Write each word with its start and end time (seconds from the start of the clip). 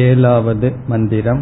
एलावद् 0.00 0.64
मन्दिरम् 0.90 1.40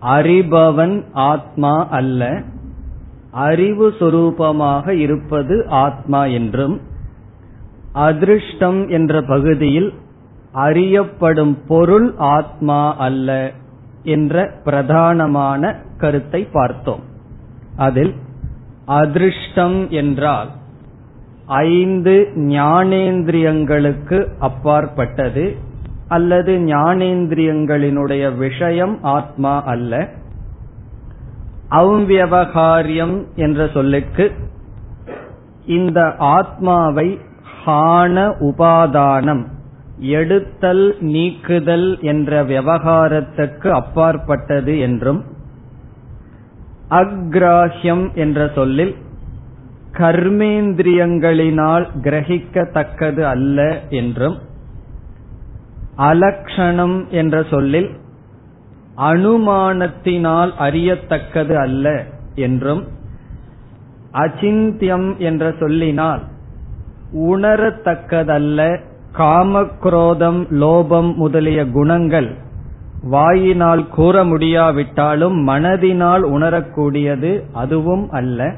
அறிபவன் 0.00 1.04
ஆத்மா 1.12 1.86
அல்ல 1.90 2.42
அறிவு 3.36 3.86
சொரூபமாக 3.98 4.88
இருப்பது 4.88 5.66
ஆத்மா 5.68 6.24
என்றும் 6.24 6.80
அதிருஷ்டம் 7.92 8.88
என்ற 8.88 9.22
பகுதியில் 9.22 9.92
அறியப்படும் 10.52 11.58
பொருள் 11.68 12.14
ஆத்மா 12.16 12.96
அல்ல 12.96 13.50
என்ற 14.02 14.50
பிரதானமான 14.64 15.74
கருத்தை 15.98 16.48
பார்த்தோம். 16.52 17.00
அதில் 17.76 18.14
அதிருஷ்டம் 18.86 19.88
என்றால் 19.88 20.50
ஐந்து 21.46 22.14
ஞானேந்திரியங்களுக்கு 22.36 24.18
அப்பாற்பட்டது 24.38 25.56
அல்லது 26.08 26.52
ஞானேந்திரியங்களினுடைய 26.58 28.36
விஷயம் 28.36 29.02
ஆத்மா 29.02 29.62
அல்ல. 29.64 30.08
அவ்வியவகாரியம் 31.70 33.24
என்ற 33.34 33.66
சொல்லுக்கு 33.66 34.32
இந்த 35.64 36.14
ஆத்மாவை 36.18 37.18
ஹான 37.64 38.16
உபாதானம் 38.40 39.44
எடுத்தல் 39.98 40.96
நீக்குதல் 41.00 42.00
என்ற 42.00 42.44
விவகாரத்துக்கு 42.44 43.68
அப்பாற்பட்டது 43.70 44.78
என்றும் 44.78 45.24
அக்ராஹ்யம் 46.90 48.14
என்ற 48.14 48.50
சொல்லில் 48.54 48.94
கர்மேந்திரியங்களினால் 49.92 51.86
கிரகிக்கத்தக்கது 52.02 53.22
அல்ல 53.22 53.80
என்றும் 53.90 54.36
அலக்ஷணம் 55.96 57.08
என்ற 57.10 57.42
சொல்லில் 57.42 57.90
அனுமானத்தினால் 58.96 60.52
அறியத்தக்கது 60.58 61.54
அல்ல 61.54 62.04
என்றும் 62.34 62.82
அச்சிந்தியம் 64.12 65.16
என்ற 65.18 65.54
சொல்லினால் 65.58 66.22
உணரத்தக்கதல்ல 67.12 68.60
காமக்ரோதம் 69.14 70.40
லோபம் 70.50 71.14
முதலிய 71.14 71.70
குணங்கள். 71.70 72.28
வாயினால் 73.02 73.88
கூற 73.88 74.24
முடியாவிட்டாலும் 74.24 75.48
மனதினால் 75.48 76.20
உணரக்கூடியது 76.20 77.42
அதுவும் 77.52 78.10
அல்ல. 78.10 78.54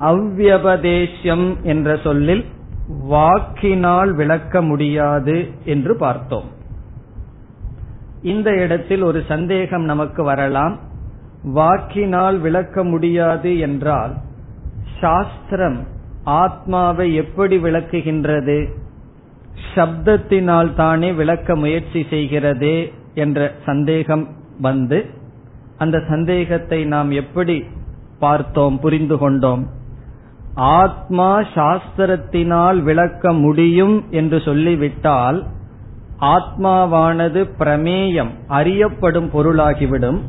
அவ்வியபதேசியம் 0.00 1.62
என்ற 1.62 1.96
சொல்லில் 1.96 2.44
வாக்கினால் 3.08 4.12
விளக்க 4.12 4.62
முடியாது 4.62 5.50
என்று 5.64 5.96
பார்த்தோம். 5.96 6.56
இந்த 8.22 8.50
இடத்தில் 8.56 9.02
ஒரு 9.02 9.22
சந்தேகம் 9.28 9.82
நமக்கு 9.82 10.24
வரலாம். 10.24 10.78
வாக்கினால் 11.42 12.38
விளக்க 12.38 12.84
முடியாது 12.84 13.58
என்றால் 13.58 14.14
சாஸ்திரம் 15.00 15.86
ஆத்மாவை 16.24 17.14
எப்படி 17.14 17.56
விளக்குகின்றது? 17.56 18.68
சப்தத்தினால் 19.74 20.74
தானே 20.74 21.12
விளக்க 21.12 21.56
முயற்சி 21.56 22.06
செய்கிறது 22.10 22.92
என்ற 23.14 23.52
சந்தேகம் 23.66 24.28
வந்து 24.60 25.06
அந்த 25.78 26.02
சந்தேகத்தை 26.08 26.84
நாம் 26.84 27.10
எப்படி 27.10 27.64
பார்த்தோம் 28.18 28.78
புரிந்து 28.78 29.18
கொண்டோம்? 29.18 29.66
ஆத்மா 30.54 31.38
சாஸ்திரத்தினால் 31.38 32.82
விளக்க 32.82 33.32
முடியும் 33.32 34.04
என்று 34.10 34.40
சொல்லிவிட்டால் 34.40 35.46
ஆத்மாவானது 36.20 37.50
பிரமேயம் 37.58 38.30
அறியப்படும் 38.48 39.30
பொருளாகிவிடும். 39.32 40.20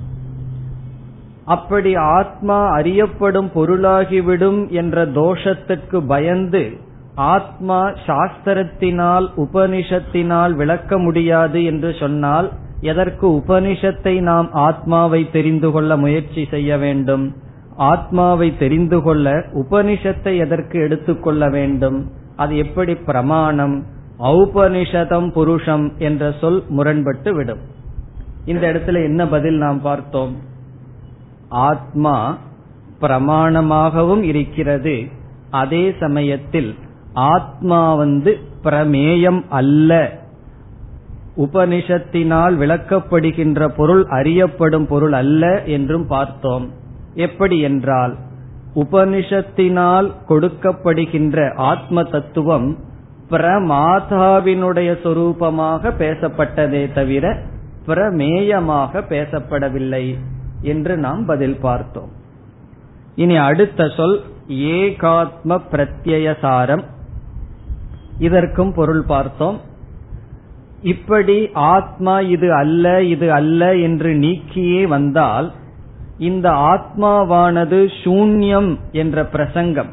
அப்படி 1.46 1.96
ஆத்மா 1.96 2.70
அறியப்படும் 2.70 3.52
பொருளாகிவிடும் 3.56 4.70
என்ற 4.70 5.06
தோஷத்திற்கு 5.06 6.00
பயந்து 6.00 6.78
ஆத்மா 7.16 7.88
சாஸ்திரத்தினால் 7.88 9.28
உபனிஷத்தினால் 9.38 10.54
விளக்க 10.54 10.98
முடியாது 10.98 11.64
என்று 11.64 11.96
சொன்னால் 12.00 12.52
எதற்கு 12.82 13.28
உபனிஷத்தை 13.30 14.22
நாம் 14.22 14.52
ஆத்மாவை 14.52 15.32
தெரிந்து 15.32 15.72
கொள்ள 15.72 15.98
முயற்சி 15.98 16.48
செய்ய 16.50 16.78
வேண்டும்? 16.78 17.36
ஆத்மாவை 17.78 18.58
தெரிந்து 18.58 19.02
கொள்ள 19.02 19.46
உபனிஷத்தை 19.54 20.38
எதற்கு 20.38 20.80
எடுத்துக்கொள்ள 20.80 21.50
வேண்டும்? 21.50 22.12
அது 22.36 22.58
எப்படி 22.58 22.96
பிரமாணம்? 22.96 23.86
ஔபனிஷதம் 24.20 25.32
புருஷம் 25.32 25.98
என்ற 25.98 26.34
சொல் 26.42 26.64
முரண்பட்டு 26.70 27.34
விடும். 27.34 27.60
இந்த 28.46 28.72
இடத்துல 28.72 29.04
என்ன 29.04 29.28
பதில் 29.28 29.58
நாம் 29.58 29.82
பார்த்தோம்? 29.82 30.36
ஆத்மா 31.50 32.38
பிரமாணமாகவும் 33.02 34.22
இருக்கிறது. 34.22 35.08
அதே 35.50 35.96
சமயத்தில் 36.00 36.76
ஆத்மா 37.14 37.96
வந்து 37.96 38.40
பிரமேயம் 38.64 39.44
அல்ல. 39.50 40.18
உபனிஷத்தினால் 41.38 42.56
விளக்கப்படுகின்ற 42.56 43.68
பொருள் 43.68 44.06
அறியப்படும் 44.06 44.88
பொருள் 44.88 45.14
அல்ல 45.14 45.64
என்றும் 45.64 46.08
பார்த்தோம். 46.08 46.70
எப்படி 47.14 47.60
என்றால் 47.60 48.16
உபனிஷத்தினால் 48.76 50.12
கொடுக்கப்படுகின்ற 50.30 51.56
ஆத்ம 51.56 52.04
தத்துவம் 52.04 52.78
பிரமாதாவினுடைய 53.30 54.90
சொரூபமாக 55.04 55.92
பேசப்பட்டதே 56.00 56.94
தவிர 56.94 57.38
பிரமேயமாக 57.88 59.02
பேசப்படவில்லை 59.10 60.18
என்று 60.62 60.98
நாம் 60.98 61.26
பதில் 61.26 61.58
பார்த்தோம். 61.62 62.12
இனி 63.16 63.38
அடுத்த 63.38 63.88
சொல் 63.88 64.22
ஏகாத்ம 64.48 65.60
பிரத்யசாரம் 65.72 66.84
இதற்கும் 68.20 68.74
பொருள் 68.74 69.04
பார்த்தோம். 69.04 69.60
இப்படி 70.82 71.50
ஆத்மா 71.54 72.20
இது 72.20 72.54
அல்ல 72.54 73.04
இது 73.04 73.32
அல்ல 73.32 73.76
என்று 73.76 74.14
நீக்கியே 74.14 74.88
வந்தால் 74.88 75.52
இந்த 76.18 76.50
ஆத்மாவானது 76.50 77.80
சூன்யம் 78.04 78.72
என்ற 78.92 79.26
பிரசங்கம் 79.26 79.92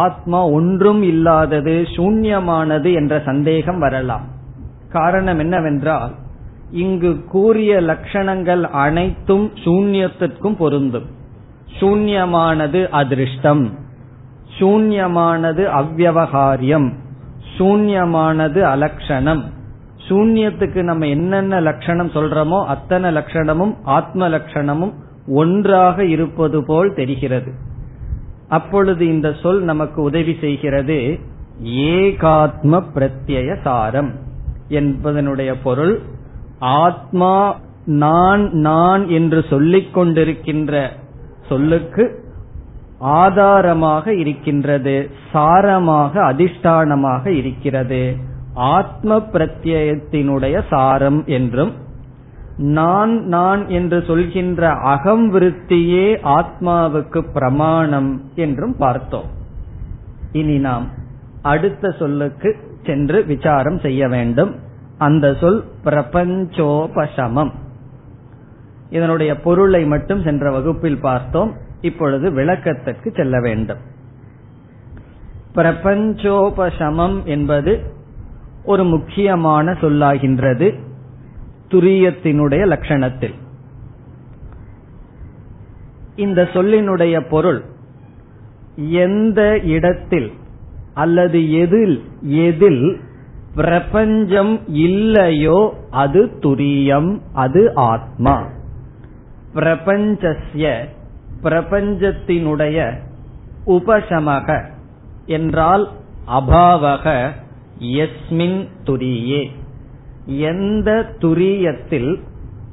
ஆத்மா 0.00 0.40
ஒன்றும் 0.46 1.02
இல்லாதது 1.02 1.74
சூன்யமானது 1.96 2.92
என்ற 2.94 3.22
சந்தேகம் 3.24 3.78
வரலாம். 3.78 4.26
காரணம் 4.88 5.38
என்னவென்றால் 5.38 6.12
இங்கு 6.70 7.24
கூறிய 7.24 7.80
லட்சணங்கள் 7.80 8.62
அனைத்தும் 8.62 9.46
சூன்யத்திற்கும் 9.64 10.56
பொருந்தும். 10.56 11.08
சூன்யமானது 11.80 12.88
அதிருஷ்டம் 12.88 13.64
சூன்யமானது 14.58 15.62
அவ்வகாரியம் 15.80 16.88
சூன்யமானது 17.58 18.60
அலக்ஷணம் 18.74 19.42
சூன்யத்துக்கு 20.08 20.82
நம்ம 20.82 21.06
என்னென்ன 21.06 21.60
லட்சணம் 21.60 22.10
சொல்றோமோ 22.10 22.58
அத்தனை 22.66 23.10
லட்சணமும் 23.14 23.74
ஆத்ம 23.84 24.28
லட்சணமும் 24.28 24.92
ஒன்றாக 25.28 26.04
இருப்பது 26.04 26.58
போல் 26.66 26.94
தெரிகிறது. 26.94 27.50
அப்பொழுது 28.48 29.06
இந்த 29.06 29.34
சொல் 29.42 29.62
நமக்கு 29.62 30.02
உதவி 30.02 30.36
செய்கிறது. 30.40 31.18
ஏகாத்ம 31.62 32.82
பிரத்யய 32.94 33.62
சாரம் 33.62 34.12
என்பதனுடைய 34.68 35.54
பொருள். 35.62 36.00
ஆத்மா 36.58 37.60
நான் 37.84 38.50
நான் 38.50 39.08
என்று 39.08 39.44
சொல்லிக் 39.50 39.98
கொண்டிருக்கின்ற 39.98 40.88
சொல்லுக்கு 41.48 42.24
ஆதாரமாக 42.98 44.14
இருக்கின்றது. 44.14 45.10
சாரமாக 45.32 46.14
அதிஷ்டானமாக 46.14 47.26
இருக்கிறது. 47.26 48.16
ஆத்ம 48.54 49.16
பிரத்யத்தினுடைய 49.16 50.62
சாரம் 50.70 51.22
என்றும் 51.26 51.81
நான் 52.56 53.24
நான் 53.24 53.68
என்று 53.68 54.04
சொல்கின்ற 54.06 54.70
அகம் 54.70 55.34
விருத்தியே 55.34 56.18
ஆத்மாவுக்கு 56.24 57.32
பிரமாணம் 57.32 58.30
என்றும் 58.34 58.76
பார்த்தோம். 58.76 59.24
இனி 60.32 60.58
நாம் 60.58 60.90
அடுத்த 61.42 61.90
சொல்லுக்கு 61.90 62.56
சென்று 62.86 63.24
விசாரம் 63.24 63.78
செய்ய 63.78 64.08
வேண்டும். 64.08 64.56
அந்த 64.98 65.34
சொல் 65.34 65.64
பிரபஞ்சோபசமம். 65.84 67.52
இதனுடைய 68.88 69.40
பொருளை 69.40 69.84
மட்டும் 69.84 70.22
சென்ற 70.22 70.50
வகுப்பில் 70.50 71.00
பார்த்தோம். 71.00 71.54
இப்பொழுது 71.80 72.30
விளக்கத்திற்கு 72.30 73.10
செல்ல 73.10 73.40
வேண்டும். 73.40 73.78
பிரபஞ்சோபசமம் 75.54 77.24
என்பது 77.24 77.92
ஒரு 78.64 78.84
முக்கியமான 78.84 79.72
சொல்லாகின்றது. 79.72 80.78
துரியத்தினுடைய 81.72 82.66
லட்சணத்தில். 82.66 83.34
இந்த 86.16 86.42
சொல்லினுடைய 86.42 87.28
பொருள் 87.28 87.64
எந்த 88.76 89.58
இடத்தில் 89.58 90.32
அல்லது 90.94 91.52
எதில் 91.52 92.04
எதில் 92.20 93.00
பிரபஞ்சம் 93.54 94.68
இல்லையோ 94.68 95.74
அது 95.90 96.24
துரியம் 96.40 97.20
அது 97.32 97.74
ஆத்மா. 97.74 98.46
பிரபஞ்சஸ்ய 99.54 100.84
பிரபஞ்சத்தினுடைய 101.42 102.98
உபசமக 103.66 104.64
என்றால் 105.26 105.90
அபாவக 106.28 107.30
எஸ்மின் 107.78 108.68
துரியே. 108.84 109.50
எந்த 110.24 111.14
துரியத்தில் 111.18 112.20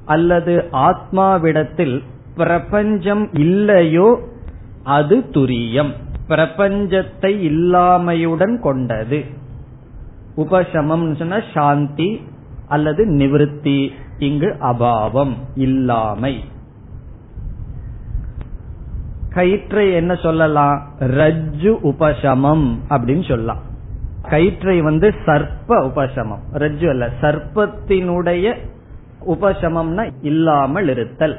அல்லது 0.05 0.65
ஆத்மாவிடத்தில் 0.71 2.03
பிரபஞ்சம் 2.35 3.33
இல்லையோ 3.33 4.19
அது 4.83 5.17
துரியம். 5.17 5.93
பிரபஞ்சத்தை 6.27 7.51
இல்லாமையுடன் 7.51 8.59
கொண்டது. 8.59 9.25
உபசமம் 10.37 11.15
சொன்ன 11.15 11.43
சாந்தி 11.53 12.21
அல்லது 12.67 13.05
நிவிருத்தி 13.05 13.89
இங்கு 14.17 14.55
அபாவம் 14.59 15.33
இல்லாமை. 15.55 16.43
கயிற்றை 19.29 19.93
என்ன 19.93 20.15
சொல்லலாம்? 20.15 20.87
ரஜ்ஜு 20.99 21.77
உபசமம் 21.83 22.77
அப்படின்னு 22.89 23.27
சொல்லலாம். 23.27 23.67
கயிற்றை 24.29 24.77
வந்து 24.81 25.07
சர்ப்ப 25.25 25.77
உபசமம். 25.89 26.43
ரஜ்ஜு 26.53 26.87
அல்ல 26.89 27.05
சர்ப்பத்தினுடைய 27.21 28.55
உபசமம்னா 29.27 30.03
இல்லாமல் 30.21 30.89
இருத்தல். 30.89 31.37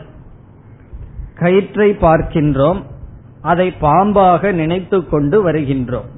கயிற்றை 1.34 1.90
பார்க்கின்றோம் 2.00 2.80
அதை 3.42 3.66
பாம்பாக 3.80 4.52
நினைத்து 4.52 4.98
கொண்டு 5.08 5.36
வருகின்றோம். 5.46 6.08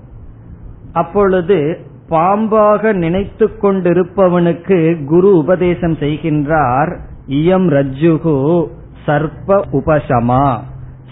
அப்பொழுது 0.92 1.58
பாம்பாக 2.10 2.92
நினைத்து 2.94 3.46
கொண்டிருப்பவனுக்கு 3.62 4.78
குரு 5.04 5.30
உபதேசம் 5.36 5.96
செய்கின்றார் 6.00 6.92
இயம் 7.28 7.68
ரஜ்ஜுகு 7.76 8.36
சர்ப்ப 9.06 9.60
உபசமா. 9.72 10.44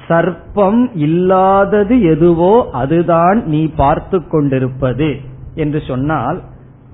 சர்ப்பம் 0.08 0.82
இல்லாதது 0.94 1.96
எதுவோ 2.02 2.54
அதுதான் 2.72 3.38
நீ 3.46 3.62
பார்த்து 3.76 4.18
கொண்டிருப்பது. 4.28 5.10
என்று 5.54 5.82
சொன்னால் 5.86 6.42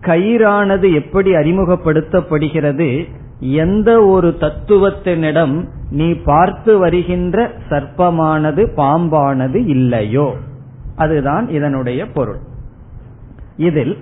கயிறானது 0.00 0.94
எப்படி 0.94 1.30
அறிமுகப்படுத்தப்படுகிறது 1.30 3.08
எந்த 3.40 4.04
ஒரு 4.04 4.36
தத்துவத்தினிடம் 4.40 5.68
நீ 5.90 6.12
பார்த்து 6.12 6.78
வருகின்ற 6.78 7.52
சர்ப்பமானது 7.68 8.66
பாம்பானது 8.76 9.66
இல்லையோ? 9.66 10.34
அதுதான் 10.96 11.48
இதனுடைய 11.48 12.06
பொருள். 12.06 12.38
இதில் 13.56 13.96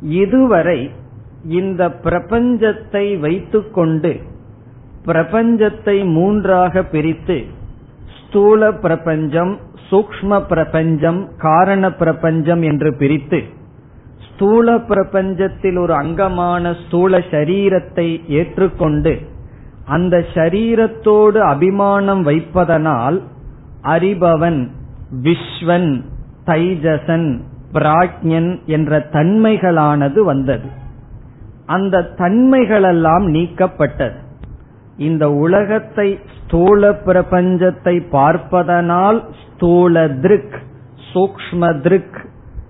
இதுவரை 0.00 0.90
இந்த 1.44 1.88
பிரபஞ்சத்தை 1.88 3.18
வைத்துக்கொண்டு 3.18 4.20
பிரபஞ்சத்தை 5.06 6.04
மூன்றாக 6.04 6.82
பிரித்து 6.82 7.44
ஸ்தூல 8.28 8.72
பிரபஞ்சம் 8.72 9.58
சூக்ம 9.90 10.46
பிரபஞ்சம் 10.46 11.28
காரண 11.38 11.92
பிரபஞ்சம் 11.92 12.62
என்று 12.62 12.94
பிரித்து 12.94 13.40
ஸ்தூல 14.28 14.76
பிரபஞ்சத்தில் 14.76 15.78
ஒரு 15.78 15.94
அங்கமான 15.94 16.72
ஸ்தூல 16.86 17.18
சரீரத்தை 17.18 18.20
ஏற்றுக்கொண்டு 18.28 19.18
அந்த 19.84 20.24
சரீரத்தோடு 20.34 21.38
அபிமானம் 21.38 22.26
வைப்பதனால் 22.26 23.18
அறிபவன் 23.82 24.68
விஸ்வன் 25.22 26.02
தைஜசன் 26.46 27.40
பிராக்ஞன் 27.72 28.64
என்ற 28.66 28.98
தன்மைகளானது 29.12 30.20
வந்தது. 30.20 30.68
அந்த 31.66 32.10
தன்மைகளெல்லாம் 32.18 33.26
நீக்கப்பட்டது. 33.26 34.18
இந்த 34.96 35.32
உலகத்தை 35.32 36.18
ஸ்தூல 36.50 36.88
பிரபஞ்சத்தை 36.90 37.92
பார்ப்பதனால் 38.10 39.18
ஸ்தூல 39.42 40.08
திருக் 40.08 40.56
சூக்ம 41.12 41.80
திருக் 41.80 42.18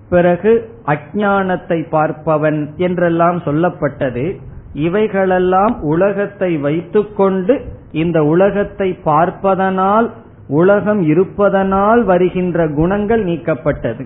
பிறகு 0.09 0.51
அஜானத்தை 0.85 1.77
பார்ப்பவன் 1.91 2.75
என்றெல்லாம் 2.75 3.37
சொல்லப்பட்டது. 3.37 4.39
இவைகளெல்லாம் 4.73 5.81
உலகத்தை 5.81 6.57
வைத்துக்கொண்டு 6.57 7.61
இந்த 7.91 8.23
உலகத்தை 8.23 8.93
பார்ப்பதனால் 8.93 10.11
உலகம் 10.47 11.01
இருப்பதனால் 11.01 12.03
வருகின்ற 12.03 12.67
குணங்கள் 12.67 13.23
நீக்கப்பட்டது. 13.23 14.05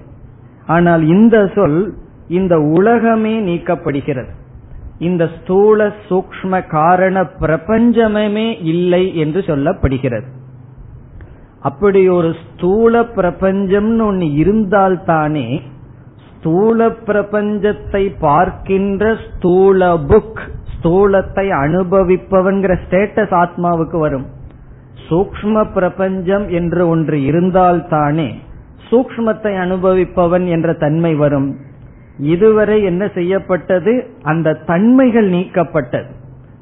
ஆனால் 0.65 1.07
இந்த 1.07 1.47
சொல் 1.55 1.93
இந்த 2.27 2.59
உலகமே 2.59 3.35
நீக்கப்படுகிறது. 3.39 4.31
இந்த 4.99 5.29
ஸ்தூல 5.41 5.91
சூக்ம 6.09 6.67
காரண 6.67 7.25
பிரபஞ்சமே 7.25 8.61
இல்லை 8.61 9.15
என்று 9.15 9.39
சொல்லப்படுகிறது. 9.39 10.23
அப்படி 11.61 12.09
ஒரு 12.09 12.35
ஸ்தூல 12.43 13.01
பிரபஞ்சம்னு 13.01 14.05
ஒன்னு 14.05 14.25
இருந்தால்தானே 14.25 15.61
ஸ்தூல 16.27 16.89
பிரபஞ்சத்தை 16.89 18.15
பார்க்கின்ற 18.19 19.15
ஸ்தூல 19.15 19.93
புக் 19.93 20.41
ஸ்தூலத்தை 20.73 21.45
அனுபவிப்பவன்கிற 21.49 22.75
ஸ்டேட்டஸ் 22.89 23.33
ஆத்மாவுக்கு 23.33 23.99
வரும். 23.99 24.25
சூக்ம 25.09 25.73
பிரபஞ்சம் 25.73 26.49
என்று 26.49 26.87
ஒன்று 26.87 27.17
இருந்தால்தானே 27.17 28.33
சூக்மத்தை 28.91 29.53
அனுபவிப்பவன் 29.65 30.47
என்ற 30.47 30.73
தன்மை 30.73 31.15
வரும். 31.15 31.55
இதுவரை 32.19 32.83
என்ன 32.83 33.07
செய்யப்பட்டது? 33.07 34.07
அந்த 34.21 34.53
தன்மைகள் 34.53 35.29
நீக்கப்பட்டது. 35.29 36.09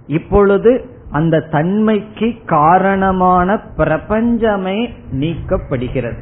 இப்பொழுது 0.07 0.85
அந்த 1.11 1.39
தன்மைக்கு 1.39 2.33
காரணமான 2.45 3.59
பிரபஞ்சமே 3.59 4.93
நீக்கப்படுகிறது. 5.11 6.19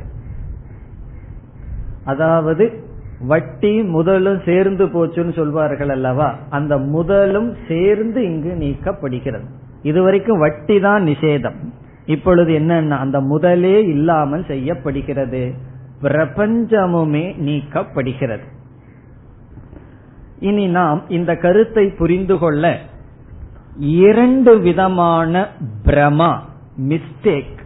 அதாவது 2.05 2.83
வட்டி 3.27 3.83
முதலும் 3.83 4.41
சேர்ந்து 4.45 4.85
போச்சுன்னு 4.85 5.35
சொல்வார்கள் 5.35 5.89
அல்லவா? 5.89 6.35
அந்த 6.49 6.77
முதலும் 6.77 7.55
சேர்ந்து 7.67 8.23
இங்கு 8.23 8.55
நீக்கப்படுகிறது. 8.59 9.45
இதுவரைக்கும் 9.81 10.39
வட்டி 10.39 10.79
தான் 10.79 11.03
நிஷேதம். 11.03 11.55
இப்பொழுது 12.05 12.51
என்னன்னா 12.51 12.89
அந்த 12.89 13.21
முதலே 13.21 13.83
இல்லாமல் 13.83 14.45
செய்யப்படுகிறது. 14.45 15.53
பிரபஞ்சமுமே 16.01 17.35
நீக்கப்படுகிறது. 17.39 18.59
இனி 20.41 20.67
நாம் 20.67 21.01
இந்த 21.09 21.31
கருத்தை 21.35 21.85
புரிந்து 21.97 22.37
கொள்ள 22.37 22.77
இரண்டு 23.77 24.59
விதமான 24.59 25.47
பிரமா 25.85 26.31
மிஸ்டேக் 26.81 27.59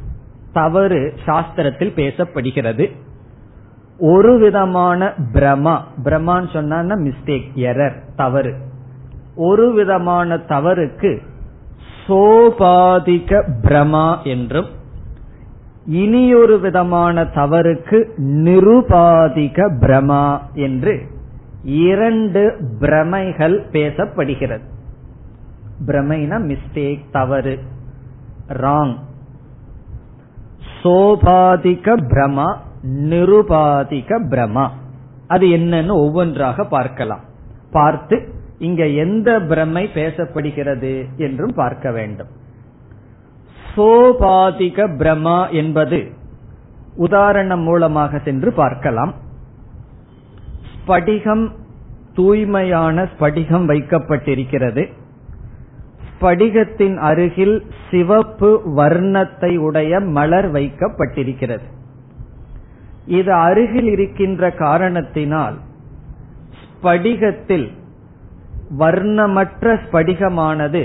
தவறு 0.53 1.13
சாஸ்திரத்தில் 1.25 1.95
பேசப்படுகிறது. 1.95 2.85
ஒரு 3.99 4.37
விதமான 4.39 5.13
பிரமா 5.33 5.75
பிரமான்னு 6.03 6.53
சொன்னா 6.53 6.77
மிஸ்டேக் 6.77 7.49
எரர் 7.55 7.97
தவறு. 8.15 8.53
ஒரு 9.35 9.73
விதமான 9.73 10.35
தவறுக்கு 10.35 11.11
சோபாதிக 12.07 13.41
பிரமா 13.61 14.07
என்றும் 14.23 14.69
இனியொரு 15.85 16.59
விதமான 16.59 17.23
தவறுக்கு 17.23 17.99
நிருபாதிக 18.45 19.67
பிரமா 19.79 20.25
என்று 20.53 20.95
இரண்டு 21.65 22.57
பிரமைகள் 22.79 23.65
பேசப்படுகிறது. 23.71 24.65
பிரமைனா 25.87 26.37
மிஸ்டேக் 26.41 27.05
தவறு 27.11 27.59
ராங் 28.47 28.95
சோபாதிக 30.83 31.97
பிரமா 32.13 32.57
நிருபாதிக 32.83 34.19
பிரமா. 34.29 34.69
அது 35.27 35.47
என்னன்னு 35.47 35.91
ஒவ்வொன்றாக 35.91 36.65
பார்க்கலாம். 36.65 37.19
பார்த்து 37.71 38.33
இங்க 38.59 38.87
எந்த 38.87 39.41
பிரமை 39.41 39.89
பேசப்படுகிறது 39.93 41.05
என்றும் 41.17 41.53
பார்க்க 41.55 41.91
வேண்டும். 41.91 42.27
சோபாதிக 43.75 44.87
பிரமா 44.97 45.51
என்பது 45.51 46.11
உதாரணம் 46.95 47.59
மூலமாக 47.59 48.19
சென்று 48.19 48.53
பார்க்கலாம். 48.53 49.13
ஸ்படிகம் 50.87 51.51
தூய்மையான 52.13 53.07
ஸ்படிகம் 53.11 53.65
வைக்கப்பட்டிருக்கிறது. 53.71 54.83
ஸ்படிகத்தின் 56.09 56.97
அருகில் 56.97 57.65
சிவப்பு 57.91 58.61
வர்ணத்தை 58.75 59.57
உடைய 59.57 59.99
மலர் 59.99 60.51
வைக்கப்பட்டிருக்கிறது. 60.51 61.65
இது 63.05 63.33
அருகில் 63.33 63.87
இருக்கின்ற 63.87 64.51
காரணத்தினால் 64.51 65.57
ஸ்படிகத்தில் 66.69 67.67
வர்ணமற்ற 68.77 69.79
ஸ்படிகமானது 69.85 70.83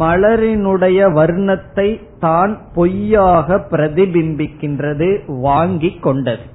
மலரினுடைய 0.00 0.98
வர்ணத்தை 1.20 2.00
தான் 2.18 2.58
பொய்யாக 2.74 3.66
பிரதிபிம்பிக்கின்றது 3.70 5.08
வாங்கிக் 5.26 6.02
கொண்டது. 6.02 6.54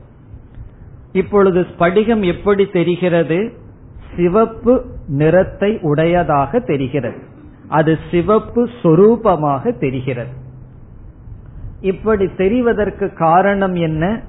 இப்பொழுது 1.11 1.61
ஸ்படிகம் 1.61 2.25
எப்படி 2.25 2.65
தெரிகிறது? 2.65 3.51
சிவப்பு 4.15 4.85
நிறத்தை 5.07 5.79
உடையதாக 5.81 6.59
தெரிகிறது. 6.59 7.17
அது 7.67 7.97
சிவப்பு 8.11 8.69
சொரூபமாக 8.83 9.77
தெரிகிறது. 9.79 10.31
இப்படி 11.81 12.25
தெரிவதற்கு 12.25 13.13
காரணம் 13.13 13.75
என்ன? 13.75 14.21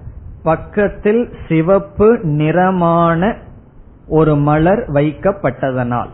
பக்கத்தில் 0.43 1.29
சிவப்பு 1.49 2.19
நிறமான 2.23 3.37
ஒரு 4.07 4.37
மலர் 4.37 4.91
வைக்கப்பட்டதனால். 4.93 6.09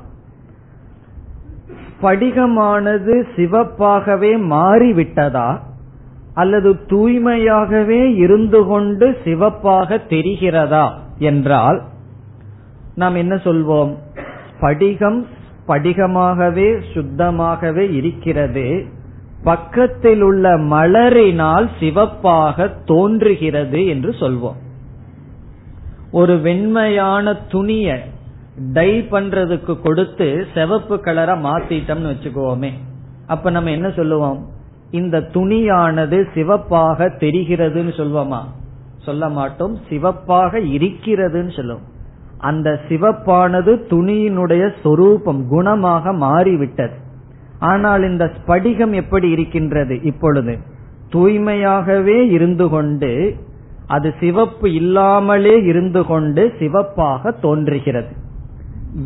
படிகமானது 2.02 3.24
சிவப்பாகவே 3.36 4.38
மாறிவிட்டதா? 4.50 5.58
அல்லது 6.38 6.70
தூய்மையாகவே 6.86 8.00
இருந்து 8.14 8.60
கொண்டு 8.64 9.06
சிவப்பாக 9.24 10.00
தெரிகிறதா 10.08 10.86
என்றால் 11.18 11.78
நாம் 12.94 13.14
என்ன 13.14 13.34
சொல்வோம்? 13.34 13.92
படிகம் 14.60 15.26
படிகமாகவே 15.68 16.68
சுத்தமாகவே 16.94 17.84
இருக்கிறது. 17.92 18.66
பக்கத்தில் 19.44 20.22
உள்ள 20.22 20.58
மலரினால் 20.58 21.68
சிவப்பாக 21.80 22.68
தோன்றுகிறது 22.84 23.86
என்று 23.86 24.10
சொல்வோம். 24.10 24.60
ஒரு 26.10 26.34
வெண்மையான 26.40 27.34
துணிய 27.48 27.98
டை 28.72 29.02
பண்றதுக்கு 29.02 29.80
கொடுத்து 29.80 30.46
சிவப்பு 30.54 30.96
கலரா 30.96 31.36
மாத்திட்டோம்னு 31.48 32.12
வச்சுக்கோமே. 32.12 32.70
அப்ப 33.26 33.50
நம்ம 33.50 33.70
என்ன 33.70 33.90
சொல்லுவோம்? 33.90 34.56
இந்த 34.90 35.20
துணியானது 35.20 36.26
சிவப்பாக 36.34 37.06
தெரிகிறதுன்னு 37.06 37.92
சொல்வோமா? 37.96 38.40
சொல்ல 39.04 39.28
மாட்டோம். 39.28 39.78
சிவப்பாக 39.88 40.58
இருக்கிறதுன்னு 40.58 41.56
சொல்லுவோம் 41.56 41.96
அந்த 42.38 42.80
சிவப்பானது 42.88 43.82
துணியினுடைய 43.90 44.70
சொரூபம் 44.82 45.46
குணமாக 45.50 46.14
மாறிவிட்டது. 46.14 46.94
ஆனால் 47.58 48.02
இந்த 48.02 48.30
ஸ்படிகம் 48.36 48.90
எப்படி 48.90 49.30
இருக்கின்றது 49.30 50.02
இப்பொழுது? 50.02 50.58
தூய்மையாகவே 51.12 52.30
இருந்து 52.30 52.68
கொண்டு 52.68 53.36
அது 53.86 54.14
சிவப்பு 54.20 54.72
இல்லாமலே 54.72 55.62
இருந்து 55.62 56.04
கொண்டு 56.04 56.52
சிவப்பாக 56.58 57.30
தோன்றுகிறது. 57.30 58.12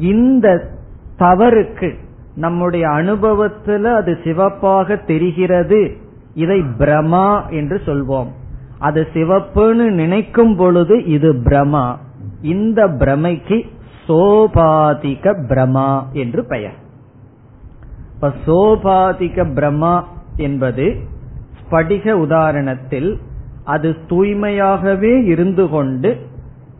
இந்த 0.01 0.71
தவறுக்கு 1.17 1.99
நம்முடைய 2.35 2.89
அனுபவத்துல 2.89 3.95
அது 3.95 4.19
சிவப்பாக 4.25 4.97
தெரிகிறது. 4.97 5.97
இதை 6.35 6.61
பிரமா 6.61 7.51
என்று 7.51 7.81
சொல்வோம். 7.87 8.29
அது 8.79 9.07
சிவப்புன்னு 9.15 9.91
நினைக்கும் 9.91 10.57
பொழுது 10.57 11.05
இது 11.05 11.33
பிரமா. 11.33 11.97
இந்த 12.43 12.89
பிரமைக்கு 12.89 13.69
சோபாதிக 14.09 15.35
பிரமா 15.49 16.03
என்று 16.13 16.45
பெயர். 16.45 16.75
இப்ப 18.15 18.33
சோபாதிக 18.47 19.53
பிரமா 19.55 20.03
என்பது 20.37 20.97
ஸ்படிக 21.61 22.13
உதாரணத்தில் 22.13 23.17
அது 23.65 23.97
தூய்மையாகவே 24.09 25.25
இருந்து 25.25 25.69
கொண்டு 25.69 26.27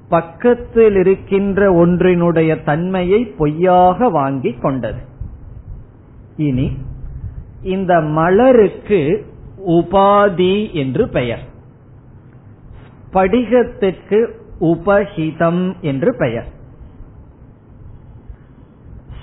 பக்கத்தில் 0.09 0.97
இருக்கின்ற 0.97 1.87
ஒன்றினுடைய 1.87 2.65
தன்மையை 2.65 3.25
பொய்யாக 3.25 4.09
வாங்கி 4.09 4.53
கொண்டது. 4.53 5.11
இனி 6.37 6.73
இந்த 7.63 8.01
மலருக்கு 8.01 9.27
உபாதி 9.67 10.73
என்று 10.73 11.09
பெயர். 11.09 11.41
படிகத்திற்கு 13.13 14.29
உபஹிதம் 14.61 15.81
என்று 15.81 16.17
பெயர். 16.17 16.47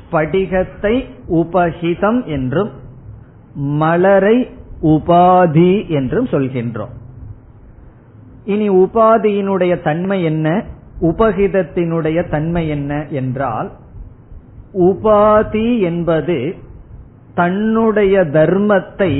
ஸ்படிகத்தை 0.01 1.06
உபஹிதம் 1.30 2.25
என்றும் 2.25 2.70
மலரை 3.54 4.50
உபாதி 4.82 5.88
என்றும் 5.88 6.25
சொல்கின்றோம். 6.25 6.98
இனி 8.46 8.70
உபாதியினுடைய 8.70 9.82
தன்மை 9.82 10.24
என்ன? 10.24 10.63
உபகிதத்தினுடைய 11.01 12.30
தன்மை 12.30 12.70
என்ன 12.70 13.06
என்றால் 13.10 13.72
உபாதி 14.74 15.80
என்பது 15.80 16.56
தன்னுடைய 17.39 18.15
தர்மத்தை 18.38 19.12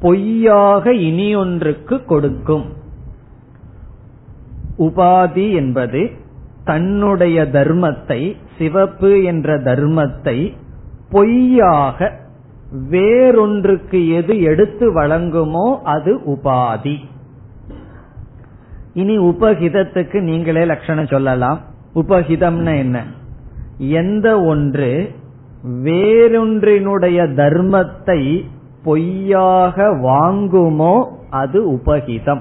பொய்யாக 0.00 0.92
இனியொன்றுக்கு 1.08 1.96
கொடுக்கும். 2.04 2.66
உபாதி 4.78 5.46
என்பது 5.54 6.02
தன்னுடைய 6.64 7.36
தர்மத்தை 7.52 8.20
சிவப்பு 8.58 9.10
என்ற 9.22 9.56
தர்மத்தை 9.58 10.38
பொய்யாக 11.10 12.10
வேறொன்றுக்கு 12.90 14.00
எது 14.18 14.34
எடுத்து 14.50 14.86
வழங்குமோ 14.94 15.68
அது 15.94 16.12
உபாதி. 16.34 16.96
இனி 18.94 19.16
உபகிதத்துக்கு 19.18 20.18
நீங்களே 20.20 20.64
லட்சணம் 20.64 21.12
சொல்லலாம். 21.14 21.58
உபகிதம்னா 21.94 22.74
என்ன? 22.84 22.98
எந்த 24.00 24.28
ஒன்று 24.44 24.90
வேறொன்றினுடைய 25.68 27.26
தர்மத்தை 27.34 28.44
பொய்யாக 28.84 29.86
வாங்குமோ 29.94 31.04
அது 31.30 31.72
உபகிதம். 31.72 32.40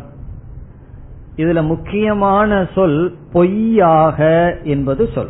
இதுல 1.35 1.63
முக்கியமான 1.63 2.67
சொல் 2.75 3.15
பொய்யாக 3.31 4.57
என்பது 4.63 5.09
சொல். 5.13 5.29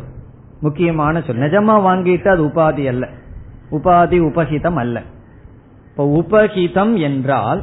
முக்கியமான 0.60 1.22
சொல். 1.26 1.36
நிஜமா 1.36 1.74
வாங்கிட்டு 1.86 2.28
அது 2.28 2.42
உபாதி 2.44 2.86
அல்ல. 2.86 3.08
உபாதி 3.70 4.18
உபகிதம் 4.20 4.74
அல்ல. 4.74 5.02
இப்ப 5.90 6.06
உபகிதம் 6.06 7.00
என்றால் 7.00 7.62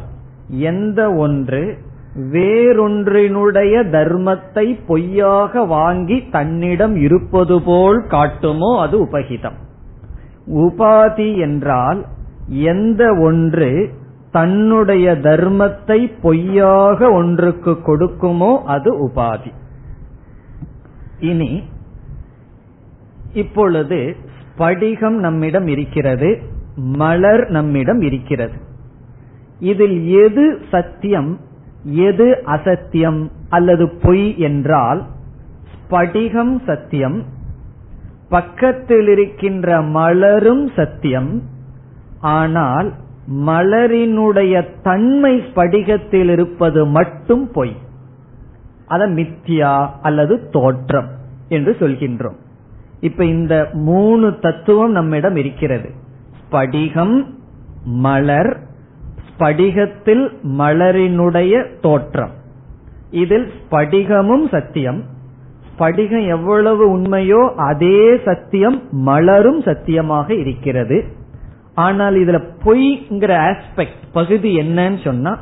எந்த 0.49 1.13
ஒன்று 1.13 1.77
வேறொன்றினுடைய 2.15 3.83
தர்மத்தை 3.89 4.79
பொய்யாக 4.87 5.63
வாங்கி 5.63 6.23
தன்னிடம் 6.31 6.95
இருப்பது 6.95 7.61
போல் 7.61 8.03
காட்டுமோ 8.07 8.79
அது 8.79 9.03
உபகிதம். 9.03 9.65
உபாதி 10.47 11.37
என்றால் 11.37 12.05
எந்த 12.49 13.13
ஒன்று 13.13 13.95
தன்னுடைய 14.31 15.13
தர்மத்தை 15.13 16.11
பொய்யாக 16.21 17.09
ஒன்றுக்கு 17.11 17.71
கொடுக்குமோ 17.71 18.63
அது 18.65 19.07
உபாதி. 19.07 19.51
இனி 21.19 21.63
இப்பொழுது 23.33 24.15
ஸ்படிகம் 24.37 25.17
நம்மிடம் 25.19 25.67
இருக்கிறது 25.67 26.41
மலர் 26.75 27.49
நம்மிடம் 27.49 28.01
இருக்கிறது. 28.01 28.57
இதில் 29.59 30.07
எது 30.25 30.59
சத்தியம் 30.71 31.39
எது 31.83 32.41
அசத்தியம் 32.45 33.29
அல்லது 33.49 33.89
பொய் 33.89 34.37
என்றால் 34.37 35.03
ஸ்படிகம் 35.73 36.55
சத்தியம் 36.65 37.23
பக்கத்தில் 38.29 39.07
இருக்கின்ற 39.07 39.81
மலரும் 39.81 40.69
சத்தியம் 40.75 41.41
ஆனால் 42.19 42.93
மலரினுடைய 43.33 44.65
தன்மை 44.83 45.39
ஸ்படிகத்தில் 45.39 46.31
இருப்பது 46.31 46.85
மட்டும் 46.85 47.51
பொய். 47.51 47.75
அத 48.87 49.07
மித்தியா 49.07 49.89
அல்லது 50.01 50.49
தோற்றம் 50.49 51.07
என்று 51.49 51.75
சொல்கின்றோம். 51.79 52.37
இப்ப 52.99 53.25
இந்த 53.25 53.69
மூணு 53.73 54.39
தத்துவம் 54.39 54.91
நம்மிடம் 54.91 55.35
இருக்கிறது. 55.35 55.89
ஸ்படிகம் 56.39 57.25
மலர் 57.83 58.59
ஸ்படிகத்தில் 59.27 60.25
மலரினுடைய 60.43 61.79
தோற்றம். 61.79 62.31
இதில் 63.11 63.51
ஸ்படிகமும் 63.57 64.49
சத்தியம் 64.49 65.03
படிகம் 65.77 66.25
எவ்வளவு 66.27 66.83
உண்மையோ 66.97 67.41
அதே 67.55 67.99
சத்தியம் 68.25 68.77
மலரும் 68.91 69.61
சத்தியமாக 69.61 70.33
இருக்கிறது. 70.33 70.97
ஆனால் 71.73 72.15
இதுல 72.15 72.37
பொய்ங்கிற 72.63 73.31
ஆஸ்பெக்ட் 73.49 74.01
பகுதி 74.11 74.51
என்னன்னு 74.59 74.99
சொன்னா 75.03 75.33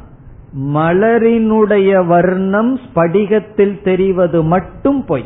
மலரினுடைய 0.74 2.06
வர்ணம் 2.06 2.74
ஸ்படிகத்தில் 2.78 3.84
தெரிவது 3.84 4.44
மட்டும் 4.44 5.06
பொய். 5.06 5.26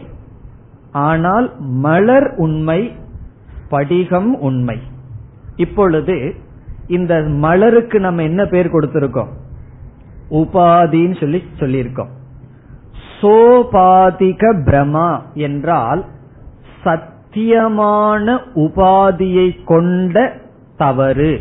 ஆனால் 0.91 1.47
மலர் 1.59 2.29
உண்மை 2.35 2.91
ஸ்படிகம் 3.57 4.31
உண்மை. 4.39 4.77
இப்பொழுது 5.55 6.33
இந்த 6.87 7.15
மலருக்கு 7.45 7.99
நம்ம 7.99 8.23
என்ன 8.23 8.45
பேர் 8.45 8.73
கொடுத்திருக்கோம்? 8.73 9.33
உபாதின்னு 10.31 11.17
சொல்லி 11.19 11.43
சொல்லியிருக்கோம். 11.59 12.13
சோபாதிக 13.21 14.41
பிரமா 14.65 15.21
என்றால் 15.33 16.05
சத்தியமான 16.83 18.39
உபாதியை 18.55 19.63
கொண்ட 19.63 20.33
தவறு 20.77 21.39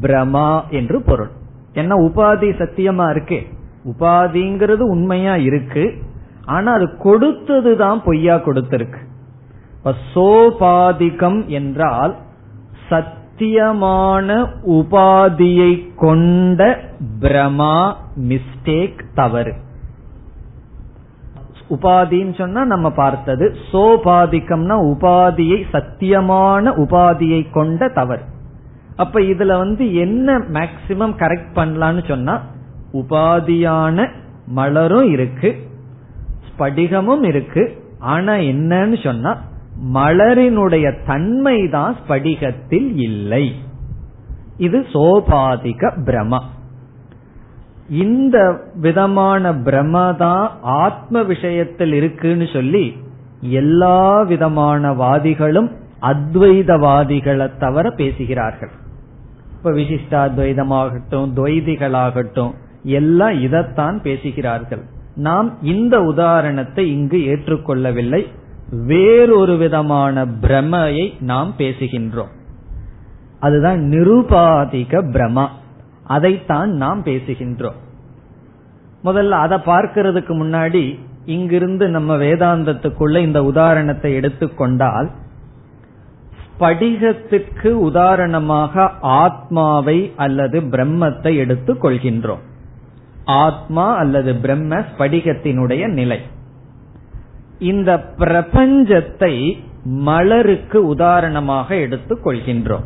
பிரமா 0.00 0.68
என்று 0.68 1.02
பொருள். 1.02 1.30
என்ன 1.72 1.94
உபாதி 1.94 2.48
சத்தியமா 2.58 3.10
இருக்கு? 3.10 3.46
உபாதிங்கிறது 3.84 4.78
உண்மையா 4.78 5.36
இருக்கு. 5.36 5.94
ஆனா 6.44 6.72
அது 6.72 6.88
கொடுத்ததுதான் 7.04 8.02
பொய்யா 8.04 8.36
கொடுத்திருக்கு. 8.36 9.00
சோபாதிகம் 10.14 11.46
என்றால் 11.46 12.16
சத்தியமான 12.90 14.46
உபாதியை 14.68 15.94
கொண்ட 15.96 16.80
பிரமா 17.20 17.92
மிஸ்டேக் 18.28 19.00
தவறு. 19.14 19.54
உபாதின்னு 21.74 22.34
சொன்னா 22.38 22.64
நம்ம 22.64 22.90
பார்த்தது. 22.90 23.46
சோபாதிக்கம்னா 23.72 24.76
உபாதியை 24.90 25.58
சத்தியமான 25.72 26.64
உபாதியை 26.84 27.50
கொண்ட 27.50 27.88
தவறு. 27.88 28.24
அப்ப 28.96 29.20
இதுல 29.20 29.52
வந்து 29.58 29.84
என்ன 29.94 30.38
மேக்சிமம் 30.38 31.14
கரெக்ட் 31.22 31.52
பண்ணலாம்னு 31.54 32.08
சொன்னா 32.08 32.34
உபாதியான 32.92 34.08
மலரும் 34.46 35.10
இருக்கு 35.10 35.50
ஸ்படிகமும் 36.48 37.24
இருக்கு. 37.24 37.62
ஆனா 37.98 38.32
என்னன்னு 38.32 38.96
சொன்னா 39.04 39.30
மலரினுடைய 39.94 40.86
தன்மை 41.06 41.68
தான் 41.68 41.96
ஸ்படிகத்தில் 42.00 42.90
இல்லை. 42.96 43.44
இது 44.56 44.78
சோபாதிக 44.92 45.92
பிரம. 46.04 46.40
இந்த 47.92 48.60
விதமான 48.74 49.52
பிரம 49.52 50.16
தான் 50.16 50.58
ஆத்ம 50.62 51.22
விஷயத்தில் 51.22 51.92
இருக்குன்னு 51.92 52.48
சொல்லி 52.52 52.96
எல்லா 53.40 54.22
விதமான 54.22 54.92
வாதிகளும் 54.92 55.70
அத்வைதவாதிகளை 56.02 57.58
தவிர 57.58 57.90
பேசுகிறார்கள். 57.90 58.70
இப்ப 59.56 59.70
விசிஷ்டாத்வைதமாகட்டும் 59.70 61.32
துவைதிகளாகட்டும் 61.36 62.54
எல்லாம் 62.82 63.40
இதைத்தான் 63.40 64.02
பேசுகிறார்கள். 64.02 64.82
நாம் 65.14 65.62
இந்த 65.62 66.02
உதாரணத்தை 66.02 66.90
இங்கு 66.90 67.18
ஏற்றுக்கொள்ளவில்லை. 67.18 68.26
வேறொரு 68.70 69.56
விதமான 69.56 70.26
பிரமையை 70.26 71.14
நாம் 71.20 71.54
பேசுகின்றோம். 71.58 72.32
அதுதான் 73.40 73.80
நிருபாதிக 73.80 75.08
பிரமா 75.10 75.46
அதைத்தான் 76.04 76.70
நாம் 76.70 77.04
பேசுகின்றோம். 77.04 77.78
முதல்ல 79.04 79.30
அதை 79.30 79.58
பார்க்கிறதுக்கு 79.58 80.34
முன்னாடி 80.34 80.98
இங்கிருந்து 81.24 81.88
நம்ம 81.88 82.16
வேதாந்தத்துக்குள்ள 82.16 83.18
இந்த 83.18 83.44
உதாரணத்தை 83.44 84.14
எடுத்துக்கொண்டால் 84.14 85.10
ஸ்படிகத்துக்கு 86.58 87.66
உதாரணமாக 87.66 88.90
ஆத்மாவை 89.00 90.12
அல்லது 90.16 90.60
பிரம்மத்தை 90.60 91.36
எடுத்துக் 91.36 91.84
கொள்கின்றோம். 91.84 92.40
ஆத்மா 93.24 93.96
அல்லது 93.96 94.34
பிரம்ம 94.34 94.78
ஸ்படிகத்தினுடைய 94.78 95.88
நிலை. 95.88 96.20
இந்த 97.58 98.14
பிரபஞ்சத்தை 98.18 99.52
மலருக்கு 99.84 100.86
உதாரணமாக 100.86 101.76
எடுத்துக் 101.76 102.26
கொள்கின்றோம். 102.26 102.84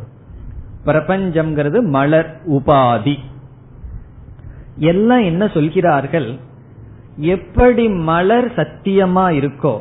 பிரபஞ்சம்ங்கிறது 0.86 1.82
மலர் 1.82 2.30
உபாதி. 2.48 3.16
எல்லாம் 4.78 5.22
என்ன 5.22 5.46
சொல்கிறார்கள்? 5.46 6.28
எப்படி 7.16 7.88
மலர் 7.88 8.48
சத்தியமா 8.54 9.26
இருக்கோ 9.40 9.76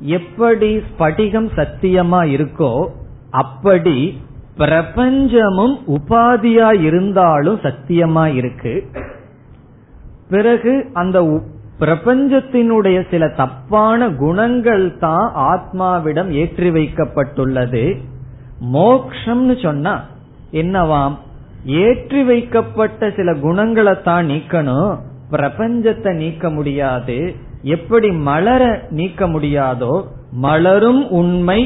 எப்படி 0.00 0.76
ஸ்படிகம் 0.76 1.48
சத்தியமா 1.56 2.20
இருக்கோ 2.36 2.86
அப்படி 3.30 4.22
பிரபஞ்சமும் 4.58 5.76
உபாதியா 5.86 6.68
இருந்தாலும் 6.82 7.58
சத்தியமா 7.60 8.24
இருக்கு. 8.34 8.74
பிறகு 10.30 10.72
அந்த 10.92 11.40
பிரபஞ்சத்தினுடைய 11.80 12.98
சில 13.10 13.28
தப்பான 13.28 14.08
குணங்கள் 14.10 14.98
தான் 14.98 15.28
ஆத்மாவிடம் 15.50 16.30
ஏற்றி 16.30 16.70
வைக்கப்பட்டுள்ளது. 16.70 17.84
மோக்ஷம்னு 18.72 19.62
சொன்னா 19.62 19.94
என்னவாம்? 20.62 21.14
ஏற்றி 21.82 22.22
வைக்கப்பட்ட 22.22 23.10
சில 23.10 23.30
குணங்களை 23.34 23.94
தான் 24.02 24.26
நீக்கணும். 24.26 24.90
பிரபஞ்சத்தை 25.30 26.10
நீக்க 26.14 26.50
முடியாது. 26.50 27.18
எப்படி 27.76 28.08
மலர 28.28 28.62
நீக்க 28.90 29.26
முடியாதோ 29.28 29.94
மலரும் 30.46 31.02
உண்மை 31.10 31.60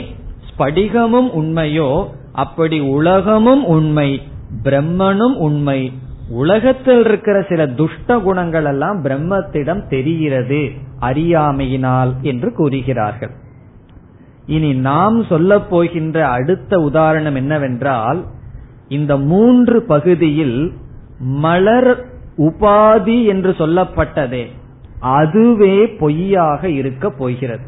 ஸ்படிகமும் 0.48 1.30
உண்மையோ 1.40 1.90
அப்படி 2.32 2.78
உலகமும் 2.80 3.64
உண்மை 3.64 4.10
பிரம்மனும் 4.64 5.36
உண்மை. 5.38 5.80
உலகத்தில் 6.30 7.02
இருக்கிற 7.04 7.36
சில 7.48 7.62
துஷ்ட 7.66 8.18
குணங்கள் 8.18 8.64
எல்லாம் 8.64 8.98
பிரம்மத்திடம் 9.04 9.82
தெரிகிறது 9.88 10.60
அறியாமையினால் 11.00 12.12
என்று 12.22 12.48
கூறுகிறார்கள். 12.52 13.34
இனி 14.46 14.70
நாம் 14.88 15.16
சொல்ல 15.24 15.60
போகின்ற 15.60 16.18
அடுத்த 16.28 16.80
உதாரணம் 16.80 17.34
என்னவென்றால் 17.34 18.20
இந்த 18.88 19.16
மூன்று 19.16 19.82
பகுதியில் 19.82 20.72
மலர் 21.18 22.06
உபாதி 22.36 23.26
என்று 23.26 23.50
சொல்லப்பட்டதே. 23.50 24.46
அதுவே 25.00 25.86
பொய்யாக 25.86 26.68
இருக்க 26.68 27.10
போகிறது. 27.10 27.66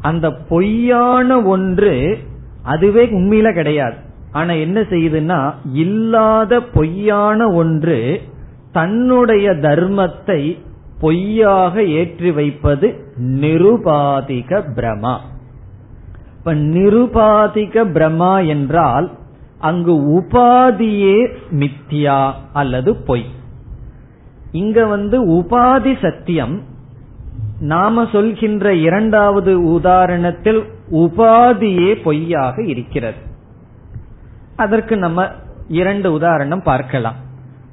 அந்த 0.00 0.32
பொய்யான 0.32 1.42
ஒன்று 1.42 2.18
அதுவே 2.62 3.06
உண்மையில 3.06 3.52
கிடையாது. 3.52 3.96
ஆனா 4.32 4.52
என்ன 4.52 4.80
செய்யுதுன்னா 4.80 5.54
இல்லாத 5.72 6.60
பொய்யான 6.60 7.48
ஒன்று 7.52 8.20
தன்னுடைய 8.72 9.50
தர்மத்தை 9.50 10.58
பொய்யாக 11.00 11.82
ஏற்றி 11.82 12.30
வைப்பது 12.30 13.04
நிருபாதிக 13.18 14.62
பிரமா. 14.74 15.16
இப்ப 16.38 16.54
நிருபாதிக 16.54 17.84
பிரமா 17.94 18.46
என்றால் 18.46 19.10
அங்கு 19.58 19.92
உபாதியே 19.92 21.32
மித்தியா 21.50 22.32
அல்லது 22.52 22.96
பொய். 22.96 23.24
இங்க 24.52 24.86
வந்து 24.86 25.26
உபாதி 25.28 26.00
சத்தியம். 26.02 26.62
நாம 27.60 28.06
சொல்கின்ற 28.12 28.74
இரண்டாவது 28.74 29.60
உதாரணத்தில் 29.60 30.62
உபாதியே 30.92 32.02
பொய்யாக 32.02 32.62
இருக்கிறது. 32.62 33.16
அதற்கு 34.56 34.96
நம்ம 34.96 35.26
இரண்டு 35.68 36.12
உதாரணம் 36.12 36.62
பார்க்கலாம். 36.62 37.14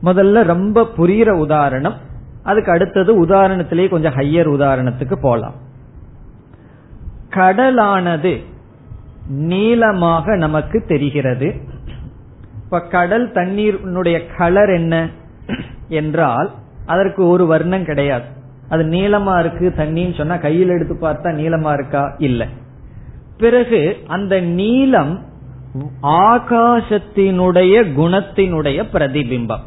முதல்ல 0.04 0.44
ரொம்ப 0.44 0.88
புரிகிற 0.98 1.30
உதாரணம். 1.30 1.94
அதுக்கு 2.44 2.72
அடுத்தது 2.72 3.26
உதாரணத்திலேயே 3.26 3.90
கொஞ்சம் 3.90 4.14
ஹையர் 4.14 4.50
உதாரணத்துக்கு 4.50 5.16
போலாம். 5.22 5.54
கடலானது 7.30 8.44
நீளமாக 9.28 10.36
நமக்கு 10.36 10.84
தெரிகிறது. 10.88 11.74
இப்ப 12.66 12.82
கடல் 12.82 13.32
தண்ணீருடைய 13.32 14.26
கலர் 14.38 14.70
என்ன? 14.70 15.10
என்றால் 15.90 16.52
அதற்கு 16.86 17.28
ஒரு 17.28 17.46
வர்ணம் 17.46 17.86
கிடையாது. 17.86 18.26
அது 18.70 18.84
நீளமா 18.84 19.40
இருக்கு 19.40 19.74
தண்ணின்னு 19.78 20.18
சொன்னா 20.18 20.38
கையில் 20.38 20.70
எடுத்து 20.70 20.98
பார்த்தா 21.02 21.36
நீளமா 21.40 21.74
இருக்கா? 21.74 22.16
இல்ல. 22.18 22.48
பிறகு 23.38 23.98
அந்த 24.08 24.40
நீளம் 24.40 25.24
ஆகாசத்தினுடைய 26.02 27.84
குணத்தினுடைய 27.98 28.84
பிரதிபிம்பம். 28.94 29.64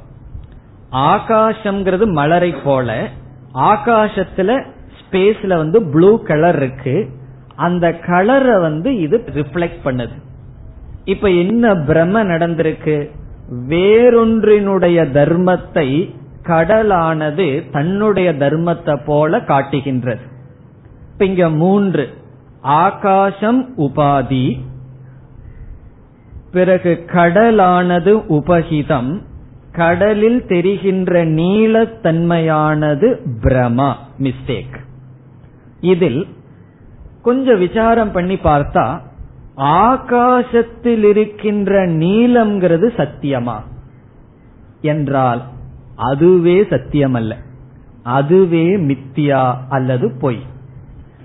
ஆகாசம்ங்கிறது 0.93 2.07
மலரை 2.07 2.55
போல 2.65 3.09
ஆகாசத்துல 3.55 4.65
ஸ்பேஸ்ல 5.01 5.57
வந்து 5.57 5.83
ப்ளூ 5.83 6.23
கலர் 6.23 6.57
இருக்கு. 6.57 7.09
அந்த 7.57 7.93
கலரை 7.93 8.61
வந்து 8.61 8.97
இது 8.97 9.25
ரிஃப்ளெக்ட் 9.27 9.81
பண்ணுது. 9.85 10.23
இப்ப 11.09 11.31
என்ன 11.31 11.75
பிரம 11.75 12.23
நடந்திருக்கு? 12.25 13.11
வேறொன்றினுடைய 13.69 15.05
தர்மத்தை 15.11 16.15
கடலானது 16.43 17.71
தன்னுடைய 17.71 18.33
தர்மத்தை 18.33 19.01
போல 19.05 19.41
காட்டுகின்றது. 19.41 20.21
இப்ப 21.13 21.25
இங்க 21.25 21.51
மூன்று. 21.51 22.09
ஆகாசம் 22.61 23.77
உபாதி. 23.79 24.59
பிறகு 26.53 27.05
கடலானது 27.07 28.13
உபகிதம். 28.29 29.23
கடலில் 29.73 30.47
தெரிகின்ற 30.47 31.25
நீளத்தன்மையானது 31.25 33.19
பிரமா 33.43 33.93
மிஸ்டேக் 34.19 34.77
இதில் 35.81 36.27
கொஞ்சம் 37.23 37.59
விசாரம் 37.59 38.13
பண்ணி 38.13 38.35
பார்த்தா 38.35 38.99
ஆகாசத்தில் 39.59 41.05
இருக்கின்ற 41.05 41.87
நீளம்ங்கிறது 41.87 42.89
சத்தியமா? 42.97 43.57
என்றால் 44.81 45.43
அதுவே 45.97 46.67
சத்தியம் 46.71 47.15
அல்ல 47.15 47.37
அதுவே 48.03 48.77
மித்தியா 48.77 49.55
அல்லது 49.69 50.17
பொய். 50.21 50.39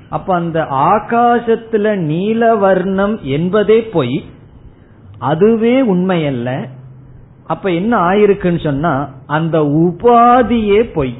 அப்ப 0.09 0.35
அந்த 0.35 0.59
ஆகாசத்துல 0.69 1.97
நீலவர்ணம் 1.97 3.21
என்பதே 3.21 3.81
பொய். 3.81 4.23
அதுவே 5.19 5.93
உண்மையல்ல. 5.93 6.67
அப்ப 7.47 7.71
என்ன 7.71 7.97
ஆயிருக்குன்னு 7.97 8.63
சொன்னா 8.63 9.09
அந்த 9.27 9.59
உபாதியே 9.59 10.93
பொய். 10.93 11.13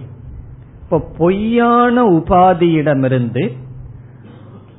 இப்ப 0.84 1.02
பொய்யான 1.18 2.04
உபாதியிடமிருந்து 2.04 3.52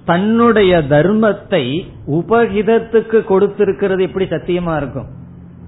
தன்னுடைய 0.05 0.79
தர்மத்தை 0.79 1.87
உபகிதத்துக்கு 2.11 3.25
கொடுத்திருக்கிறது 3.25 4.01
எப்படி 4.01 4.25
சத்தியமா 4.25 4.77
இருக்கும்? 4.77 5.07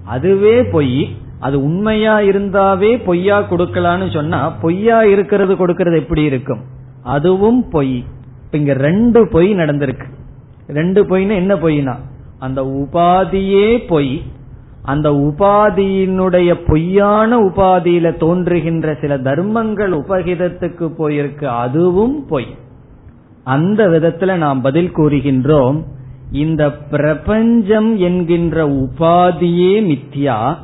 அதுவே 0.05 0.63
பொய். 0.63 1.15
அது 1.39 1.63
உண்மையா 1.63 2.19
இருந்தாவே 2.19 3.03
பொய்யா 3.03 3.41
கொடுக்கலான்னு 3.41 4.13
சொன்னா 4.13 4.49
பொய்யா 4.49 5.03
இருக்கிறது 5.03 5.55
கொடுக்கறது 5.55 5.99
எப்படி 5.99 6.23
இருக்கும்? 6.23 6.59
அதுவும் 7.03 7.69
பொய். 7.69 8.03
இங்க 8.51 8.73
ரெண்டு 8.73 9.27
பொய் 9.27 9.55
நடந்திருக்கு. 9.55 10.05
ரெண்டு 10.67 11.03
பொய்னா 11.03 11.35
என்ன 11.35 11.55
பொய்னா? 11.55 11.95
அந்த 12.39 12.61
உபாதியே 12.61 13.87
பொய். 13.87 14.21
அந்த 14.81 15.11
உபாதியினுடைய 15.11 16.61
பொய்யான 16.67 17.39
உபாதியில 17.39 18.17
தோன்றுகின்ற 18.17 18.97
சில 19.01 19.17
தர்மங்கள் 19.17 19.91
உபகிதத்துக்கு 19.91 20.91
போயிருக்கு. 20.97 21.45
அதுவும் 21.45 22.25
பொய். 22.25 22.55
அந்த 23.47 23.87
விதத்துல 23.87 24.35
நாம் 24.35 24.61
பதில் 24.61 24.93
கூறுகின்றோம் 24.95 25.77
இந்த 26.31 26.63
பிரபஞ்சம் 26.71 27.97
என்கின்ற 27.97 28.67
உபாதியே 28.67 29.73
மித்யா 29.83 30.55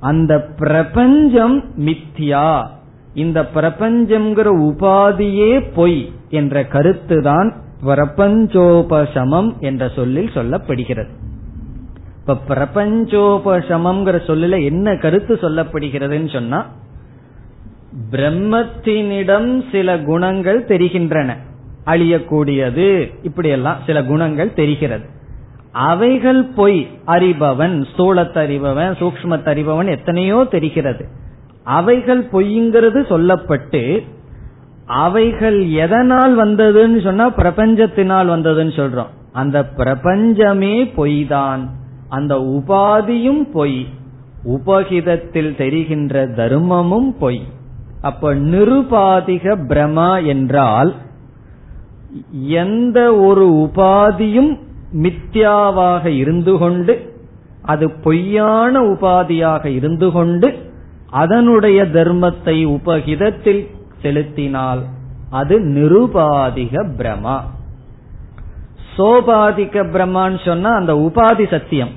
அந்த 0.00 0.40
பிரபஞ்சம் 0.40 1.58
மித்யா 1.78 2.66
இந்த 3.14 3.48
பிரபஞ்சம்ங்கிற 3.54 4.48
உபாதியே 4.66 5.52
பொய் 5.74 6.12
என்ற 6.30 6.62
கருத்துதான் 6.62 7.52
பிரபஞ்சோபசமம் 7.86 9.50
என்ற 9.58 9.88
சொல்லில் 9.96 10.34
சொல்லப்படுகிறது. 10.34 11.12
இப்ப 12.18 12.38
பிரபஞ்சோபசமம்ங்கிற 12.48 14.16
சொல்லல 14.26 14.64
என்ன 14.64 14.96
கருத்து 14.96 15.34
சொல்லப்படுகிறதுன்னு 15.34 16.32
சொன்னா 16.32 16.66
பிரம்மத்தினிடம் 18.10 19.62
சில 19.72 19.98
குணங்கள் 19.98 20.64
தெரிகின்றன. 20.64 21.36
அழியக்கூடியது. 21.88 22.88
இப்படியெல்லாம் 23.22 23.80
சில 23.86 23.98
குணங்கள் 24.04 24.52
தெரிகிறது. 24.52 25.06
அவைகள் 25.72 26.42
பொய் 26.44 26.78
அறிபவன் 27.06 27.74
ஸ்தூலத்தறிபவன் 27.92 28.94
சூக்மத்தறிபவன் 29.00 29.88
எத்தனையோ 29.88 30.46
தெரிகிறது. 30.50 31.04
அவைகள் 31.62 32.22
பொய்ங்கிறது 32.32 33.00
சொல்லப்பட்டு 33.12 33.82
அவைகள் 34.86 35.58
எதனால் 35.68 36.34
வந்ததுன்னு 36.38 37.02
சொன்னா 37.02 37.30
பிரபஞ்சத்தினால் 37.30 38.28
வந்ததுன்னு 38.34 38.74
சொல்றோம். 38.80 39.12
அந்த 39.32 39.64
பிரபஞ்சமே 39.64 40.86
பொய் 40.86 41.26
தான் 41.26 41.62
அந்த 42.08 42.34
உபாதியும் 42.34 43.42
பொய். 43.52 43.80
உபகிதத்தில் 44.44 45.52
தெரிகின்ற 45.56 46.26
தர்மமும் 46.26 47.10
பொய். 47.20 47.42
அப்ப 48.02 48.34
நிருபாதிக 48.34 49.54
பிரமா 49.68 50.10
என்றால் 50.26 50.94
எந்த 52.32 53.14
ஒரு 53.14 53.46
உபாதியும் 53.52 54.58
மித்யாவாக 54.92 56.04
இருந்து 56.06 56.58
கொண்டு 56.58 57.14
அது 57.62 57.90
பொய்யான 57.90 58.80
உபாதியாக 58.80 59.64
இருந்து 59.64 60.10
கொண்டு 60.10 60.66
அதனுடைய 61.10 61.82
தர்மத்தை 61.82 62.64
உபகிதத்தில் 62.64 63.70
செலுத்தினால் 64.02 64.82
அது 65.30 65.60
நிருபாதிக 65.60 66.86
பிரமா. 66.98 67.40
சோபாதிக 68.96 69.84
பிரம்மான்னு 69.92 70.44
சொன்னா 70.44 70.70
அந்த 70.70 70.94
உபாதி 70.94 71.50
சத்தியம். 71.50 71.90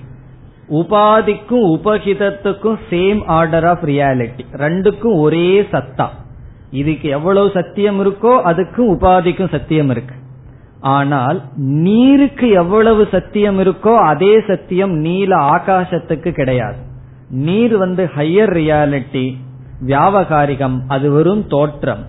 உபாதிக்கும் 0.70 1.66
உபகிதத்துக்கும் 1.78 2.78
சேம் 2.90 3.24
ஆர்டர் 3.26 3.66
ஆஃப் 3.66 3.84
ரியாலிட்டி 3.84 4.46
ரெண்டுக்கும் 4.54 5.20
ஒரே 5.20 5.62
சத்தா. 5.62 6.08
இதுக்கு 6.80 7.08
எவ்வளவு 7.18 7.48
சத்தியம் 7.58 8.00
இருக்கோ 8.04 8.34
அதுக்கும் 8.50 8.92
உபாதிக்கும் 8.94 9.54
சத்தியம் 9.56 9.90
இருக்கு. 9.94 10.16
ஆனால் 10.96 11.38
நீருக்கு 11.86 12.48
எவ்வளவு 12.62 13.04
சத்தியம் 13.16 13.60
இருக்கோ 13.64 13.94
அதே 14.12 14.34
சத்தியம் 14.48 14.94
நீல 15.06 15.32
ஆகாசத்துக்கு 15.56 16.32
கிடையாது. 16.40 16.80
நீர் 17.48 17.76
வந்து 17.78 18.04
ஹையர் 18.16 18.54
ரியாலிட்டி 18.60 19.26
வியாபகாரிகம் 19.90 20.78
அது 20.88 21.08
வெறும் 21.12 21.46
தோற்றம். 21.48 22.04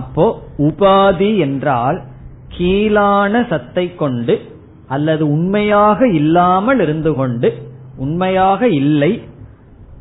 அப்போ 0.00 0.26
உபாதி 0.68 1.30
என்றால் 1.46 1.98
கீழான 2.56 3.42
சத்தை 3.50 3.86
கொண்டு 3.94 4.34
அல்லது 4.88 5.24
உண்மையாக 5.36 6.08
இல்லாமல் 6.20 6.80
இருந்து 6.80 7.10
கொண்டு 7.14 7.48
உண்மையாக 7.96 8.68
இல்லை 8.80 9.12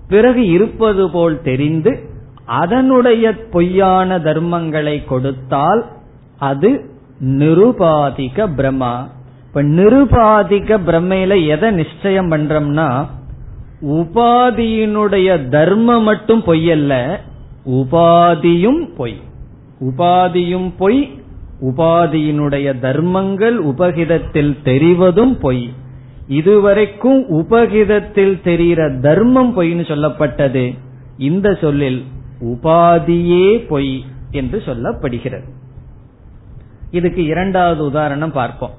பிறகு 0.08 0.42
இருப்பது 0.56 1.04
போல் 1.10 1.36
தெரிந்து 1.42 1.92
அதனுடைய 2.46 3.36
பொய்யான 3.52 4.18
தர்மங்களை 4.18 5.06
கொடுத்தால் 5.06 5.86
அது 6.40 6.90
நிருபாதிக 7.20 8.56
பிரம்மா. 8.56 9.10
இப்ப 9.48 9.64
நிருபாதிக 9.64 10.80
பிரம்மையில 10.86 11.48
எதை 11.48 11.72
நிச்சயம் 11.72 12.32
பண்றோம்னா 12.32 13.06
உபாதியினுடைய 13.82 15.50
தர்மம் 15.50 16.04
மட்டும் 16.04 16.44
பொய்யல்ல 16.44 17.18
உபாதியும் 17.66 18.96
பொய். 18.96 19.22
உபாதியும் 19.80 20.72
பொய் 20.78 21.20
உபாதியினுடைய 21.62 22.80
தர்மங்கள் 22.80 23.58
உபகிதத்தில் 23.58 24.58
தெரிவதும் 24.64 25.38
பொய். 25.38 25.70
இதுவரைக்கும் 26.28 27.26
உபகிதத்தில் 27.30 28.42
தெரிகிற 28.42 28.90
தர்மம் 29.02 29.62
பொய்னு 29.62 29.86
சொல்லப்பட்டது. 29.86 30.78
இந்த 31.18 31.54
சொல்லில் 31.54 32.04
உபாதியே 32.42 33.68
பொய் 33.68 34.06
என்று 34.32 34.64
சொல்லப்படுகிறது. 34.66 35.50
இதுக்கு 36.92 37.24
இரண்டாவது 37.24 37.86
உதாரணம் 37.86 38.32
பார்ப்போம். 38.32 38.74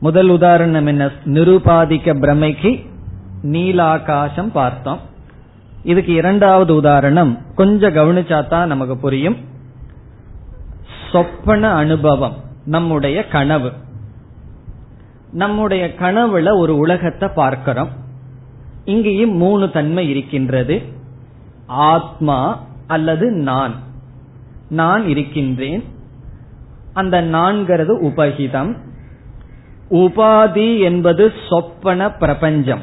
முதல் 0.00 0.28
உதாரணம் 0.28 0.86
என்ன? 0.86 1.06
நிருபாதிக்க 1.06 2.14
பிரமைக்கு 2.14 2.86
நீலாகாசம் 3.42 4.50
பார்த்தோம். 4.52 5.00
இதுக்கு 5.82 6.12
இரண்டாவது 6.12 6.74
உதாரணம் 6.74 7.38
கொஞ்சம் 7.54 7.94
கவனிச்சாதான் 7.94 8.66
நமக்கு 8.66 8.98
புரியும். 8.98 9.36
சொப்பன 11.12 11.72
அனுபவம் 11.72 12.36
நம்முடைய 12.64 13.28
கனவு. 13.28 13.72
நம்முடைய 15.32 15.94
கனவுல 15.98 16.58
ஒரு 16.58 16.76
உலகத்தை 16.76 17.28
பார்க்கிறோம். 17.34 17.88
இங்கேயும் 18.84 19.36
மூணு 19.36 19.70
தன்மை 19.70 20.08
இருக்கின்றது. 20.08 20.82
ஆத்மா 21.66 22.65
அல்லது 22.86 23.30
நான். 23.30 23.74
நான் 24.68 25.08
இருக்கின்றேன். 25.08 25.84
அந்த 26.92 27.22
நான்கிறது 27.22 28.00
உபகிதம். 28.02 28.76
உபாதி 29.90 30.78
என்பது 30.78 31.32
சொப்பன 31.48 32.12
பிரபஞ்சம். 32.12 32.80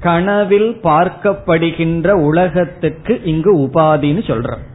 கனவில் 0.00 0.80
பார்க்கப்படுகின்ற 0.82 2.08
உலகத்துக்கு 2.08 3.22
இங்கு 3.24 3.58
உபாதின்னு 3.58 4.22
சொல்றோம். 4.26 4.66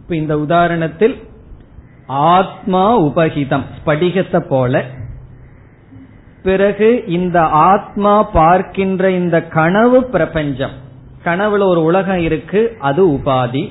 இப்ப 0.00 0.16
இந்த 0.16 0.36
உதாரணத்தில் 0.36 1.22
ஆத்மா 2.06 3.00
உபகிதம் 3.00 3.62
ஸ்படிகத்தை 3.76 4.40
போல. 4.40 4.84
பிறகு 6.42 7.04
இந்த 7.06 7.42
ஆத்மா 7.42 8.22
பார்க்கின்ற 8.22 9.10
இந்த 9.10 9.42
கனவு 9.42 10.04
பிரபஞ்சம். 10.04 10.84
கனவுல 11.26 11.62
ஒரு 11.66 11.82
உலகம் 11.82 12.18
இருக்கு 12.18 12.76
அது 12.78 13.02
உபாதி. 13.08 13.64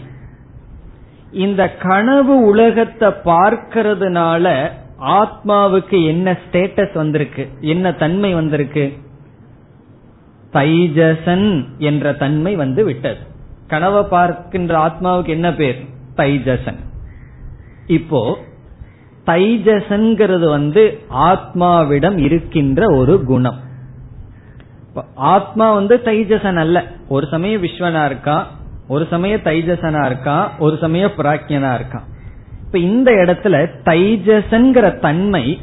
இந்த 1.31 1.61
கனவு 1.71 2.41
உலகத்தை 2.41 3.09
பார்க்கறதுனால 3.25 4.69
ஆத்மாவுக்கு 5.01 6.05
என்ன 6.05 6.37
ஸ்டேட்டஸ் 6.45 6.93
வந்திருக்கு 6.93 7.47
என்ன 7.59 7.93
தன்மை 7.93 8.33
வந்திருக்கு? 8.33 8.85
தைஜசன் 10.53 11.47
என்ற 11.77 12.13
தன்மை 12.13 12.55
வந்து 12.55 12.83
விட்டது. 12.85 13.21
கனவை 13.67 14.03
பார்க்கின்ற 14.03 14.71
ஆத்மாவுக்கு 14.87 15.27
என்ன 15.27 15.53
பேர்? 15.53 15.85
தைஜசன். 16.15 16.79
இப்போ 17.87 18.37
தைஜசன்கிறது 19.25 20.49
வந்து 20.49 20.83
ஆத்மாவிடம் 21.13 22.17
இருக்கின்ற 22.17 22.95
ஒரு 22.95 23.23
குணம். 23.23 23.63
ஆத்மா 25.15 25.73
வந்து 25.73 26.01
தைஜசன் 26.05 26.55
அல்ல. 26.55 26.83
ஒரு 27.07 27.27
சமயம் 27.27 27.63
விஸ்வனா 27.63 28.05
இருக்கா? 28.05 28.47
ஒரு 28.87 29.07
சமயம் 29.09 29.39
தைஜசனா 29.39 30.05
இருக்கா? 30.05 30.51
ஒரு 30.59 30.77
சமயம் 30.81 31.11
பிராக்யனா 31.17 31.73
இருக்கா? 31.75 32.03
இப்ப 32.65 32.79
இந்த 32.79 33.11
இடத்துல 33.11 33.67
தைஜசன்கிற 33.85 34.99
தன்மை 34.99 35.61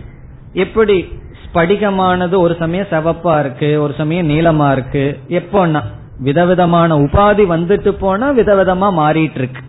எப்படி 0.53 1.09
ஸ்படிகமானது 1.45 2.37
ஒரு 2.37 2.57
சமயம் 2.59 2.87
செவப்பா 2.91 3.41
இருக்கு 3.41 3.83
ஒரு 3.83 3.95
சமயம் 3.97 4.29
நீளமா 4.29 4.73
இருக்கு 4.73 5.19
எப்போன்னா 5.29 5.83
விதவிதமான 6.19 6.97
உபாதி 6.97 7.45
வந்துட்டு 7.55 7.89
போனா 7.89 8.31
விதவிதமா 8.31 8.89
மாறிட்டு 9.01 9.35
இருக்கு. 9.35 9.61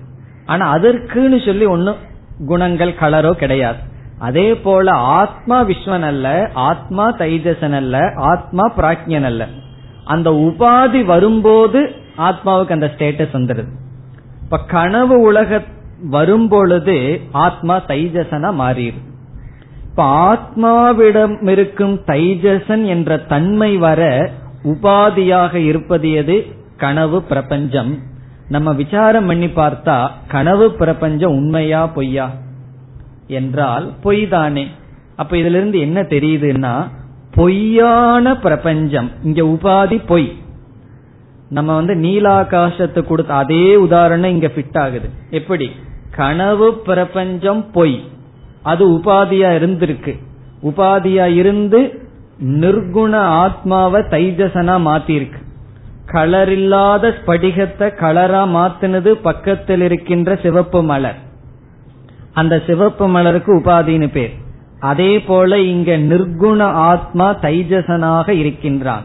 ஆனா 0.46 0.76
அதற்குன்னு 0.76 1.46
சொல்லி 1.46 1.66
ஒன்னும் 1.66 1.96
குணங்கள் 2.48 2.92
கலரோ 2.92 3.32
கிடையாது. 3.32 3.78
அதே 4.24 4.56
போல 4.56 4.92
ஆத்மா 4.92 5.64
விஸ்வன் 5.64 6.02
அல்ல 6.02 6.50
ஆத்மா 6.54 7.06
தைஜசன் 7.12 7.76
அல்ல 7.76 8.12
ஆத்மா 8.16 8.72
பிராக்யன் 8.78 9.24
அல்ல. 9.24 9.48
அந்த 10.06 10.30
உபாதி 10.30 11.06
வரும்போது 11.06 11.82
ஆத்மாவுக்கு 12.18 12.72
அந்த 12.72 12.90
ஸ்டேட்டஸ் 12.98 13.36
வந்துடுது. 13.38 13.72
இப்ப 14.44 14.60
கனவு 14.68 15.22
உலக 15.22 15.62
வரும்பொழுது 16.10 17.22
ஆத்மா 17.32 17.76
தைஜசனா 17.88 18.50
மாறிடுது. 18.62 19.02
இப்ப 19.90 20.06
ஆத்மாவிடம் 20.30 21.50
இருக்கும் 21.50 21.96
தைஜசன் 22.08 22.86
என்ற 22.86 23.18
தன்மை 23.18 23.78
வர 23.78 24.30
உபாதியாக 24.64 25.54
இருப்பது 25.54 26.12
எது? 26.12 26.38
கனவு 26.78 27.22
பிரபஞ்சம். 27.24 28.00
நம்ம 28.48 28.74
விசாரம் 28.74 29.26
பண்ணி 29.26 29.46
பார்த்தா 29.46 29.98
கனவு 30.28 30.72
பிரபஞ்சம் 30.72 31.32
உண்மையா 31.32 31.88
பொய்யா? 31.88 32.32
என்றால் 33.34 33.94
பொய் 34.02 34.28
தானே 34.28 34.68
அப்ப 35.16 35.36
இதுல 35.36 35.58
இருந்து 35.60 35.80
என்ன 35.80 36.02
தெரியுதுன்னா 36.02 36.74
பொய்யான 37.36 38.38
பிரபஞ்சம் 38.38 39.12
இங்க 39.24 39.42
உபாதி 39.44 40.06
பொய். 40.06 40.30
நம்ம 41.50 41.76
வந்து 41.76 41.94
நீலாகாசத்தை 41.96 43.02
கொடுத்த 43.04 43.34
அதே 43.34 43.76
உதாரணம் 43.76 44.30
இங்க 44.30 44.48
ஃபிட் 44.48 44.78
ஆகுது. 44.78 45.10
எப்படி? 45.30 45.72
கனவு 46.16 46.74
பிரபஞ்சம் 46.74 47.72
பொய். 47.72 47.98
அது 48.64 48.84
உபாதியா 48.90 49.50
இருந்திருக்கு. 49.60 50.14
உபாதியா 50.64 51.26
இருந்து 51.36 51.80
நிர்குண 52.44 53.14
ஆத்மாவை 53.16 54.02
தைஜசனா 54.02 54.76
மாத்திருக்கு 54.88 55.40
கலர் 56.06 56.52
இல்லாத 56.52 57.10
ஸ்படிகத்தை 57.10 57.88
கலரா 58.02 58.42
மாத்தினது 58.56 59.12
பக்கத்தில் 59.22 59.82
இருக்கின்ற 59.82 60.36
சிவப்பு 60.44 60.84
மலர். 60.84 61.20
அந்த 62.34 62.62
சிவப்பு 62.68 63.08
மலருக்கு 63.08 63.58
உபாதின்னு 63.58 64.08
பேர். 64.08 64.34
அதே 64.80 65.22
போல 65.22 65.60
இங்க 65.60 65.98
நிர்குண 65.98 66.62
ஆத்மா 66.62 67.40
தைஜசனாக 67.40 68.30
இருக்கின்றான். 68.30 69.04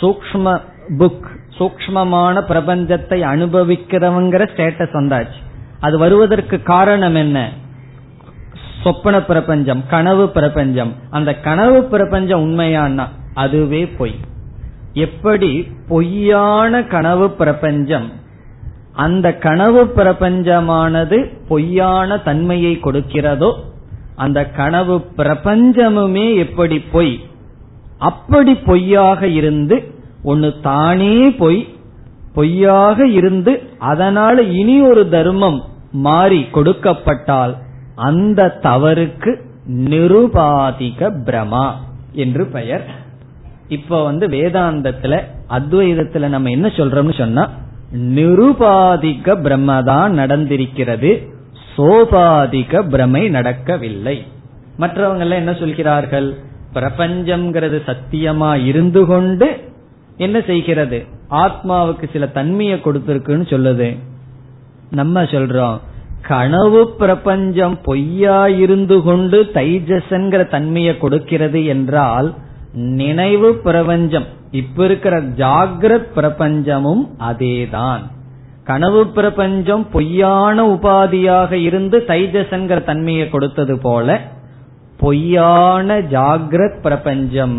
சூக்ம 0.00 0.60
புக் 0.98 1.24
சூக்மமான 1.58 2.40
பிரபஞ்சத்தை 2.48 3.20
அனுபவிக்கிறவங்கிற 3.22 4.48
ஸ்டேட்டஸ் 4.54 4.92
வந்தாச்சு. 4.92 5.42
அது 5.80 5.98
வருவதற்கு 5.98 6.62
காரணம் 6.62 7.14
என்ன? 7.14 7.50
சொப்பன 8.82 9.22
பிரபஞ்சம் 9.22 9.84
கனவு 9.88 10.28
பிரபஞ்சம். 10.28 10.94
அந்த 11.10 11.34
கனவு 11.34 11.84
பிரபஞ்சம் 11.84 12.44
உண்மையானா? 12.44 13.08
அதுவே 13.34 13.86
பொய். 13.86 14.14
எப்படி 14.92 15.68
பொய்யான 15.88 16.84
கனவு 16.84 17.30
பிரபஞ்சம் 17.30 18.10
அந்த 18.94 19.34
கனவு 19.34 19.84
பிரபஞ்சமானது 19.84 21.32
பொய்யான 21.48 22.18
தன்மையை 22.18 22.78
கொடுக்கிறதோ 22.82 23.52
அந்த 24.16 24.50
கனவு 24.50 25.04
பிரபஞ்சமுமே 25.16 26.36
எப்படி 26.36 26.78
பொய்? 26.80 27.20
அப்படி 27.98 28.54
பொய்யாக 28.54 29.26
இருந்து 29.26 29.94
ஒன்னு 30.22 30.54
தானே 30.62 31.30
பொய். 31.30 31.68
பொய்யாக 32.34 33.06
இருந்து 33.06 33.62
அதனால 33.78 34.42
இனி 34.42 34.80
ஒரு 34.80 35.08
தர்மம் 35.08 35.64
மாறி 35.92 36.46
கொடுக்கப்பட்டால் 36.52 37.56
அந்த 37.94 38.58
தவறுக்கு 38.62 39.40
நிருபாதிக 39.68 41.10
பிரமா 41.24 41.70
என்று 42.12 42.46
பெயர். 42.46 42.84
இப்ப 43.68 44.04
வந்து 44.04 44.28
வேதாந்தத்துல 44.28 45.22
அத்வைதத்துல 45.48 46.28
நம்ம 46.28 46.50
என்ன 46.50 46.66
சொல்றோம்னு 46.68 47.18
சொன்னா 47.18 47.50
நிருபாதிக 47.94 49.36
பிரம்மதான் 49.36 50.10
நடந்திருக்கிறது. 50.10 51.28
சோபாதிக 51.76 52.88
பிரமை 52.88 53.28
நடக்கவில்லை. 53.28 54.26
மற்றவங்க 54.78 55.18
எல்லாம் 55.18 55.38
என்ன 55.38 55.54
சொல்கிறார்கள்? 55.54 56.34
பிரபஞ்சம்ங்கிறது 56.74 57.78
சத்தியமா 57.86 58.64
இருந்து 58.64 59.06
கொண்டு 59.06 59.60
என்ன 60.16 60.40
செய்கிறது? 60.40 61.04
ஆத்மாவுக்கு 61.30 62.10
சில 62.12 62.26
தன்மையை 62.26 62.80
கொடுத்திருக்குன்னு 62.84 63.46
சொல்லுது. 63.52 63.98
நம்ம 64.90 65.22
சொல்றோம் 65.22 65.80
கனவு 66.22 66.90
பிரபஞ்சம் 66.90 67.78
பொய்யா 67.82 68.48
இருந்து 68.48 69.02
கொண்டு 69.02 69.50
தைஜசங்கிற 69.54 70.48
தன்மையை 70.48 70.98
கொடுக்கிறது 70.98 71.64
என்றால் 71.64 72.34
நினைவு 72.72 73.54
பிரபஞ்சம் 73.54 74.24
இப்ப 74.54 74.84
இருக்கிற 74.84 75.22
ஜாகிரத் 75.22 76.10
பிரபஞ்சமும் 76.16 77.02
அதேதான். 77.18 78.02
கனவு 78.64 79.00
பிரபஞ்சம் 79.06 79.86
பொய்யான 79.90 80.56
உபாதியாக 80.66 81.52
இருந்து 81.52 82.04
தைஜசங்கிற 82.06 82.84
தன்மையை 82.84 83.28
கொடுத்தது 83.28 83.78
போல 83.78 84.20
பொய்யான 84.98 85.98
ஜாகிரத் 85.98 86.80
பிரபஞ்சம் 86.80 87.56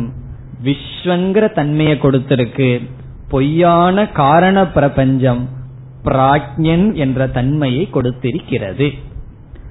விஸ்வங்கிற 0.64 1.52
தன்மையை 1.52 1.96
கொடுத்திருக்கு. 2.02 2.72
பொய்யான 3.30 4.08
காரண 4.08 4.68
பிரபஞ்சம் 4.68 5.50
பிராக்ஞன் 6.04 6.94
என்ற 6.94 7.28
தன்மையை 7.28 7.90
கொடுத்திருக்கிறது. 7.94 8.88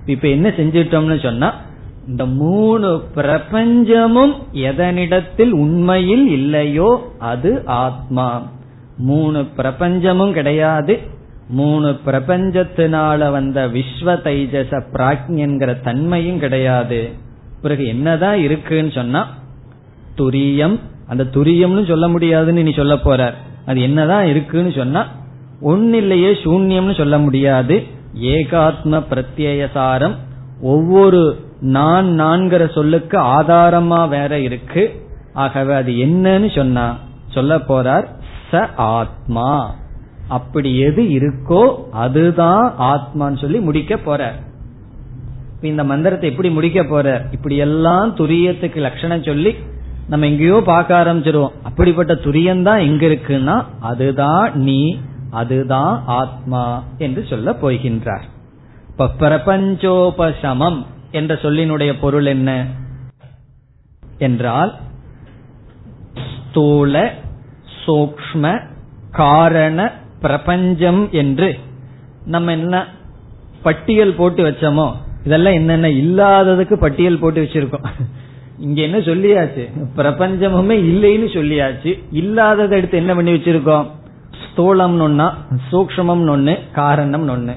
இப்ப 0.06 0.28
என்ன 0.28 0.48
செஞ்சிட்டோம்னு 0.48 1.22
சொன்னா 1.22 1.48
இந்த 2.06 2.26
மூணு 2.26 3.02
பிரபஞ்சமும் 3.14 4.32
எதனிடத்தில் 4.52 5.50
உண்மையில் 5.50 6.28
இல்லையோ 6.28 7.12
அது 7.18 7.62
ஆத்மா. 7.64 8.50
மூணு 8.98 9.46
பிரபஞ்சமும் 9.56 10.30
கிடையாது. 10.30 10.98
மூணு 11.48 11.98
பிரபஞ்சத்தினால 12.06 13.30
வந்த 13.30 13.68
விஸ்வ 13.68 14.04
தைஜச 14.04 14.82
பிராக்ஞங்கிற 14.92 15.80
தன்மையும் 15.80 16.38
கிடையாது. 16.38 17.10
பிறகு 17.62 17.86
என்னதான் 17.86 18.38
இருக்குன்னு 18.38 18.90
சொன்னா 18.90 19.28
துரியம். 20.18 20.78
அந்த 21.06 21.24
துரியம்னு 21.24 21.86
சொல்ல 21.86 22.08
முடியாதுன்னு 22.08 22.62
நீ 22.62 22.70
சொல்ல 22.70 22.96
போற 22.96 23.34
அது 23.66 23.80
என்னதான் 23.80 24.26
இருக்குன்னு 24.26 24.72
சொன்னா 24.72 25.06
ஒன்னில்லையே 25.62 26.32
சூன்யம்னு 26.44 26.96
சொல்ல 26.96 27.18
முடியாது. 27.18 27.82
ஏகாத்ம 28.20 29.02
பிரத்யேயசாரம் 29.10 30.14
ஒவ்வொரு 30.60 31.52
நான் 31.64 32.06
நான்கிற 32.20 32.62
சொல்லுக்கு 32.72 33.16
ஆதாரமா 33.18 34.08
வேற 34.08 34.38
இருக்கு. 34.38 34.82
ஆகவே 35.32 35.74
அது 35.74 35.92
என்னன்னு 35.92 36.56
சொன்னா 36.56 36.96
சொல்ல 37.28 37.56
போறார் 37.56 38.06
ச 38.50 38.68
ஆத்மா. 38.76 39.74
அப்படி 40.28 40.78
எது 40.78 41.02
இருக்கோ 41.02 41.62
அதுதான் 41.90 42.74
ஆத்மான்னு 42.78 43.40
சொல்லி 43.40 43.58
முடிக்க 43.58 43.94
போறார். 43.94 44.38
இந்த 45.60 45.84
மந்திரத்தை 45.84 46.30
எப்படி 46.30 46.50
முடிக்க 46.50 46.82
போற 46.82 47.26
இப்படி 47.30 47.56
எல்லாம் 47.56 48.16
துரியத்துக்கு 48.16 48.76
லட்சணம் 48.76 49.22
சொல்லி 49.22 49.54
நம்ம 50.08 50.26
எங்கேயோ 50.26 50.62
பார்க்க 50.64 51.00
ஆரம்பிச்சிருவோம். 51.04 51.54
அப்படிப்பட்ட 51.62 52.14
துரியம் 52.14 52.62
தான் 52.62 52.78
எங்க 52.78 53.06
இருக்குன்னா 53.06 53.64
அதுதான் 53.80 54.54
நீ 54.54 54.98
அதுதான் 55.30 56.02
ஆத்மா 56.06 56.82
என்று 56.98 57.26
சொல்ல 57.28 57.50
போகின்றார். 57.62 58.26
இப்ப 58.88 59.06
பிரபஞ்சோபசமம். 59.18 60.80
என்ற 61.14 61.34
சொல்லினுடைய 61.42 61.90
பொருள் 62.00 62.26
என்ன? 62.26 62.50
என்றால் 64.18 64.72
ஸ்தூல 66.32 66.94
சூக்ம 67.82 68.52
காரண 69.10 69.78
பிரபஞ்சம் 70.20 71.02
என்று 71.12 71.48
நம்ம 72.24 72.52
என்ன 72.52 72.76
பட்டியல் 73.62 74.18
போட்டு 74.18 74.42
வச்சோமோ 74.44 74.86
இதெல்லாம் 75.24 75.52
என்னென்ன 75.52 75.88
இல்லாததுக்கு 76.02 76.74
பட்டியல் 76.74 77.18
போட்டு 77.18 77.40
வச்சிருக்கோம். 77.42 77.86
இங்க 78.58 78.78
என்ன 78.82 78.98
சொல்லியாச்சு? 78.98 79.64
பிரபஞ்சமுமே 79.96 80.76
இல்லைன்னு 80.90 81.28
சொல்லியாச்சு. 81.36 81.92
இல்லாததை 82.12 82.74
எடுத்து 82.78 82.96
என்ன 82.96 83.12
பண்ணி 83.14 83.32
வச்சிருக்கோம்? 83.32 83.86
ஸ்தூலம்னு 84.44 85.06
ஒன்னா 85.06 85.28
சூக்மம்னு 85.70 86.34
ஒன்னு 86.36 86.54
காரணம் 86.72 87.28
ஒன்னு 87.28 87.54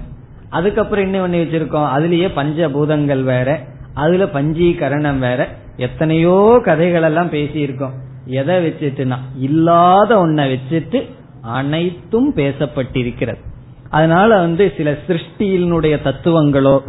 அதுக்கப்புறம் 0.50 1.04
என்ன 1.04 1.20
பண்ணி 1.20 1.42
வச்சிருக்கோம்? 1.42 1.88
அதுலயே 1.98 2.28
பஞ்சபூதங்கள் 2.36 3.24
வேற 3.24 3.60
அதுல 3.94 4.26
பஞ்சீகரணம் 4.26 5.20
வேற 5.20 5.48
எத்தனையோ 5.78 6.62
கதைகள் 6.64 7.02
எல்லாம் 7.02 7.32
பேசியிருக்கோம். 7.32 7.92
எதை 8.26 8.68
வச்சுட்டுனா 8.68 9.18
இல்லாத 9.38 10.26
ஒன்ன 10.26 10.58
வச்சுட்டு 10.58 11.10
அனைத்தும் 11.42 12.36
பேசப்பட்டிருக்கிறது. 12.36 13.38
அதனால 13.90 14.40
வந்து 14.40 14.74
சில 14.78 14.98
சிருஷ்டியினுடைய 15.08 15.98
தத்துவங்களோ 16.04 16.80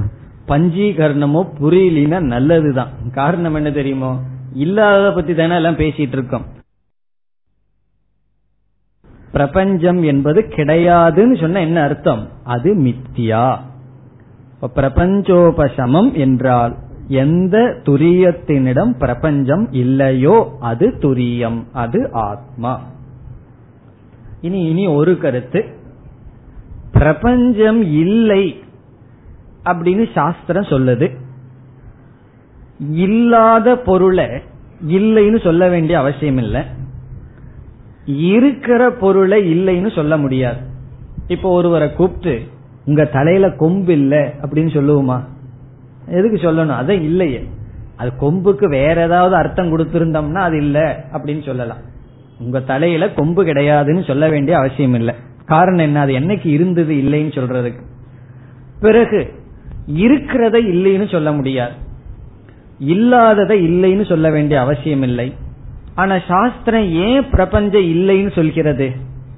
பஞ்சீகரணமோ 0.48 1.48
புரியலினா 1.60 2.20
நல்லதுதான். 2.20 2.88
காரணம் 3.12 3.54
என்ன 3.54 3.70
தெரியுமோ? 3.70 4.20
இல்லாத 4.54 5.12
பத்தி 5.12 5.34
தானே 5.34 5.54
எல்லாம் 5.54 5.76
பேசிட்டு 5.76 6.16
இருக்கோம். 6.18 6.46
பிரபஞ்சம் 9.32 10.02
என்பது 10.02 10.40
கிடையாதுன்னு 10.40 11.40
சொன்ன 11.40 11.60
என்ன 11.60 11.82
அர்த்தம்? 11.82 12.28
அது 12.44 12.74
மித்தியா. 12.74 13.56
பிரபஞ்சோபசமம் 14.62 16.12
என்றால் 16.12 16.74
எந்த 17.08 17.58
துரியத்தினிடம் 17.58 18.98
பிரபஞ்சம் 18.98 19.72
இல்லையோ 19.72 20.56
அது 20.60 20.88
துரியம் 20.98 21.64
அது 21.72 22.12
ஆத்மா. 22.12 22.80
இனி 24.40 24.68
இனி 24.68 24.86
ஒரு 24.86 25.18
கருத்து. 25.18 25.64
பிரபஞ்சம் 26.92 27.82
இல்லை 27.82 28.62
அப்படின்னு 29.64 30.06
சாஸ்திரம் 30.14 30.64
சொல்லுது. 30.64 31.16
இல்லாத 32.90 33.76
பொருளை 33.78 34.26
இல்லைன்னு 34.88 35.42
சொல்ல 35.42 35.68
வேண்டிய 35.68 35.98
அவசியம் 35.98 36.38
இல்லை 36.38 36.62
இருக்கிற 38.08 38.90
பொருளை 38.90 39.58
இல்லைன்னு 39.58 39.94
சொல்ல 39.94 40.16
முடியாது. 40.16 40.58
இப்போ 41.26 41.50
ஒருவரை 41.50 41.92
கூப்பிட்டு 41.92 42.46
உங்க 42.86 43.04
தலையில 43.04 43.50
கொம்பு 43.50 43.92
இல்லை 43.92 44.18
அப்படின்னு 44.18 44.76
சொல்லுவோமா? 44.76 45.24
எதுக்கு 46.06 46.36
சொல்லணும்? 46.36 46.78
அதான் 46.80 47.02
இல்லையே. 47.02 47.48
அது 47.96 48.12
கொம்புக்கு 48.20 48.64
வேற 48.64 49.04
ஏதாவது 49.04 49.34
அர்த்தம் 49.34 49.78
கொடுத்திருந்தோம்னா 49.78 50.34
அது 50.34 50.56
இல்ல 50.56 51.04
அப்படின்னு 51.12 51.44
சொல்லலாம். 51.44 51.78
உங்க 52.40 52.60
தலையில 52.60 53.10
கொம்பு 53.10 53.44
கிடையாதுன்னு 53.44 54.06
சொல்ல 54.06 54.28
வேண்டிய 54.28 54.58
அவசியம் 54.58 54.94
இல்லை. 54.94 55.14
காரணம் 55.44 55.84
என்ன? 55.84 56.00
அது 56.00 56.12
என்னைக்கு 56.12 56.46
இருந்தது 56.46 56.94
இல்லைன்னு 56.94 57.32
சொல்றதுக்கு. 57.34 57.80
பிறகு 58.80 59.32
இருக்கிறத 59.86 60.56
இல்லைன்னு 60.56 61.10
சொல்ல 61.10 61.32
முடியாது. 61.32 61.72
இல்லாததை 62.78 63.68
இல்லைன்னு 63.68 64.06
சொல்ல 64.06 64.30
வேண்டிய 64.30 64.60
அவசியம் 64.60 65.02
இல்லை. 65.02 65.32
ஆனா 65.98 66.16
சாஸ்திரம் 66.28 66.88
ஏன் 67.06 67.28
பிரபஞ்சம் 67.30 67.88
இல்லைன்னு 67.94 68.32
சொல்கிறது 68.34 68.88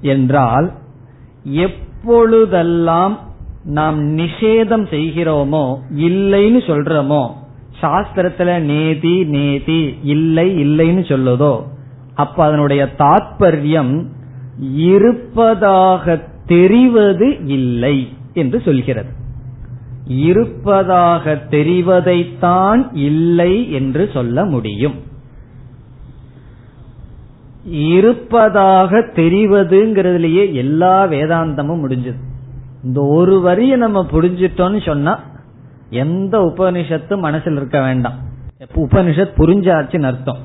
என்றால் 0.01 0.67
எப்பொழுதெல்லாம் 1.65 3.19
நாம் 3.63 3.99
நிஷேதம் 4.17 4.85
செய்கிறோமோ 4.93 5.65
இல்லைன்னு 6.07 6.61
சொல்றோமோ 6.69 7.23
சாஸ்திரத்துல 7.81 8.59
நேதி 8.71 9.15
நேதி 9.35 9.81
இல்லை 10.03 10.47
இல்லைன்னு 10.63 11.03
சொல்லுதோ 11.11 11.53
அப்ப 12.15 12.43
அதனுடைய 12.43 12.81
தாற்பயம் 12.97 13.93
இருப்பதாக 14.87 16.15
தெரிவது 16.45 17.27
இல்லை 17.47 17.97
என்று 18.33 18.57
சொல்கிறது. 18.61 19.11
இருப்பதாக 20.05 21.33
தெரிவதைத்தான் 21.49 22.81
இல்லை 22.93 23.53
என்று 23.71 24.03
சொல்ல 24.13 24.45
முடியும். 24.45 24.97
இருப்பதாக 27.63 28.97
தெரிவதுங்கிறதுலயே 28.99 30.53
எல்லா 30.53 31.07
வேதாந்தமும் 31.07 31.83
முடிஞ்சது. 31.87 32.17
இந்த 32.83 33.01
ஒரு 33.01 33.41
வரிய 33.41 33.75
நம்ம 33.75 34.05
புரிஞ்சிட்டோம்னு 34.11 34.85
சொன்னா 34.85 35.19
எந்த 35.89 36.39
உபனிஷத்தும் 36.39 37.19
மனசில் 37.19 37.55
இருக்க 37.55 37.81
வேண்டாம். 37.81 38.13
உபனிஷத் 38.75 39.33
புரிஞ்சாச்சுன்னு 39.37 40.03
அர்த்தம். 40.03 40.37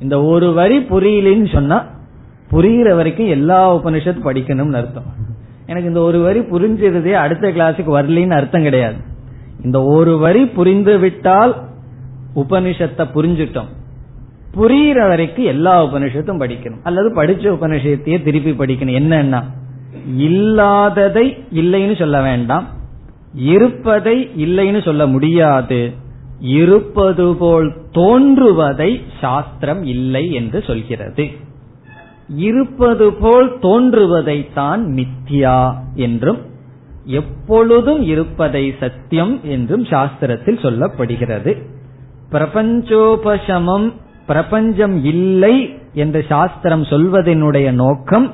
இந்த 0.00 0.22
ஒரு 0.22 0.52
வரி 0.52 0.78
புரியலன்னு 0.78 1.52
சொன்னா 1.52 1.84
புரிகிற 2.50 2.94
வரைக்கும் 2.94 3.26
எல்லா 3.26 3.76
உபனிஷத் 3.76 4.20
படிக்கணும்னு 4.24 4.72
அர்த்தம். 4.72 5.04
எனக்கு 5.66 5.88
இந்த 5.88 6.00
ஒரு 6.00 6.20
வரி 6.20 6.40
புரிஞ்சிருதே 6.40 7.12
அடுத்த 7.12 7.48
கிளாஸுக்கு 7.48 7.90
வரலன்னு 7.92 8.30
அர்த்தம் 8.30 8.62
கிடையாது. 8.62 8.94
இந்த 9.64 9.82
ஒரு 9.82 10.18
வரி 10.18 10.46
புரிந்து 10.46 10.98
விட்டால் 10.98 11.56
உபனிஷத்தை 12.34 13.06
புரிஞ்சிட்டோம். 13.14 13.68
புரிகிற 14.54 15.08
வரைக்கும் 15.08 15.44
எல்லா 15.44 15.84
உபனிஷத்தும் 15.84 16.40
படிக்கணும். 16.42 16.80
அல்லது 16.82 17.22
படிச்ச 17.22 17.44
உபனிஷத்தையே 17.44 18.22
திருப்பி 18.22 18.50
படிக்கணும். 18.50 19.02
என்னன்னா 19.02 19.42
இல்லாததை 20.16 21.44
இல்லைன்னு 21.54 21.98
சொல்ல 21.98 22.22
வேண்டாம். 22.22 22.66
இருப்பதை 23.34 24.30
இல்லைன்னு 24.36 24.82
சொல்ல 24.82 25.06
முடியாது. 25.06 25.92
இருப்பது 26.40 27.36
போல் 27.36 27.72
தோன்றுவதை 27.90 29.00
சாஸ்திரம் 29.20 29.84
இல்லை 29.84 30.32
என்று 30.32 30.62
சொல்கிறது. 30.62 31.30
இருப்பது 32.28 33.12
போல் 33.12 33.58
தோன்றுவதை 33.58 34.48
தான் 34.54 34.86
மித்யா 34.86 35.74
என்றும் 35.94 36.38
எப்பொழுதும் 37.04 38.02
இருப்பதை 38.02 38.74
சத்தியம் 38.80 39.40
என்றும் 39.42 39.82
சாஸ்திரத்தில் 39.82 40.62
சொல்லப்படுகிறது. 40.62 41.62
பிரபஞ்சோபசமம் 42.32 43.92
பிரபஞ்சம் 44.32 45.04
இல்லை 45.04 45.54
என்று 45.92 46.24
சாஸ்திரம் 46.28 46.82
சொல்வதனுடைய 46.82 47.70
நோக்கம் 47.70 48.28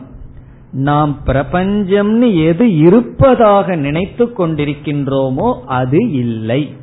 நாம் 0.72 1.20
பிரபஞ்சம்னு 1.26 2.28
எது 2.44 2.76
இருப்பதாக 2.76 3.76
நினைத்து 3.76 4.24
கொண்டிருக்கின்றோமோ 4.24 5.54
அது 5.66 6.10
இல்லை. 6.10 6.74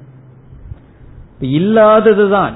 இல்லாததுதான். 1.40 2.56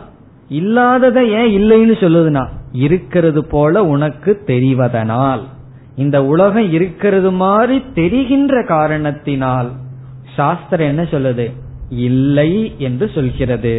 இல்லாததை 0.49 1.23
ஏன் 1.31 1.51
இல்லைன்னு 1.57 1.93
சொல்லுதுன்னா 1.93 2.45
இருக்கிறது 2.71 3.45
போல 3.45 3.83
உனக்கு 3.85 4.31
தெரிவதனால். 4.45 5.43
இந்த 5.95 6.25
உலகம் 6.25 6.71
இருக்கிறது 6.71 7.31
மாதிரி 7.31 7.83
தெரிகின்ற 7.93 8.63
காரணத்தினால் 8.67 9.71
சாஸ்திரம் 10.35 10.87
என்ன 10.87 11.03
சொல்லுது? 11.03 11.51
இல்லை 11.89 12.73
என்று 12.77 13.11
சொல்கிறது. 13.13 13.73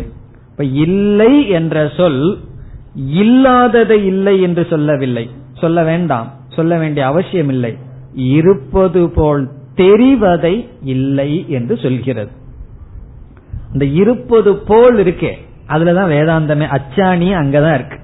இப்ப 0.50 0.64
இல்லை 0.64 1.48
என்ற 1.48 1.90
சொல் 1.96 2.38
இல்லாததை 2.94 4.06
இல்லை 4.06 4.40
என்று 4.40 4.66
சொல்லவில்லை. 4.70 5.30
சொல்ல 5.52 5.84
வேண்டாம். 5.84 6.32
சொல்ல 6.48 6.78
வேண்டிய 6.78 7.06
அவசியம் 7.06 7.48
இல்லை 7.48 7.76
இருப்பது 8.14 9.10
போல் 9.10 9.50
தெரிவதை 9.76 10.68
இல்லை 10.82 11.44
என்று 11.48 11.76
சொல்கிறது. 11.76 12.30
இந்த 13.72 13.84
இருப்பது 13.84 14.56
போல் 14.56 14.96
இருக்கே. 14.96 15.30
அதுலதான் 15.68 16.10
வேதாந்தமே 16.10 16.66
அச்சாணி 16.66 17.34
அங்கதான் 17.34 17.74
இருக்கு. 17.74 17.98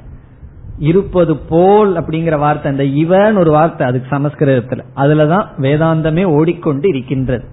இருப்பது 0.78 1.37
போல் 1.37 1.95
அப்படிங்கிற 1.95 2.39
வார்த்தை 2.39 2.70
அந்த 2.70 2.84
இவன் 2.84 3.37
ஒரு 3.37 3.51
வார்த்தை 3.51 3.87
அதுக்கு 3.87 4.16
சமஸ்கிருதத்துல. 4.16 4.84
அதுலதான் 4.97 5.47
வேதாந்தமே 5.59 6.24
ஓடிக்கொண்டு 6.24 6.89
இருக்கின்றது. 6.89 7.45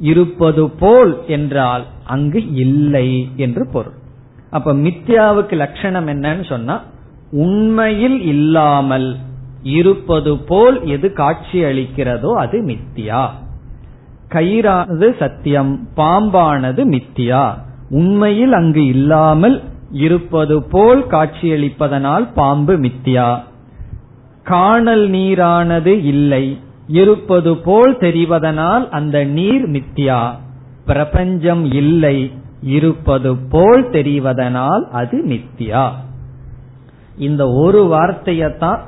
இருப்பது 0.00 0.70
போல் 0.70 1.18
என்றால் 1.26 1.84
அங்கு 2.04 2.52
இல்லை 2.52 3.28
என்று 3.36 3.68
பொருள். 3.72 3.98
அப்ப 4.52 4.72
மித்யாவுக்கு 4.84 5.54
லட்சணம் 5.56 6.08
என்னன்னு 6.08 6.44
சொன்னா 6.48 6.76
உண்மையில் 7.40 8.18
இல்லாமல் 8.26 9.08
இருப்பது 9.72 10.32
போல் 10.46 10.76
எது 10.86 11.08
காட்சி 11.12 11.58
அளிக்கிறதோ 11.64 12.30
அது 12.36 12.58
மித்தியா 12.68 13.22
கயிறானது 14.30 15.08
சத்தியம் 15.18 15.72
பாம்பானது 15.96 16.82
மித்தியா 16.86 17.44
உண்மையில் 17.90 18.52
அங்கு 18.52 18.82
இல்லாமல் 18.86 19.56
இருப்பது 19.98 20.56
போல் 20.70 21.00
காட்சியளிப்பதனால் 21.06 22.26
பாம்பு 22.32 22.74
மித்தியா 22.78 23.28
காணல் 24.46 25.06
நீரானது 25.08 25.94
இல்லை 26.12 26.44
இருப்பது 26.92 27.52
போல் 27.58 27.92
தெரிவதனால் 27.96 28.84
அந்த 28.90 29.16
நீர் 29.34 29.66
மித்தியா 29.68 30.20
பிரபஞ்சம் 30.84 31.64
இல்லை 31.72 32.16
இருப்பது 32.62 33.36
போல் 33.36 33.90
தெரிவதனால் 33.90 34.82
அது 34.82 35.24
நித்யா. 35.24 35.90
இந்த 37.18 37.46
ஒரு 37.46 37.84
வார்த்தையத்தான் 37.92 38.78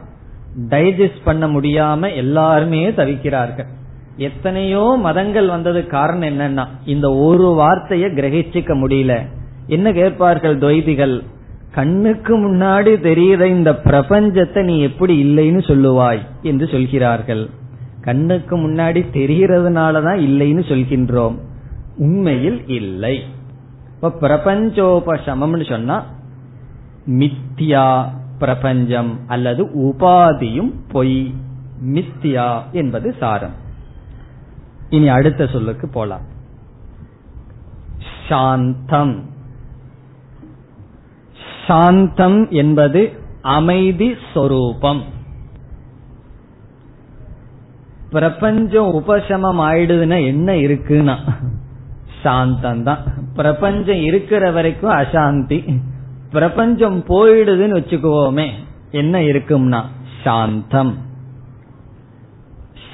டைஜஸ்ட் 0.69 1.25
பண்ண 1.25 1.49
முடியாம 1.49 2.15
எல்லாருமே 2.15 2.91
தவிக்கிறார்கள். 2.91 3.67
எத்தனையோ 4.17 4.99
மதங்கள் 5.01 5.49
வந்தது 5.49 5.87
காரணம் 5.87 6.29
என்னன்னா 6.29 6.67
இந்த 6.85 7.15
ஒரு 7.15 7.45
வார்த்தைய 7.45 8.05
கிரகிச்சிக்க 8.15 8.75
முடியல. 8.75 9.27
என்ன 9.67 9.93
கேட்பார்கள் 9.93 10.59
துவைதிகள்? 10.59 11.23
கண்ணுக்கு 11.75 12.39
முன்னாடி 12.39 13.01
தெரிகிற 13.01 13.49
இந்த 13.49 13.81
பிரபஞ்சத்தை 13.85 14.63
நீ 14.63 14.81
எப்படி 14.81 15.25
இல்லைன்னு 15.25 15.59
சொல்லுவாய் 15.59 16.21
என்று 16.43 16.67
சொல்கிறார்கள். 16.67 17.51
கண்ணுக்கு 18.01 18.59
முன்னாடி 18.59 19.05
தெரிகிறதுனாலதான் 19.13 20.19
இல்லைன்னு 20.19 20.63
சொல்கின்றோம். 20.69 21.39
உண்மையில் 21.97 22.67
இல்லை. 22.67 23.23
இப்ப 24.03 24.29
பிரபஞ்சோபசமம்னு 24.29 25.69
சொன்னா 25.69 26.05
மித்தியா 27.07 28.09
பிரபஞ்சம் 28.39 29.19
அல்லது 29.27 29.65
உபாதியும் 29.65 30.73
பொய் 30.93 31.35
மித்தியா 31.85 32.63
என்பது 32.73 33.15
சாரம். 33.21 33.53
இனி 34.89 35.09
அடுத்த 35.09 35.47
சொல்லுக்கு 35.47 35.89
போலாம். 35.89 36.21
சாந்தம். 38.29 39.23
சாந்தம் 41.67 42.51
என்பது 42.51 43.13
அமைதி 43.43 44.15
சொரூபம். 44.35 45.03
பிரபஞ்சம் 48.11 48.95
உபசமம் 48.95 49.61
ஆயிடுதுன்னா 49.61 50.27
என்ன 50.27 50.53
இருக்குன்னா 50.53 51.17
சாந்தம் 52.23 52.83
தான் 52.83 52.99
பிரபஞ்சம் 53.35 54.03
இருக்கிற 54.03 54.51
வரைக்கும் 54.51 54.91
அசாந்தி. 54.91 55.81
பிரபஞ்சம் 56.33 57.05
போயிடுதுன்னு 57.09 57.79
வச்சுக்குவோமே 57.79 58.51
என்ன 58.91 59.21
இருக்கும்னா 59.21 59.83
சாந்தம். 60.23 60.97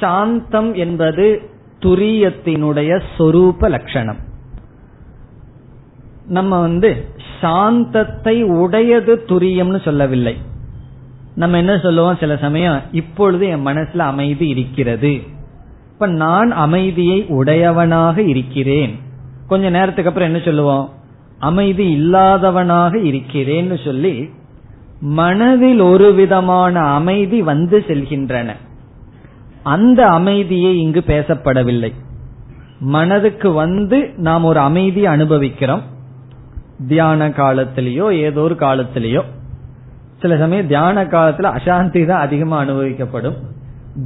சாந்தம் 0.00 0.74
என்பது 0.74 1.50
துரியத்தினுடைய 1.80 3.02
சொரூப 3.18 3.68
லட்சணம். 3.68 4.26
நம்ம 6.26 6.60
வந்து 6.60 7.04
சாந்தத்தை 7.40 8.42
உடையது 8.42 9.24
துரியம்னு 9.28 9.80
சொல்லவில்லை. 9.80 10.36
நம்ம 11.34 11.56
என்ன 11.56 11.78
சொல்லுவோம் 11.78 12.16
சில 12.16 12.36
சமயம் 12.36 12.82
இப்பொழுது 12.92 13.46
என் 13.46 13.66
மனசுல 13.66 13.98
அமைதி 13.98 14.48
இருக்கிறது. 14.48 15.22
இப்ப 15.92 16.06
நான் 16.06 16.50
அமைதியை 16.50 17.26
உடையவனாக 17.26 18.22
இருக்கிறேன். 18.22 18.98
கொஞ்ச 19.48 19.70
நேரத்துக்கு 19.70 20.10
அப்புறம் 20.10 20.28
என்ன 20.28 20.44
சொல்லுவோம்? 20.44 20.90
அமைதி 21.38 21.94
இல்லாதவனாக 21.96 22.96
இருக்கிறேன்னு 22.98 23.84
சொல்லி 23.84 24.30
மனதில் 25.00 25.80
ஒரு 25.80 26.14
விதமான 26.14 26.80
அமைதி 26.80 27.42
வந்து 27.42 27.84
செல்கின்றன. 27.86 28.52
அந்த 29.62 30.06
அமைதியை 30.06 30.80
இங்கு 30.80 31.02
பேசப்படவில்லை. 31.06 31.92
மனதுக்கு 32.78 33.52
வந்து 33.52 34.12
நாம் 34.16 34.44
ஒரு 34.44 34.58
அமைதி 34.58 35.06
அனுபவிக்கிறோம். 35.06 35.82
தியான 36.88 37.28
காலத்திலேயோ 37.28 38.12
ஏதோ 38.12 38.40
ஒரு 38.40 38.56
காலத்திலேயோ. 38.60 39.22
சில 40.20 40.36
சமயம் 40.36 40.66
தியான 40.66 41.04
காலத்துல 41.04 41.56
அசாந்தி 41.56 42.06
தான் 42.06 42.20
அதிகமா 42.20 42.62
அனுபவிக்கப்படும். 42.62 43.36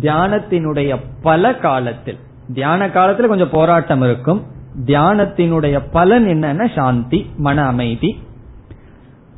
தியானத்தினுடைய 0.01 0.97
பல 1.23 1.55
காலத்தில் 1.55 2.19
தியான 2.55 2.87
காலத்துல 2.87 3.27
கொஞ்சம் 3.27 3.51
போராட்டம் 3.51 4.03
இருக்கும். 4.03 4.43
தியானத்தினுடைய 4.87 5.83
பலன் 5.93 6.27
என்னன்னா 6.27 6.75
சாந்தி 6.75 7.27
மன 7.37 7.63
அமைதி. 7.63 8.19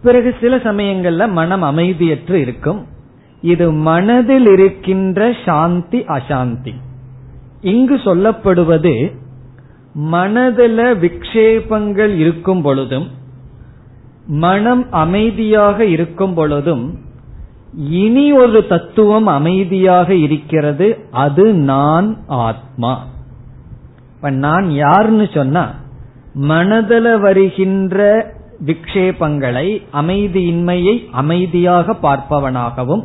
பிறகு 0.03 0.35
சில 0.41 0.57
சமயங்கள்ல 0.57 1.30
மனம் 1.30 1.62
அமைதியற்று 1.62 2.32
இருக்கும். 2.32 2.87
இது 3.41 3.72
மனதில் 3.72 4.47
இருக்கின்ற 4.47 5.35
சாந்தி 5.47 5.99
அசாந்தி. 5.99 6.74
இங்கு 7.61 7.95
சொல்லப்படுவது 7.95 9.12
மனதில 10.12 10.78
விக்ஷேபங்கள் 10.95 12.16
இருக்கும் 12.16 12.62
பொழுதும் 12.62 13.11
மனம் 14.26 14.93
அமைதியாக 14.93 15.85
இருக்கும் 15.85 16.35
பொழுதும் 16.35 16.99
இனி 17.76 18.32
ஒரு 18.32 18.66
தத்துவம் 18.66 19.26
அமைதியாக 19.26 20.14
இருக்கிறது 20.14 20.99
அது 21.11 21.55
நான் 21.55 22.18
ஆத்மா. 22.26 23.07
இப்ப 24.25 24.37
நான் 24.37 24.70
யாருன்னு 24.70 25.31
சொன்னா 25.33 25.70
மனதில் 26.35 27.20
வருகின்ற 27.20 27.97
விக்ஷேபங்களை 28.66 29.83
அமைதியின்மையை 29.93 30.95
அமைதியாக 31.12 31.97
பார்ப்பவனாகவும் 32.03 33.03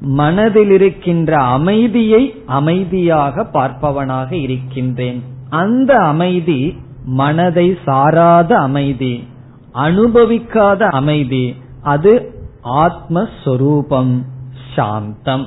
மனதில் 0.00 0.70
இருக்கின்ற 0.70 1.38
அமைதியை 1.38 2.42
அமைதியாக 2.46 3.46
பார்ப்பவனாக 3.52 4.32
இருக்கின்றேன். 4.32 5.22
அந்த 5.50 5.94
அமைதி 5.94 6.76
மனதை 7.04 7.78
சாராத 7.84 8.58
அமைதி 8.58 9.24
அனுபவிக்காத 9.72 10.88
அமைதி 10.90 11.56
அது 11.82 12.32
ஆத்மஸ்வரூபம் 12.64 14.14
சாந்தம். 14.74 15.46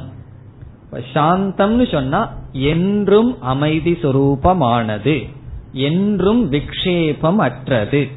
சாந்தம்னு 0.91 1.91
சொன்னா 1.91 2.31
என்றும் 2.51 3.41
அமைதி 3.41 3.91
சொரூபமானது 3.91 5.29
என்றும் 5.71 6.51
விக்ஷேபம் 6.51 7.35
அற்றது. 7.35 8.07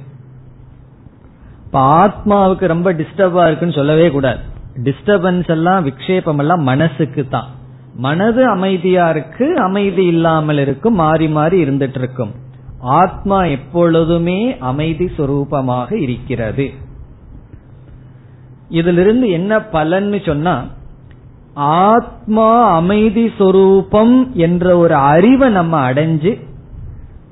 இப்ப 1.64 1.81
ஆத்மாவுக்கு 2.03 2.66
ரொம்ப 2.66 2.93
டிஸ்டர்பா 2.93 3.43
இருக்குன்னு 3.47 3.75
சொல்லவே 3.75 4.11
கூடாது. 4.11 4.39
டிஸ்டர்பன்ஸ் 4.77 5.49
எல்லாம் 5.49 5.87
விக்ஷேபம் 5.87 6.39
எல்லாம் 6.39 6.62
மனசுக்கு 6.62 7.29
தான். 7.29 7.49
மனது 7.95 8.47
அமைதியா 8.47 9.11
இருக்கு 9.11 9.57
அமைதி 9.57 10.07
இல்லாமல் 10.07 10.59
இருக்கும் 10.59 10.95
மாறி 10.95 11.29
மாறி 11.29 11.64
இருந்துட்டு 11.64 11.99
இருக்கும் 11.99 12.33
ஆத்மா 12.81 13.45
எப்பொழுதுமே 13.45 14.59
அமைதி 14.59 15.05
சொரூபமாக 15.05 15.93
இருக்கிறது. 15.93 16.71
இதிலிருந்து 18.68 19.31
என்ன 19.31 19.59
பலன்னு 19.59 20.27
சொன்னா 20.27 20.64
ஆத்மா 21.55 22.74
அமைதி 22.74 23.30
சொரூபம் 23.38 24.30
என்ற 24.34 24.78
ஒரு 24.78 24.94
அறிவை 24.94 25.48
நம்ம 25.51 25.92
அடைஞ்சு 25.92 26.48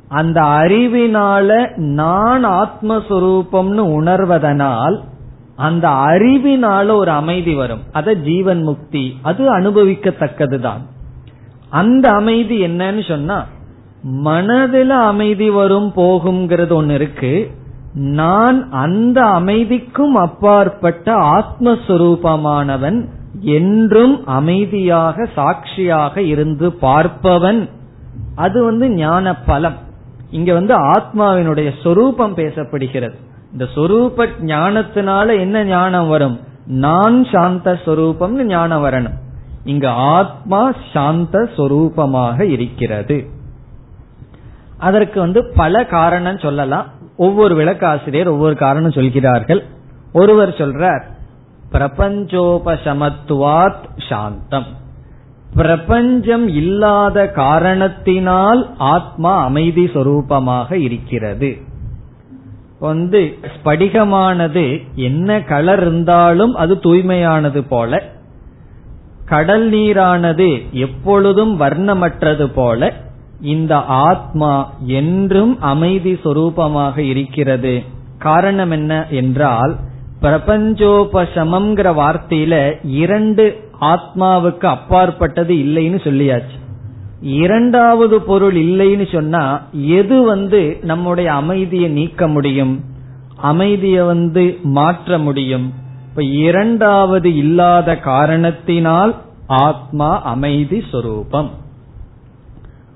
அந்த 0.09 0.41
அறிவினால 0.41 1.77
நான் 1.77 2.45
ஆத்மஸ்வரூபம்னு 2.45 3.83
உணர்வதனால் 4.01 5.01
அந்த 5.57 5.89
அறிவினால 5.89 6.97
ஒரு 6.97 7.11
அமைதி 7.11 7.55
வரும். 7.55 7.81
அத 7.93 8.15
ஜீவன் 8.15 8.63
முக்தி 8.63 9.19
அது 9.23 9.59
அனுபவிக்கத்தக்கதுதான். 9.59 10.81
அந்த 11.69 12.11
அமைதி 12.11 12.67
என்னன்னு 12.67 13.09
சொன்னா 13.09 13.45
மனதில 14.25 14.89
அமைதி 14.89 15.51
வரும் 15.51 15.93
போகுங்கிறது 15.97 16.73
ஒன்னு 16.73 16.95
இருக்கு. 16.95 17.51
நான் 17.95 18.71
அந்த 18.71 19.21
அமைதிக்கும் 19.21 20.15
அப்பாற்பட்ட 20.15 21.15
ஆத்மஸ்வரூபமானவன் 21.15 23.05
என்றும் 23.41 24.27
அமைதியாக 24.27 25.29
சாட்சியாக 25.35 26.23
இருந்து 26.23 26.69
பார்ப்பவன். 26.83 27.69
அது 28.35 28.65
வந்து 28.65 28.91
ஞான 28.91 29.37
பலம் 29.37 29.77
இங்க 30.31 30.53
வந்து 30.53 30.75
ஆத்மாவினுடைய 30.75 31.73
சொரூபம் 31.83 32.37
பேசப்படுகிறது. 32.37 33.15
இந்த 33.53 33.67
சொரூப 33.75 34.29
ஞானத்தினால 34.43 35.39
என்ன 35.39 35.65
ஞானம் 35.65 36.09
வரும்? 36.09 36.41
நான் 36.67 37.25
சாந்த 37.25 37.81
சொரூபம்னு 37.85 38.45
ஞானம் 38.45 38.85
வரணும். 38.85 39.17
இங்க 39.65 39.91
ஆத்மா 39.91 40.73
சாந்த 40.93 41.49
சொரூபமாக 41.57 42.41
இருக்கிறது. 42.41 43.27
அதற்கு 44.79 45.21
வந்து 45.21 45.53
பல 45.57 45.85
காரணம் 45.85 46.39
சொல்லலாம். 46.39 46.87
ஒவ்வொரு 47.17 47.55
விளக்காசிரியர் 47.55 48.29
ஒவ்வொரு 48.29 48.57
காரணம் 48.57 48.91
சொல்கிறார்கள். 48.91 49.65
ஒருவர் 50.13 50.49
சொல்றார் 50.49 51.03
பிரபஞ்சோபசமத்துவாத் 51.73 53.85
சாந்தம். 54.09 54.67
பிரபஞ்சம் 55.55 56.49
இல்லாத 56.49 57.29
காரணத்தினால் 57.29 58.75
ஆத்மா 58.79 59.45
அமைதி 59.45 59.85
சொரூபமாக 59.85 60.73
இருக்கிறது. 60.73 61.59
வந்து 62.79 63.39
ஸ்படிகமானது 63.55 64.81
என்ன 64.95 65.43
கலர் 65.43 65.81
இருந்தாலும் 65.81 66.55
அது 66.55 66.75
தூய்மையானது 66.75 67.65
போல 67.69 68.03
கடல் 69.25 69.71
நீரானது 69.71 70.71
எப்பொழுதும் 70.71 71.61
வர்ணமற்றது 71.61 72.55
போல 72.55 72.93
இந்த 73.41 73.85
ஆத்மா 73.85 74.73
என்றும் 74.81 75.61
அமைதி 75.61 76.13
சொரூபமாக 76.13 76.99
இருக்கிறது. 76.99 77.83
காரணம் 78.19 78.71
என்ன 78.71 79.07
என்றால் 79.11 79.77
பிரபஞ்சோபசமம்ங்கிற 80.23 81.93
வார்த்தையில 81.95 82.77
இரண்டு 82.83 83.69
ஆத்மாவுக்கு 83.81 84.67
அப்பாற்பட்டது 84.67 85.55
இல்லைன்னு 85.55 86.01
சொல்லியாச்சு. 86.03 86.57
இரண்டாவது 87.21 88.23
பொருள் 88.23 88.55
இல்லைன்னு 88.55 89.13
சொன்னா 89.13 89.63
எது 89.73 90.23
வந்து 90.23 90.79
நம்முடைய 90.83 91.33
அமைதியை 91.33 91.89
நீக்க 91.89 92.29
முடியும்? 92.29 92.81
அமைதியை 93.37 94.03
வந்து 94.03 94.59
மாற்ற 94.63 95.19
முடியும். 95.19 95.73
இப்ப 96.09 96.25
இரண்டாவது 96.25 97.37
இல்லாத 97.37 97.97
காரணத்தினால் 97.97 99.15
ஆத்மா 99.47 100.23
அமைதி 100.23 100.85
சொரூபம். 100.91 101.51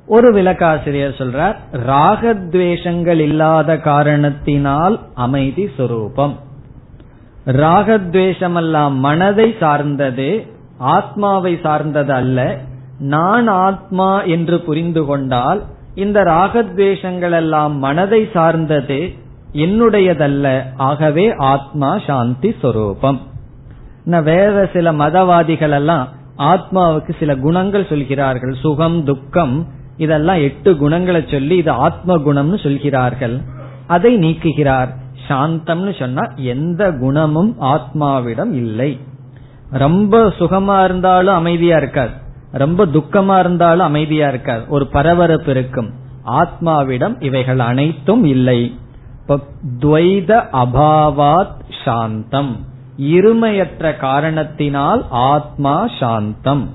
ஒரு 0.07 0.33
விளக்காசிரியர் 0.33 1.15
சொல்றார் 1.19 1.57
ராகத்வேஷங்கள் 1.87 3.19
இல்லாத 3.19 3.79
காரணத்தினால் 3.79 5.01
அமைதி 5.15 5.69
சொரூபம். 5.77 6.39
ராகத்வேஷமெல்லாம் 7.47 8.95
மனதை 8.95 9.55
சார்ந்தது 9.61 10.47
ஆத்மாவை 10.79 11.59
சார்ந்தது 11.63 12.13
அல்ல. 12.13 12.59
நான் 12.99 13.47
ஆத்மா 13.47 14.23
என்று 14.23 14.61
புரிந்து 14.61 15.05
கொண்டால் 15.05 15.63
இந்த 15.95 16.23
ராகத்வேஷங்கள் 16.23 17.33
எல்லாம் 17.33 17.79
மனதை 17.79 18.29
சார்ந்தது 18.35 19.13
என்னுடையதல்ல. 19.53 20.63
ஆகவே 20.77 21.35
ஆத்மா 21.37 21.99
சாந்தி 22.07 22.55
சொரூபம். 22.63 23.21
வேற 24.05 24.71
சில 24.73 24.93
மதவாதிகள் 24.93 25.71
எல்லாம் 25.71 26.09
ஆத்மாவுக்கு 26.39 27.11
சில 27.19 27.37
குணங்கள் 27.37 27.87
சொல்கிறார்கள். 27.89 28.55
சுகம் 28.61 29.05
துக்கம் 29.05 29.67
இதெல்லாம் 29.97 30.37
எட்டு 30.37 30.77
குணங்களை 30.77 31.25
சொல்லி 31.31 31.57
இது 31.57 31.71
ஆத்ம 31.71 32.17
குணம்னு 32.17 32.63
சொல்கிறார்கள். 32.63 33.41
அதை 33.87 34.17
நீக்குகிறார். 34.17 35.01
சாந்தம்னு 35.29 35.99
சொன்னா 35.99 36.23
எந்த 36.37 36.93
குணமும் 36.93 37.57
ஆத்மாவிடம் 37.61 38.53
இல்லை. 38.53 39.01
ரொம்ப 39.71 40.29
சுகமா 40.39 40.85
இருந்தாலும் 40.85 41.35
அமைதியா 41.35 41.77
இருக்காது. 41.77 42.11
ரொம்ப 42.53 42.87
துக்கமா 42.87 43.39
இருந்தாலும் 43.39 43.87
அமைதியா 43.87 44.29
இருக்காது. 44.29 44.65
ஒரு 44.69 44.87
பரபரப்பு 44.87 45.51
இருக்கும். 45.51 45.91
ஆத்மாவிடம் 46.27 47.23
இவைகள் 47.23 47.59
அனைத்தும் 47.59 48.25
இல்லை. 48.25 48.77
துவைத 49.79 50.45
அபாவாத் 50.53 51.61
சாந்தம். 51.85 52.57
இருமையற்ற 52.99 53.97
காரணத்தினால் 53.97 55.07
ஆத்மா 55.11 55.89
சாந்தம். 56.01 56.71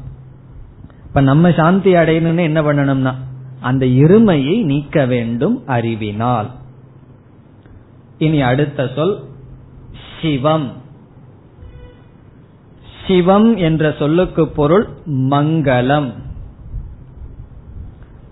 இப்ப 1.07 1.21
நம்ம 1.21 1.51
சாந்தி 1.51 1.93
அடையணும்னு 1.93 2.39
என்ன 2.39 2.61
பண்ணணும்னா 2.61 3.13
அந்த 3.59 3.85
இருமையை 3.85 4.63
நீக்க 4.63 5.05
வேண்டும் 5.05 5.63
அறிவினால். 5.65 6.47
இனி 8.17 8.41
அடுத்த 8.41 8.91
சொல் 8.95 9.23
சிவம். 10.21 10.71
சிவம் 13.07 13.57
என்ற 13.57 13.95
சொல்லுக்கு 13.99 14.47
பொருள் 14.47 14.87
மங்களம். 15.05 16.11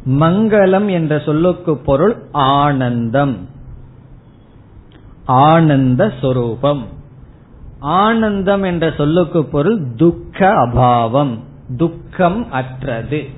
மங்களம் 0.05 0.89
என்ற 0.89 1.19
சொல்லுக்கு 1.19 1.77
பொருள் 1.77 2.15
ஆனந்தம். 2.31 3.49
ஆனந்த 5.25 6.13
சொரூபம். 6.21 6.85
ஆனந்தம் 7.79 8.63
என்ற 8.63 8.91
சொல்லுக்கு 8.91 9.45
பொருள் 9.45 9.95
துக்க 9.95 10.49
அபாவம். 10.49 11.39
துக்கம் 11.77 12.51
அற்றது. 12.51 13.29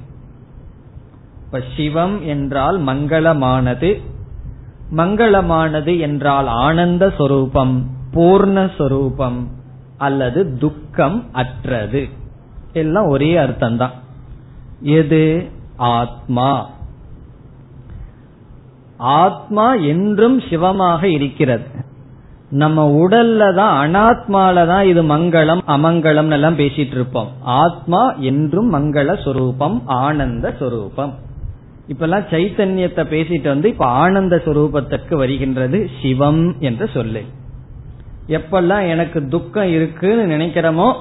இப்ப 1.46 1.64
சிவம் 1.76 2.26
என்றால் 2.26 2.84
மங்களமானது 2.84 4.02
மங்களமானது 4.96 6.00
என்றால் 6.00 6.48
ஆனந்த 6.48 7.14
சொரூபம் 7.18 7.86
பூர்ணஸ்வரூபம் 8.14 9.48
அல்லது 9.98 10.58
துக்கம் 10.58 11.26
அற்றது. 11.32 12.08
எல்லாம் 12.74 13.08
ஒரே 13.08 13.36
அர்த்தம்தான். 13.36 13.92
எது? 14.82 15.50
ஆத்மா. 15.76 16.70
ஆத்மா 18.98 19.74
என்றும் 19.74 20.42
சிவமாக 20.50 21.08
இருக்கிறது. 21.08 21.66
நம்ம 22.50 23.08
உடல்ல 23.08 23.56
தான் 23.56 23.92
அனாத்மால 23.92 24.68
தான் 24.68 24.86
இது 24.86 25.04
மங்களம் 25.04 25.60
அமங்கலம் 25.68 26.32
எல்லாம் 26.32 26.58
பேசிட்டு 26.58 26.92
இருப்போம். 26.92 27.28
ஆத்மா 27.42 28.14
என்றும் 28.14 28.74
மங்கள 28.74 29.24
சொரூபம் 29.24 29.82
ஆனந்த 29.86 30.56
சொரூபம். 30.60 31.14
இப்பெல்லாம் 31.88 32.26
சைத்தன்யத்தை 32.32 33.04
பேசிட்டு 33.12 33.48
வந்து 33.48 33.70
இப்ப 33.70 33.86
ஆனந்த 33.86 34.42
சுரூபத்திற்கு 34.46 35.16
வருகின்றது 35.16 35.90
சிவம் 36.02 36.60
என்ற 36.60 36.86
சொல்லு. 36.86 37.22
எப்பெல்லாம் 38.28 38.90
எனக்கு 38.90 39.28
துக்கம் 39.28 39.70
இருக்குன்னு 39.70 40.24
நினைக்கிறோமோ 40.36 40.94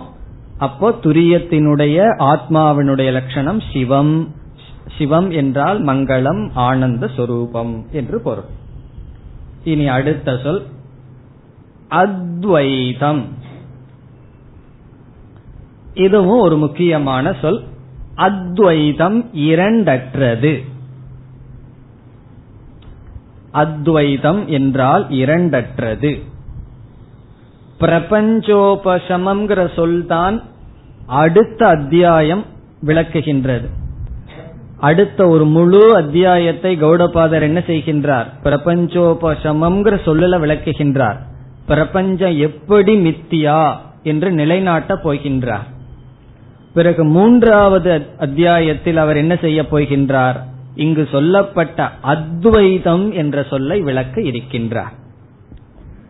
அப்போ 0.59 0.91
துரியத்தினுடைய 0.91 1.97
ஆத்மாவினுடைய 2.19 3.13
லட்சணம் 3.13 3.63
சிவம். 3.73 4.35
சிவம் 4.99 5.31
என்றால் 5.31 5.85
மங்களம் 5.85 6.51
ஆனந்த 6.55 7.11
சொரூபம் 7.17 7.87
என்று 7.93 8.21
பொருள். 8.21 8.49
இனி 9.65 9.89
அடுத்த 9.89 10.39
சொல் 10.43 10.63
அத்வைதம். 11.89 13.25
இதுவும் 15.95 16.41
ஒரு 16.41 16.57
முக்கியமான 16.57 17.33
சொல் 17.41 17.61
அத்வைதம் 18.15 19.19
இரண்டற்றது. 19.35 20.55
அத்வைதம் 23.63 24.43
என்றால் 24.49 25.05
இரண்டற்றது. 25.11 26.13
பிரபஞ்சோபசமம்ங்கிற 27.81 29.63
சொல்தான் 29.75 30.37
அடுத்த 31.07 31.67
அத்தியாயம் 31.67 32.45
விளக்குகின்றது. 32.87 33.69
அடுத்த 34.79 35.27
ஒரு 35.27 35.45
முழு 35.45 35.83
அத்தியாயத்தை 35.97 36.73
கௌடபாதர் 36.83 37.47
என்ன 37.49 37.61
செய்கின்றார்? 37.67 38.29
பிரபஞ்சோபசமம்ங்கிற 38.43 39.95
சொல்லல 40.07 40.35
விளக்குகின்றார். 40.45 41.19
பிரபஞ்சம் 41.67 42.37
எப்படி 42.39 42.95
மித்தியா 42.97 43.61
என்று 44.03 44.31
நிலைநாட்ட 44.31 44.95
போகின்றார். 45.05 45.69
பிறகு 46.75 47.05
மூன்றாவது 47.05 47.93
அத்தியாயத்தில் 48.19 48.97
அவர் 48.97 49.17
என்ன 49.17 49.35
செய்ய 49.41 49.61
போகின்றார்? 49.63 50.39
இங்கு 50.77 51.09
சொல்லப்பட்ட 51.11 51.91
அத்வைதம் 52.01 53.13
என்ற 53.13 53.43
சொல்லை 53.43 53.81
விளக்க 53.81 54.21
இருக்கின்றார். 54.21 54.95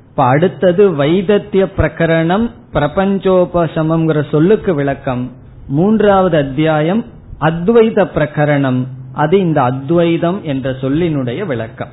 இப்ப 0.08 0.24
அடுத்தது 0.24 0.94
வைதத்திய 0.94 1.68
பிரகரணம் 1.76 2.50
பிரபஞ்சோபசமம்ங்கிற 2.72 4.28
சொல்லுக்கு 4.30 4.74
விளக்கம். 4.74 5.32
மூன்றாவது 5.68 6.36
அத்தியாயம் 6.36 7.04
அத்வைத 7.40 8.08
பிரகரணம். 8.14 8.86
அது 9.12 9.38
இந்த 9.38 9.62
அத்வைதம் 9.62 10.40
என்ற 10.42 10.70
சொல்லினுடைய 10.70 11.46
விளக்கம். 11.46 11.90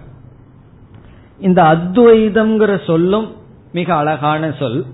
இந்த 1.39 1.63
அத்வைதம்ங்கிற 1.63 2.86
சொல்லும் 2.86 3.32
மிக 3.74 3.95
அழகான 3.95 4.53
சொல். 4.59 4.86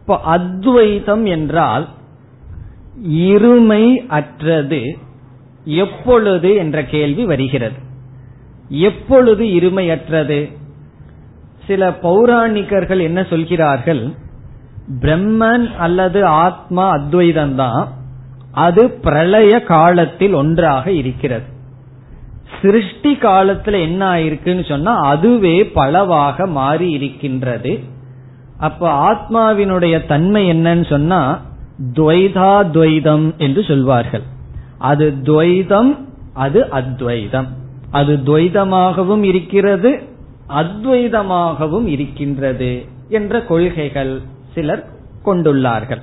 இப்போ 0.00 0.20
அத்வைதம் 0.24 1.26
என்றால் 1.26 1.88
இருமை 3.08 4.06
அற்றது 4.06 4.98
எப்பொழுது 5.64 6.54
என்ற 6.54 6.84
கேள்வி 6.84 7.24
வருகிறது. 7.24 7.76
எப்பொழுது 8.68 9.44
இருமையற்றது? 9.44 10.56
சில 11.66 11.90
பௌராணிகர்கள் 11.90 13.00
என்ன 13.00 13.22
சொல்கிறார்கள்? 13.22 14.10
பிரம்மன் 15.00 15.76
அல்லது 15.76 16.24
ஆத்மா 16.24 16.90
அத்வைதம் 16.90 17.54
தான் 17.54 17.92
அது 18.52 18.90
பிரளய 18.90 19.62
காலத்தில் 19.62 20.32
ஒன்றாக 20.32 20.92
இருக்கிறது. 20.92 21.44
சிருஷ்டி 22.62 23.14
காலத்துல 23.14 23.80
என்ன 23.80 24.10
ஆயிருக்குன்னு 24.10 24.68
சொன்னா 24.68 25.00
அதுவே 25.00 25.66
பலவாக 25.66 26.46
மாறி 26.46 26.90
இருக்கின்றது. 26.90 27.80
அப்ப 28.58 29.12
ஆத்மாவினுடைய 29.12 30.06
தன்மை 30.06 30.50
என்னன்னு 30.50 30.88
சொன்னா 30.88 31.40
துவைதா 31.92 32.66
துவைதம் 32.72 33.36
என்று 33.36 33.64
சொல்வார்கள். 33.64 34.22
அது 34.80 35.14
துவைதம் 35.22 35.96
அது 36.32 36.70
அத்வைதம். 36.70 37.46
அது 37.90 38.16
துவைதமாகவும் 38.16 39.22
இருக்கிறது 39.22 40.02
அத்வைதமாகவும் 40.48 41.86
இருக்கின்றது 41.86 42.84
என்ற 43.08 43.42
கொள்கைகள் 43.42 44.20
சிலர் 44.54 44.84
கொண்டுள்ளார்கள். 45.24 46.00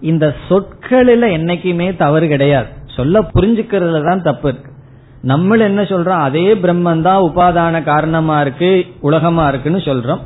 இந்த 0.00 0.34
சொற்களில 0.48 1.24
என்னைக்குமே 1.38 1.96
தவறு 1.96 2.28
கிடையாது. 2.28 2.68
சொல்ல 2.86 3.20
புரிஞ்சுக்கிறதுல 3.20 4.04
தான் 4.04 4.22
தப்பு 4.22 4.48
இருக்கு. 4.48 4.72
நம்ம 5.22 5.56
என்ன 5.56 5.82
சொல்றோம்? 5.82 6.24
அதே 6.28 6.54
பிரம்மன் 6.54 7.02
தான் 7.02 7.22
உபாதான 7.22 7.82
காரணமா 7.84 8.40
இருக்கு 8.40 8.86
உலகமா 9.00 9.48
இருக்குன்னு 9.48 9.78
சொல்றோம். 9.78 10.20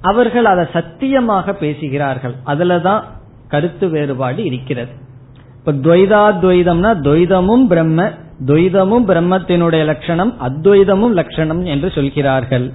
அவர்கள் 0.00 0.44
அதை 0.44 0.66
சத்தியமாக 0.72 1.52
பேசுகிறார்கள். 1.52 2.34
அதுலதான் 2.46 3.02
கருத்து 3.48 3.88
வேறுபாடு 3.88 4.44
இருக்கிறது. 4.44 5.01
இப்ப 5.64 5.72
துவைதாத்வைதம்னா 5.72 6.90
துவைதமும் 7.06 7.66
பிரம்ம 7.66 8.10
துவைதமும் 8.46 9.04
பிரம்மத்தினுடைய 9.08 9.84
லட்சணம் 9.84 10.34
அத்வைதமும் 10.48 11.12
லட்சணம் 11.12 11.64
என்று 11.64 11.90
சொல்கிறார்கள். 11.90 12.72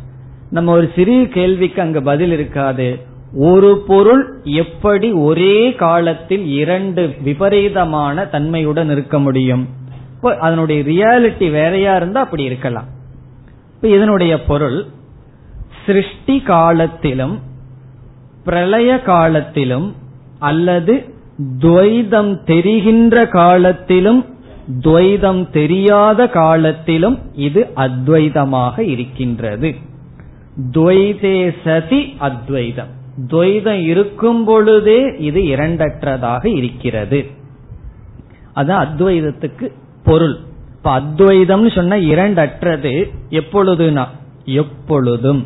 நம்ம 0.49 0.71
ஒரு 0.71 0.91
சிறிய 0.95 1.27
கேள்விக்கு 1.27 1.81
அங்கு 1.81 2.03
பதில் 2.03 2.31
இருக்காது. 2.31 2.99
ஒரு 3.35 3.83
பொருள் 3.87 4.39
எப்படி 4.43 5.11
ஒரே 5.11 5.73
காலத்தில் 5.73 6.45
இரண்டு 6.45 7.15
விபரீதமான 7.23 8.25
தன்மையுடன் 8.25 8.89
இருக்க 8.89 9.19
முடியும்? 9.19 9.67
இப்போ 10.15 10.37
அதனுடைய 10.37 10.81
ரியாலிட்டி 10.83 11.51
வேறையா 11.51 11.95
இருந்தா 11.95 12.21
அப்படி 12.21 12.43
இருக்கலாம். 12.43 12.87
இப்ப 13.75 13.87
இதனுடைய 13.87 14.43
பொருள் 14.43 14.85
சிருஷ்டி 15.85 16.39
காலத்திலும் 16.39 17.39
பிரளய 18.43 19.01
காலத்திலும் 19.01 19.95
அல்லது 20.39 21.15
துவைதம் 21.59 22.43
தெரிகின்ற 22.43 23.27
காலத்திலும் 23.27 24.25
துவைதம் 24.81 25.49
தெரியாத 25.49 26.27
காலத்திலும் 26.27 27.19
இது 27.33 27.67
அத்வைதமாக 27.75 28.79
இருக்கின்றது. 28.79 29.75
துவைதே 30.71 31.53
சதி 31.63 32.15
அத்வைதம். 32.17 32.87
துவைதம் 33.27 33.83
இருக்கும் 33.83 34.45
பொழுதே 34.45 35.01
இது 35.17 35.41
இரண்டற்றதாக 35.41 36.45
இருக்கிறது. 36.45 37.25
அது 38.53 38.73
அத்வைதத்துக்கு 38.73 39.71
பொருள். 40.03 40.37
இப்ப 40.75 40.99
அத்வைதம்னு 40.99 41.75
சொன்ன 41.75 41.97
இரண்டற்றது. 41.97 43.11
எப்பொழுதுனா? 43.29 44.07
எப்பொழுதும். 44.45 45.45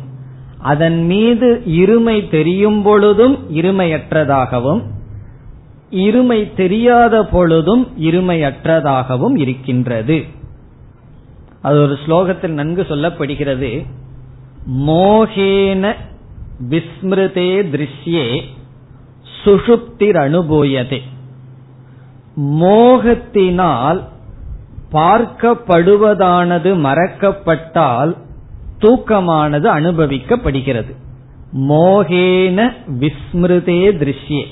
அதன் 0.58 1.04
மீது 1.04 1.62
இருமை 1.66 2.30
தெரியும் 2.30 2.82
பொழுதும் 2.82 3.38
இருமையற்றதாகவும் 3.56 4.82
இருமை 5.92 6.54
தெரியாத 6.56 7.24
பொழுதும் 7.24 7.92
இருமையற்றதாகவும் 8.00 9.38
இருக்கின்றது. 9.38 10.24
அது 11.62 11.80
ஒரு 11.80 11.98
ஸ்லோகத்தில் 12.06 12.50
நன்கு 12.50 12.82
சொல்லப்படுகிறது. 12.82 13.86
மோகேன 14.86 15.94
விஸ்மிருதே 16.70 17.50
திருஷ்யே 17.72 18.42
சுஷுப்திர் 19.44 20.18
அனுபூயதே 20.24 21.00
மோகத்தினால் 22.36 24.00
பார்க்கப்படுவதானது 24.92 26.70
மறக்கப்பட்டால் 26.86 28.16
தூக்கமானது 28.78 29.68
அனுபவிக்கப்படுகிறது. 29.78 30.92
மோகேன 31.58 32.72
விஸ்மிருதே 33.00 33.80
திருஷ்யே. 34.00 34.44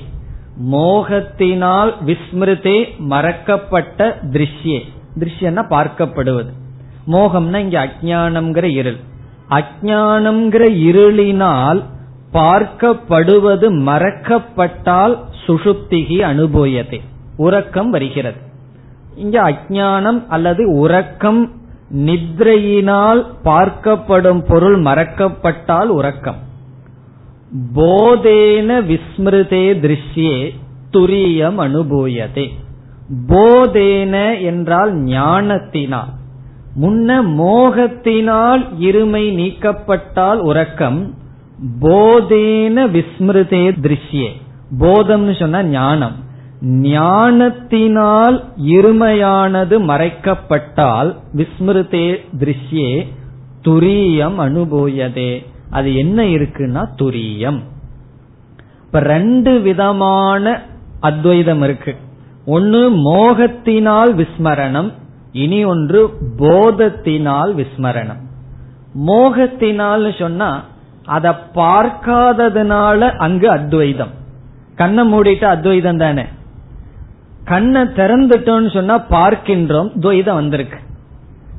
மோகத்தினால் 0.72 1.92
விஸ்மிருதே 2.07 2.84
மறக்கப்பட்ட 3.11 4.14
திருஷ்யே. 4.32 4.80
திருஷ்யன்னா 5.18 5.62
பார்க்கப்படுவது. 5.70 6.53
மோகம்னா 7.07 7.57
இங்க 7.57 7.88
அஜானம்ங்கிற 7.88 8.64
இருள். 8.64 8.96
அஜானம்ங்கிற 9.51 10.64
இருளினால் 10.88 11.84
பார்க்கப்படுவது 12.32 13.66
மறக்கப்பட்டால் 13.88 15.18
சுஷுப்திகி 15.46 16.18
அனுபவியதே 16.18 17.01
உறக்கம் 17.36 17.90
வருகிறது. 17.90 18.36
இங்க 19.16 19.51
அஜானம் 19.51 20.26
அல்லது 20.28 20.72
உறக்கம் 20.78 21.53
நித்ரையினால் 21.94 23.26
பார்க்கப்படும் 23.44 24.44
பொருள் 24.48 24.82
மறக்கப்பட்டால் 24.82 25.86
உறக்கம். 25.86 26.48
போதேன 27.74 28.84
விஸ்மிருதே 28.84 29.74
திருஷ்யே 29.78 30.55
துரியம் 30.92 31.59
அனுபூயதே. 31.59 32.48
போதேன 33.28 34.42
என்றால் 34.42 34.94
ஞானத்தினால். 34.94 36.09
முன்ன 36.80 37.22
மோகத்தினால் 37.38 38.68
இருமை 38.80 39.24
நீக்கப்பட்டால் 39.34 40.36
உறக்கம். 40.36 41.14
போதேன 41.80 42.86
விஸ்மிருதே 42.86 43.72
திருஷ்யே. 43.82 44.28
போதம்னு 44.80 45.38
சொன்ன 45.38 45.62
ஞானம். 45.62 46.16
ஞானத்தினால் 46.64 48.44
இருமையானது 48.64 49.78
மறைக்கப்பட்டால் 49.78 51.16
விஸ்மிருதே 51.36 52.16
திருஷ்யே 52.38 53.07
துரியம் 53.64 54.38
அனுபூயதே. 54.38 55.46
அது 55.71 55.97
என்ன 55.97 56.23
இருக்குன்னா 56.23 56.89
துரியம். 56.99 57.61
இப்ப 58.81 59.01
ரெண்டு 59.01 59.61
விதமான 59.61 60.62
அத்வைதம் 61.01 61.62
இருக்கு. 61.62 61.97
ஒன்னு 62.47 62.91
மோகத்தினால் 63.14 64.12
விஸ்மரணம் 64.16 64.93
இனி 65.33 65.64
ஒன்று 65.64 66.11
போதத்தினால் 66.37 67.53
விஸ்மரணம். 67.55 68.21
மோகத்தினால் 69.07 70.18
சொன்னா 70.18 70.64
அதை 71.05 71.33
பார்க்காததுனால 71.55 73.16
அங்கு 73.16 73.51
அத்வைதம். 73.51 74.11
கண்ணை 74.77 75.12
மூடிட்டு 75.12 75.45
அத்வைதம் 75.45 75.99
தானே. 75.99 76.25
கண்ணை 77.45 77.83
திறந்துட்டோம்னு 77.83 78.73
சொன்னா 78.73 78.99
பார்க்கின்றோம் 78.99 79.91
துவைதம் 80.01 80.35
வந்திருக்கு. 80.35 80.79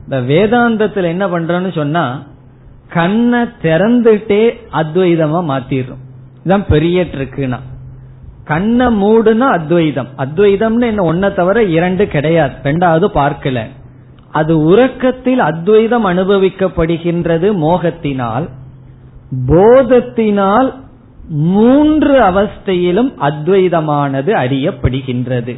இந்த 0.04 0.22
வேதாந்தத்தில் 0.22 1.04
என்ன 1.04 1.28
பண்றோம்னு 1.28 1.72
சொன்னா 1.72 2.24
கண்ணை 2.94 3.42
திறந்துட்டே 3.42 4.54
அத்வைதமா 4.74 5.42
மாத்திடுறோம். 5.52 6.02
இதான் 6.46 6.64
பெரிய 6.68 7.04
ட்ரிக்குனா 7.04 7.60
கண்ணை 8.46 8.86
மூடுனா 8.86 9.50
அத்வைதம். 9.50 10.08
அத்வைதம்னு 10.18 10.82
என்ன 10.82 11.14
ஒன்ன 11.14 11.34
தவிர 11.34 11.64
இரண்டு 11.64 12.08
கிடையாது. 12.08 12.54
ரெண்டாவது 12.64 13.08
பார்க்கல. 13.14 13.66
அது 14.32 14.64
உறக்கத்தில் 14.64 15.40
அத்வைதம் 15.40 16.06
அனுபவிக்கப்படுகின்றது 16.06 17.48
மோகத்தினால். 17.58 18.50
போதத்தினால் 19.46 20.74
மூன்று 21.28 22.20
அவஸ்தையிலும் 22.20 23.14
அத்வைதமானது 23.22 24.32
அறியப்படுகின்றது. 24.44 25.58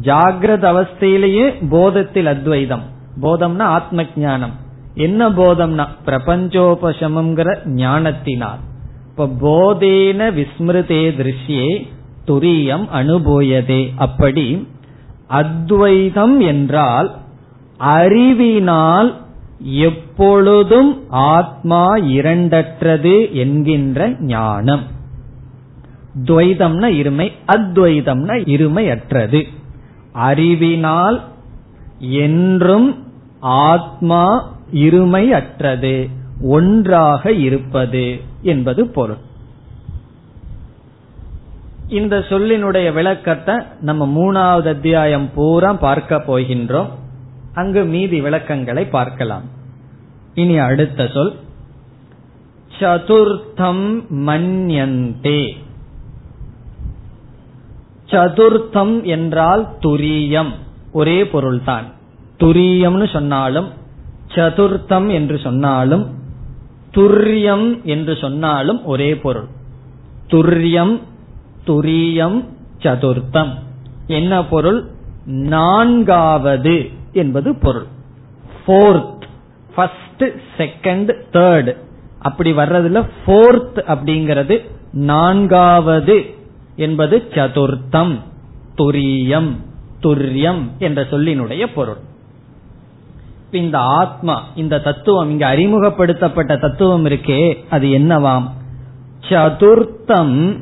ஜாகிரத 0.00 0.64
அவஸ்தையிலேயே 0.70 1.52
போதத்தில் 1.70 2.24
அத்வைதம். 2.24 2.82
போதம்னா 3.22 3.60
ஆத்ம 3.60 4.02
ஞானம். 4.16 4.66
என்ன 4.98 5.28
போதம்னா 5.30 5.84
பிரபஞ்சோபசமம்ங்கிற 6.06 7.50
ஞானத்தினால். 7.64 8.60
இப்ப 9.08 9.26
போதேன 9.44 10.30
விஸ்மிருதே 10.38 11.02
திருஷ்யே 11.18 11.66
துரியம் 12.26 12.84
அனுபூயதே 12.94 13.82
அப்படி 13.96 14.46
அத்வைதம் 15.30 16.36
என்றால் 16.40 17.08
அறிவினால் 17.78 19.10
எப்பொழுதும் 19.82 20.92
ஆத்மா 21.10 21.82
இரண்டற்றது 22.18 23.16
என்கின்ற 23.32 24.08
ஞானம். 24.32 24.84
துவைதம்னா 26.24 26.88
இருமை 27.00 27.26
அத்வைதம்னா 27.46 28.36
இருமையற்றது. 28.54 29.40
அறிவினால் 30.12 31.18
என்றும் 32.20 32.88
ஆத்மா 33.40 34.22
இருமை 34.72 35.28
அற்றது 35.28 36.08
ஒன்றாக 36.42 37.32
இருப்பது 37.32 38.20
என்பது 38.42 38.86
பொருள். 38.86 39.26
இந்த 41.88 42.18
சொல்லினுடைய 42.18 42.92
விளக்கத்தை 42.92 43.54
நம்ம 43.80 44.06
மூணாவது 44.06 44.66
அத்தியாயம் 44.66 45.30
பூரா 45.34 45.72
பார்க்க 45.72 46.16
போகின்றோம். 46.16 46.88
அங்கு 47.54 47.84
மீதி 47.84 48.20
விளக்கங்களை 48.20 48.84
பார்க்கலாம். 48.84 49.42
இனி 50.34 50.58
அடுத்த 50.58 51.08
சொல். 51.14 51.34
சதுர்த்தம் 52.78 54.04
மன்யந்தே. 54.10 55.56
சதுர்த்தம் 58.06 59.02
என்றால் 59.02 59.68
துரியம். 59.82 60.52
ஒரே 60.92 61.26
பொருள்தான். 61.26 61.84
துரியம்னு 62.38 63.12
சொன்னாலும் 63.12 63.77
சதுர்த்தம் 64.34 65.10
என்று 65.10 65.38
சொன்னாலும் 65.38 66.16
துரியம் 66.90 67.82
என்று 67.82 68.16
சொன்னாலும் 68.16 68.84
ஒரே 68.84 69.16
பொருள். 69.16 69.46
துரியம் 70.26 71.00
துரியம் 71.66 72.44
சதுர்த்தம். 72.78 73.52
என்ன 74.06 74.44
பொருள்? 74.44 74.84
நான்காவது 75.24 76.90
என்பது 77.12 77.54
பொருள். 77.54 77.86
ஃபோர்த் 78.66 79.22
ஃபர்ஸ்ட் 79.74 80.24
செகண்ட் 80.56 81.14
தேர்ட் 81.32 81.76
அப்படி 82.18 82.52
வர்றதுல 82.52 83.08
ஃபோர்த் 83.26 83.82
அப்படிங்கிறது 83.86 84.70
நான்காவது 84.92 86.34
என்பது 86.76 87.22
சதுர்த்தம். 87.30 88.18
துரியம் 88.78 89.50
துரியம் 90.02 90.62
என்ற 90.78 91.02
சொல்லினுடைய 91.02 91.66
பொருள். 91.74 91.96
இந்த 93.50 93.78
ஆத்மா 93.78 94.44
இந்த 94.54 94.80
தத்துவம் 94.80 95.30
இங்க 95.30 95.54
அறிமுகப்படுத்தப்பட்ட 95.54 96.56
தத்துவம் 96.56 97.04
இருக்கே 97.04 97.56
அது 97.70 97.88
என்னவாம்? 97.88 98.48
சதுர்த்தம் 99.28 100.60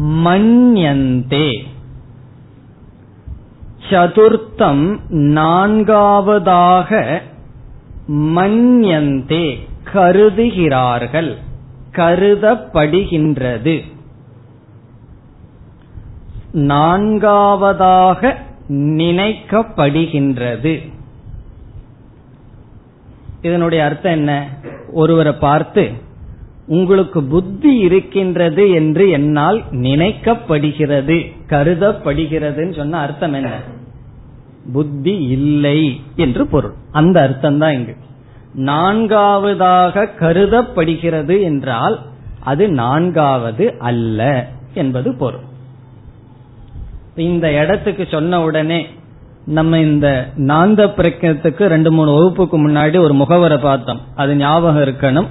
மன்யந்தே. 0.00 1.58
சதுர்த்தம் 3.90 4.98
நான்காவதாக 5.08 7.22
மன்யந்தே 8.12 9.58
கருதுகிறார்கள் 9.92 11.36
கருதப்படுகின்றது. 11.92 13.82
நான்காவதாக 16.52 18.38
நினைக்கப்படுகின்றது. 18.68 20.92
இதனுடைய 23.44 23.84
அர்த்தம் 23.84 24.12
என்ன? 24.12 24.48
ஒருவரை 24.92 25.32
பார்த்து 25.32 25.90
உங்களுக்கு 26.66 27.22
புத்தி 27.22 27.76
இருக்கின்றது 27.76 28.70
என்று 28.70 29.10
என்னால் 29.10 29.62
நினைக்கப்படுகிறது 29.72 31.32
கருதப்படுகிறதுன்னு 31.48 32.76
சொன்ன 32.76 32.98
அர்த்தம் 32.98 33.32
என்ன? 33.32 33.50
புத்தி 34.72 35.14
இல்லை 35.26 36.00
என்று 36.16 36.46
பொருள். 36.46 36.72
அந்த 36.92 37.22
அர்த்தம் 37.22 37.58
தான் 37.58 37.72
இங்கு. 37.72 37.96
நான்காவதாக 38.54 40.06
கருதப்படுகிறது 40.06 41.42
என்றால் 41.42 42.00
அது 42.40 42.68
நான்காவது 42.68 43.74
அல்ல 43.78 44.46
என்பது 44.74 45.14
பொருள். 45.14 45.46
இந்த 47.16 47.52
இடத்துக்கு 47.52 48.06
சொன்ன 48.10 48.42
உடனே 48.42 48.86
நம்ம 49.46 49.78
இந்த 49.78 50.28
நாந்த 50.36 50.90
பிரக்கத்துக்கு 50.96 51.66
ரெண்டு 51.66 51.92
மூணு 51.92 52.12
வகுப்புக்கு 52.12 52.68
முன்னாடி 52.68 52.98
ஒரு 53.00 53.14
முகவரை 53.14 53.58
பார்த்தோம். 53.60 54.00
அது 54.16 54.36
ஞாபகம் 54.36 54.82
இருக்கணும். 54.82 55.26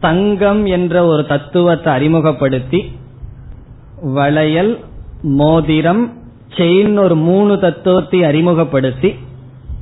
தங்கம் 0.00 0.66
என்ற 0.66 1.06
ஒரு 1.06 1.26
தத்துவத்தை 1.26 1.92
அறிமுகப்படுத்தி 1.92 2.92
வளையல் 4.02 4.84
மோதிரம் 5.22 6.12
செயின் 6.54 6.98
ஒரு 6.98 7.16
மூணு 7.16 7.58
தத்துவத்தை 7.58 8.24
அறிமுகப்படுத்தி 8.24 9.14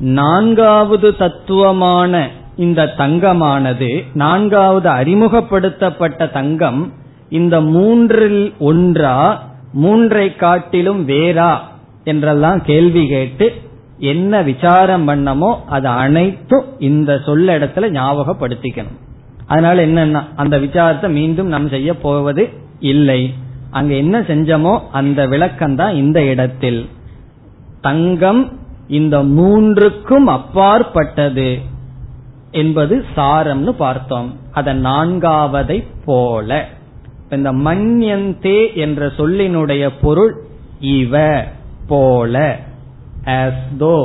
நான்காவது 0.00 1.16
தத்துவமான 1.16 2.28
இந்த 2.56 2.94
தங்கமானது 2.98 4.04
நான்காவது 4.14 4.88
அறிமுகப்படுத்தப்பட்ட 4.88 6.26
தங்கம் 6.26 6.92
இந்த 7.28 7.60
மூன்றில் 7.60 8.54
ஒன்றா 8.58 9.42
மூன்றை 9.72 10.36
காட்டிலும் 10.36 11.08
வேறா 11.08 11.58
என்றெல்லாம் 12.04 12.62
கேள்வி 12.62 13.06
கேட்டு 13.06 13.52
என்ன 13.98 14.42
விசாரம் 14.42 15.08
பண்ணமோ 15.08 15.56
அது 15.68 15.88
அனைத்தும் 15.88 16.64
இந்த 16.78 17.18
சொல்ல 17.18 17.58
இடத்துல 17.58 17.90
ஞாபகப்படுத்திக்கணும். 17.90 18.98
அதனால 19.46 19.86
என்னன்னா 19.86 20.22
அந்த 20.36 20.58
விசாரத்தை 20.58 21.12
மீண்டும் 21.12 21.46
நாம் 21.46 21.68
செய்ய 21.68 21.96
போவது 21.96 22.48
இல்லை. 22.80 23.34
அங்க 23.70 23.94
என்ன 23.94 24.20
செஞ்சமோ 24.20 24.80
அந்த 24.92 25.26
விளக்கம் 25.26 25.76
தான் 25.76 25.94
இந்த 25.94 26.24
இடத்தில். 26.24 26.88
தங்கம் 27.80 28.58
இந்த 28.88 29.22
மூன்றுக்கும் 29.22 30.26
அப்பாற்பட்டது 30.26 31.58
என்பது 32.50 33.04
சாரம்னு 33.16 33.68
பார்த்தோம். 33.68 34.34
அத 34.52 34.74
நான்காவதை 34.74 35.84
போல. 36.04 36.68
இந்த 37.30 37.52
மன்யந்தே 37.52 38.74
என்ற 38.74 39.06
சொல்லினுடைய 39.06 39.90
பொருள் 40.00 40.34
இவ. 40.80 41.44
போல 41.92 42.44
தோ 43.82 43.96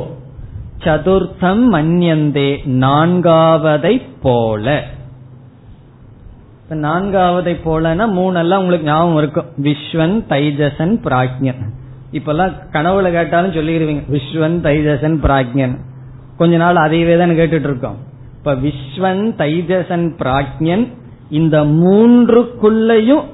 சதுர்த்தம் 0.85 1.63
மன்யந்தே 1.73 2.49
நான்காவதை 2.83 3.95
போல. 4.25 4.75
நான்காவதை 6.85 7.53
போலனா 7.65 8.05
மூணெல்லாம் 8.17 8.61
உங்களுக்கு 8.61 8.89
ஞாபகம் 8.89 9.19
இருக்கும். 9.21 9.49
விஸ்வன் 9.65 10.15
தைஜசன் 10.31 10.93
பிராக்ஞன். 11.05 11.61
இப்பெல்லாம் 12.17 12.53
கனவுல 12.75 13.11
கேட்டாலும் 13.15 13.55
சொல்லிடுவீங்க 13.57 14.03
விஸ்வன் 14.15 14.57
தைஜசன் 14.67 15.17
பிராக்ஞன். 15.25 15.75
கொஞ்ச 16.39 16.53
நாள் 16.63 16.83
அதையவே 16.85 17.15
தான் 17.21 17.37
கேட்டுட்டு 17.39 17.69
இருக்கோம் 17.71 17.99
இப்ப 18.37 18.55
விஸ்வன் 18.65 19.23
தைஜசன் 19.41 20.07
பிராக்ஞன் 20.21 20.85
இந்த 21.39 21.57
மூன்றுக்குள்ளையும் 21.81 23.25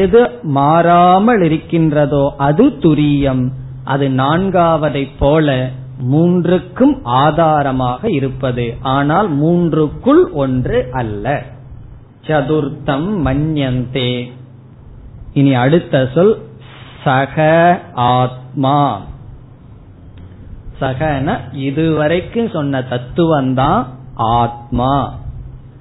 எது 0.00 0.22
மாறாமல் 0.56 1.42
இருக்கின்றதோ 1.48 2.24
அது 2.46 2.64
துரியம். 2.84 3.44
அது 3.86 4.08
நான்காவதை 4.08 5.08
போல 5.18 5.70
மூன்றுக்கும் 6.12 7.00
ஆதாரமாக 7.02 8.10
இருப்பது. 8.10 8.74
ஆனால் 8.80 9.28
மூன்றுக்குள் 9.42 10.32
ஒன்று 10.32 10.88
அல்ல. 10.92 11.42
சதுர்த்தம் 12.22 13.08
மன்யந்தே. 13.24 14.32
இனி 15.32 15.54
அடுத்த 15.54 16.10
சொல் 16.14 16.38
சக 17.04 17.36
ஆத்மா. 17.94 19.00
சகன 20.80 21.38
இதுவரைக்கும் 21.52 22.48
சொன்ன 22.48 22.82
தத்துவம் 22.82 23.54
தான் 23.54 23.86
ஆத்மா. 24.14 25.14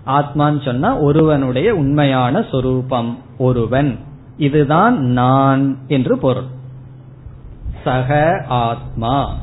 ஆத்மான்னு 0.05 0.65
சொன்னா 0.65 0.97
ஒருவனுடைய 0.97 1.75
உண்மையான 1.75 2.45
சொரூபம் 2.51 3.17
ஒருவன். 3.37 3.99
இதுதான் 4.37 4.99
நான் 4.99 5.77
என்று 5.87 6.17
பொருள். 6.17 6.53
சக 7.85 8.43
ஆத்மா. 8.47 9.35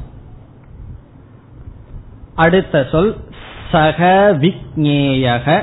அடுத்த 2.34 2.88
சொல் 2.90 3.16
சக 3.72 4.36
விக்னேயக 4.40 5.62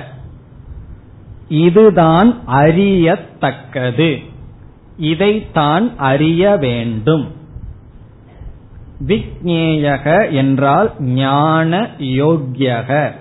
இதுதான் 1.50 2.48
அறியத்தக்கது. 2.48 4.20
இதைத்தான் 4.98 5.98
அறிய 5.98 6.56
வேண்டும். 6.56 7.36
விக்னேயக 9.08 10.32
என்றால் 10.32 11.02
ஞான 11.02 11.90
யோக்கியக. 12.00 13.14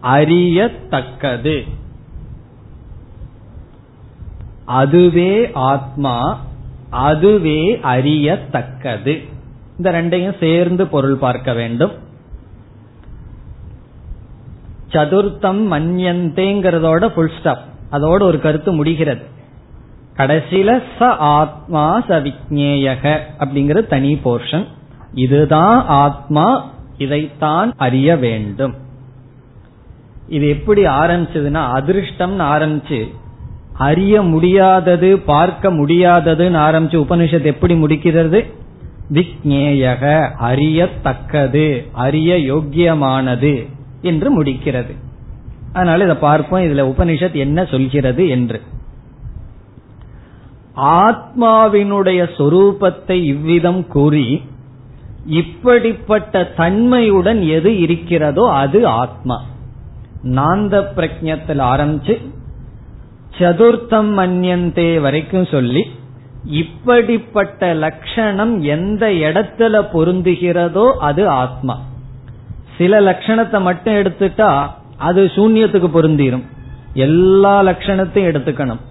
அறியத்தக்கது. 0.00 1.64
அதுவே 4.64 5.50
ஆத்மா. 5.52 6.40
அதுவே 6.92 7.80
அறியத்தக்கது. 7.82 9.14
இந்த 9.76 9.90
ரெண்டையும் 9.90 10.38
சேர்ந்து 10.40 10.86
பொருள் 10.86 11.16
பார்க்க 11.16 11.52
வேண்டும். 11.52 11.92
சதுர்த்தம் 14.88 15.60
மன்யந்தேங்கிறதோட 15.72 17.08
புல் 17.08 17.30
ஸ்டாப் 17.38 17.62
அதோட 17.92 18.22
ஒரு 18.22 18.40
கருத்து 18.40 18.72
முடிகிறது. 18.72 19.24
கடைசியில 20.16 20.82
ச 20.98 21.04
ஆத்மா 21.18 22.00
ச 22.00 22.18
விக்னேயக 22.26 23.18
அப்படிங்கிற 23.38 23.86
தனி 23.86 24.20
போர்ஷன் 24.24 24.66
இதுதான் 25.14 25.86
ஆத்மா 25.86 26.70
இதைத்தான் 26.98 27.72
அறிய 27.76 28.16
வேண்டும். 28.16 28.74
இது 30.28 30.48
எப்படி 30.48 30.84
ஆரம்பிச்சதுன்னா 30.84 31.62
அதிர்ஷ்டம்னு 31.78 32.44
ஆரம்பிச்சு 32.54 33.00
அறிய 33.72 34.22
முடியாதது 34.22 35.18
பார்க்க 35.18 35.70
முடியாததுன்னு 35.72 36.58
ஆரம்பிச்சு 36.58 37.04
உபனிஷத் 37.08 37.44
எப்படி 37.44 37.74
முடிக்கிறது? 37.74 38.52
விக்னேயக 39.12 40.30
அறியத்தக்கது 40.38 41.88
அறிய 41.92 42.54
யோக்கியமானது 42.54 43.66
என்று 44.02 44.42
முடிக்கிறது. 44.42 44.94
அதனால 45.72 46.04
இதை 46.04 46.16
பார்ப்போம். 46.16 46.62
இதுல 46.62 46.80
உபனிஷத் 46.80 47.32
என்ன 47.32 47.64
சொல்கிறது 47.64 48.28
என்று. 48.28 48.60
ஆத்மாவினுடைய 50.76 52.30
சொரூபத்தை 52.36 53.22
இவ்விதம் 53.22 53.86
கூறி 53.86 54.42
இப்படிப்பட்ட 55.26 56.44
தன்மையுடன் 56.44 57.42
எது 57.42 57.80
இருக்கிறதோ 57.80 58.52
அது 58.52 58.86
ஆத்மா. 58.86 59.44
நாந்த 60.22 60.84
பிரஜத்தில் 60.96 61.60
ஆரம்பிச்சு 61.60 62.20
சதுர்த்தம் 63.38 64.10
மன்யந்தே 64.18 65.00
வரைக்கும் 65.00 65.44
சொல்லி 65.44 65.82
இப்படிப்பட்ட 66.44 67.74
லட்சணம் 67.74 68.62
எந்த 68.62 69.06
இடத்துல 69.06 69.74
பொருந்துகிறதோ 69.92 70.92
அது 71.08 71.28
ஆத்மா. 71.28 71.80
சில 72.78 73.00
லட்சணத்தை 73.00 73.60
மட்டும் 73.60 73.94
எடுத்துட்டா 73.94 74.70
அது 74.96 75.24
சூன்யத்துக்கு 75.24 75.88
பொருந்திரும். 75.94 76.42
எல்லா 76.94 77.62
லட்சணத்தையும் 77.62 78.30
எடுத்துக்கணும். 78.30 78.82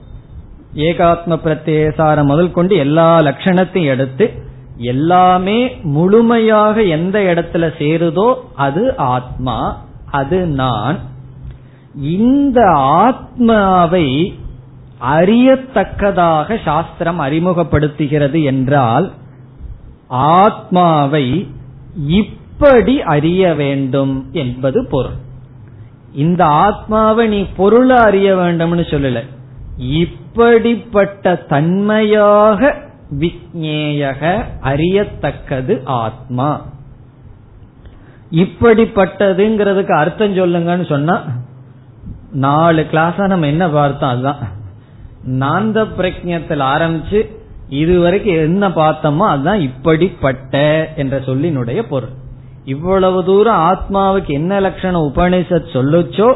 ஏகாத்ம 0.76 1.38
பிரத்யேசாரம் 1.46 2.26
முதல் 2.26 2.52
கொண்டு 2.52 2.76
எல்லா 2.76 3.20
லட்சணத்தையும் 3.20 3.86
எடுத்து 3.86 4.44
எல்லாமே 4.78 5.76
முழுமையாக 5.84 6.82
எந்த 6.82 7.20
இடத்துல 7.20 7.66
சேருதோ 7.80 8.34
அது 8.56 8.98
ஆத்மா 8.98 9.58
அது 10.12 10.46
நான். 10.46 11.00
இந்த 11.96 12.72
ஆத்மாவை 12.76 14.40
அறியத்தக்கதாக 15.02 16.58
சாஸ்திரம் 16.64 17.20
அறிமுகப்படுத்துகிறது 17.20 18.44
என்றால் 18.44 19.12
ஆத்மாவை 20.08 21.48
இப்படி 22.08 23.02
அறிய 23.02 23.54
வேண்டும் 23.54 24.30
என்பது 24.32 24.88
பொருள். 24.92 25.14
இந்த 26.14 26.46
ஆத்மாவை 26.46 27.28
நீ 27.28 27.48
பொருளை 27.56 27.98
அறிய 27.98 28.36
வேண்டும்னு 28.36 28.84
சொல்லல. 28.90 29.26
இப்படிப்பட்ட 29.78 31.36
தன்மையாக 31.50 32.76
விக்னேயக 33.20 34.44
அறியத்தக்கது 34.62 35.82
ஆத்மா. 35.84 36.66
இப்படிப்பட்டதுங்கிறதுக்கு 38.32 39.92
அர்த்தம் 39.92 40.36
சொல்லுங்கன்னு 40.36 40.90
சொன்னா 40.90 41.24
நாலு 42.32 42.86
கிளாஸா 42.92 43.28
நம்ம 43.28 43.48
என்ன 43.48 43.70
பார்த்தோம்? 43.70 44.10
அதுதான். 44.10 44.60
நாந்த 45.28 45.88
பிரஜத்தில் 45.98 46.64
ஆரம்பிச்சு 46.64 47.30
இதுவரைக்கும் 47.70 48.34
என்ன 48.34 48.70
பார்த்தோமோ 48.70 49.18
அதுதான் 49.18 49.60
இப்படிப்பட்ட 49.60 50.90
என்ற 50.96 51.20
சொல்லினுடைய 51.20 51.82
பொருள். 51.82 52.10
இவ்வளவு 52.66 53.26
தூரம் 53.26 53.56
ஆத்மாவுக்கு 53.56 54.28
என்ன 54.28 54.60
லட்சணம் 54.60 55.14
உபனிஷத் 55.16 55.66
சொல்லுச்சோ 55.74 56.34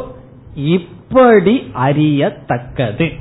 இப்படி 0.56 1.72
அறியத்தக்கது. 1.74 3.12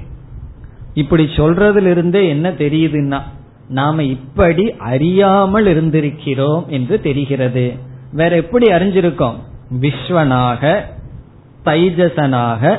இப்படி 0.95 1.25
சொல்றதிலிருந்தே 1.25 2.29
என்ன 2.29 2.51
தெரியுதுன்னா 2.51 3.21
நாம 3.69 4.03
இப்படி 4.03 4.75
அறியாமல் 4.77 5.67
இருந்திருக்கிறோம் 5.67 6.67
என்று 6.67 7.01
தெரிகிறது. 7.01 7.73
வேற 8.13 8.37
எப்படி 8.37 8.67
அறிஞ்சிருக்கோம்? 8.67 9.35
விஸ்வனாக 9.81 10.81
தைஜசனாக 11.65 12.79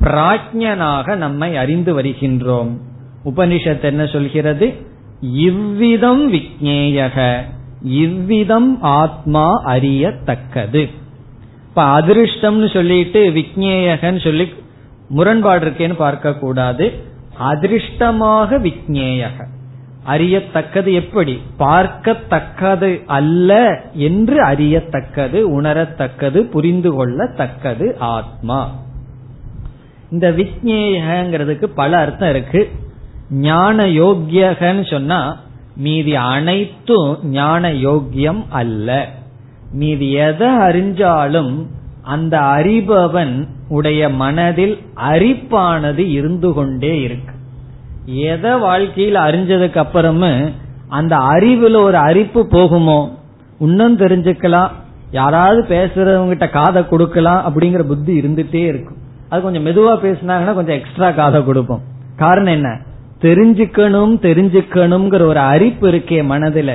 பிராஜ்யனாக 0.00 1.16
நம்மை 1.16 1.56
அறிந்து 1.56 2.00
வருகின்றோம். 2.00 2.70
உபனிஷத் 3.24 3.82
என்ன 3.82 4.06
சொல்கிறது? 4.06 4.74
இவ்விதம் 5.20 6.32
விக்னேயக 6.32 7.42
இவ்விதம் 7.82 8.82
ஆத்மா 8.82 9.62
அறியத்தக்கது. 9.64 10.88
இப்ப 11.68 12.00
அதிருஷ்டம்னு 12.00 12.72
சொல்லிட்டு 12.72 13.30
விக்னேயகன்னு 13.30 14.24
சொல்லி 14.24 14.52
முரண்பாடு 15.08 15.66
இருக்கேன்னு 15.66 15.94
பார்க்க 15.94 16.34
கூடாது 16.34 16.92
அதிருஷ்டமாக 17.40 18.58
விக்னேயக 18.58 19.54
அறியத்தக்கது 20.06 20.92
எப்படி? 20.92 21.42
பார்க்கத்தக்கது 21.58 23.04
அல்ல 23.06 23.80
என்று 23.92 24.44
அறியத்தக்கது 24.44 25.60
உணரத்தக்கது 25.60 26.38
புரிந்து 26.38 26.90
கொள்ளத்தக்கது 26.92 27.98
ஆத்மா. 27.98 28.72
இந்த 30.10 30.30
விக்னேயங்கிறதுக்கு 30.30 31.64
பல 31.64 31.98
அர்த்தம் 31.98 32.30
இருக்கு. 32.30 32.70
ஞான 33.30 33.86
யோக்கியகன்னு 33.86 34.90
சொன்னா 34.90 35.40
மீதி 35.76 36.16
அனைத்தும் 36.16 37.18
ஞான 37.22 37.72
யோக்கியம் 37.72 38.44
அல்ல. 38.48 39.08
மீதி 39.72 40.10
எதை 40.10 40.48
அறிஞ்சாலும் 40.48 41.66
அந்த 42.02 42.38
அறிபவன் 42.38 43.48
உடைய 43.68 44.08
மனதில் 44.08 44.78
அரிப்பானது 44.96 45.98
இருந்து 45.98 46.52
கொண்டே 46.52 47.00
இருக்கு. 47.00 47.35
எதை 48.06 48.58
வாழ்க்கையில் 48.58 49.14
அறிஞ்சதுக்கு 49.14 49.76
அப்புறமே 49.76 50.52
அந்த 50.88 51.16
அறிவுல 51.16 51.76
ஒரு 51.76 51.96
அரிப்பு 51.96 52.48
போகுமோ? 52.50 53.08
இன்னும் 53.58 53.98
தெரிஞ்சுக்கலாம். 53.98 54.68
யாராவது 55.10 55.62
பேசுறவங்கிட்ட 55.62 56.50
காதை 56.50 56.88
கொடுக்கலாம் 56.88 57.54
அப்படிங்கிற 57.54 57.82
புத்தி 57.82 58.20
இருந்துட்டே 58.20 58.54
இருக்கும். 58.54 58.96
அது 59.28 59.42
கொஞ்சம் 59.42 59.66
மெதுவா 59.66 60.04
பேசினாங்கன்னா 60.04 60.54
கொஞ்சம் 60.54 60.76
எக்ஸ்ட்ரா 60.76 61.10
காதை 61.10 61.44
கொடுப்போம். 61.44 61.82
காரணம் 62.16 62.52
என்ன? 62.52 62.80
தெரிஞ்சுக்கணும் 63.20 64.18
தெரிஞ்சுக்கணுங்கிற 64.22 65.20
ஒரு 65.20 65.38
அரிப்பு 65.38 65.92
இருக்கே 65.92 66.24
மனதுல. 66.24 66.74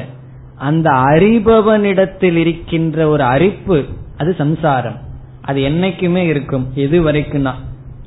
அந்த 0.56 0.90
அறிபவனிடத்தில் 0.90 2.36
இருக்கின்ற 2.36 3.08
ஒரு 3.08 3.24
அரிப்பு 3.24 3.84
அது 4.18 4.36
சம்சாரம். 4.38 4.96
அது 5.42 5.62
என்னைக்குமே 5.62 6.16
இருக்கும். 6.16 6.68
எது 6.76 7.12
வரைக்கும்னா? 7.12 7.52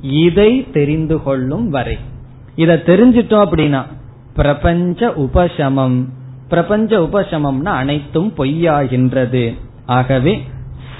இதை 0.01 0.67
தெரிந்து 0.71 1.23
கொள்ளும் 1.23 1.69
வரை. 1.69 1.97
இத 2.55 2.81
தெரிஞ்சிட்டோம் 2.85 3.45
அப்படின்னா 3.45 3.83
பிரபஞ்ச 4.35 5.07
உபசமம். 5.07 6.05
பிரபஞ்ச 6.49 6.99
உபசமம்னா 6.99 7.65
அனைத்தும் 7.65 8.33
பொய்யாகின்றது. 8.37 9.57
ஆகவே 9.85 10.43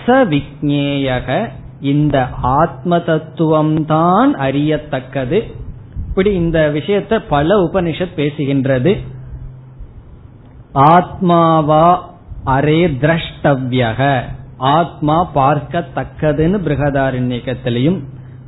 சவிக்னேயக 0.06 1.50
இந்த 1.82 2.28
ஆத்ம 2.42 3.00
தத்துவம் 3.00 3.86
தான் 3.86 4.36
அறியத்தக்கது. 4.36 5.52
இப்படி 6.08 6.34
இந்த 6.34 6.72
விஷயத்த 6.74 7.24
பல 7.30 7.64
உபனிஷத் 7.64 8.18
பேசுகின்றது. 8.18 9.04
ஆத்மாவா 10.74 11.98
அரே 12.46 12.92
திரஷ்டவ்யக. 13.02 14.22
ஆத்மா 14.58 15.28
பார்க்கத்தக்கதுன்னு 15.36 16.60
பிருகதாரண்யத்திலையும் 16.66 18.00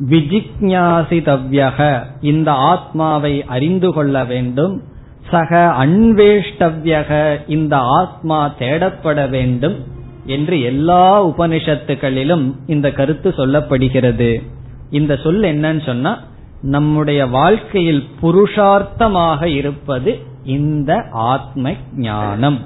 விஜிக்ஞாசிதவ்யக. 0.10 2.04
இந்த 2.22 2.52
ஆத்மாவை 2.52 3.44
அறிந்து 3.44 3.94
கொள்ள 3.94 4.26
வேண்டும். 4.26 4.84
சக 5.32 5.76
அன்வேஷ்டவ்யக 5.86 7.40
இந்த 7.48 7.78
ஆத்மா 7.78 8.54
தேடப்பட 8.60 9.30
வேண்டும் 9.30 9.84
என்று 10.26 10.62
எல்லா 10.62 11.28
உபனிஷத்துகளிலும் 11.28 12.52
இந்த 12.68 12.92
கருத்து 12.92 13.34
சொல்லப்படுகிறது. 13.38 14.44
இந்த 14.90 15.16
சொல் 15.16 15.40
என்னன்னு 15.40 15.86
சொன்னா 15.86 16.20
நம்முடைய 16.62 17.26
வாழ்க்கையில் 17.26 18.08
புருஷார்த்தமாக 18.22 19.44
இருப்பது 19.44 20.20
இந்த 20.44 21.06
ஆத்ம 21.12 21.72
ஞானம். 21.96 22.60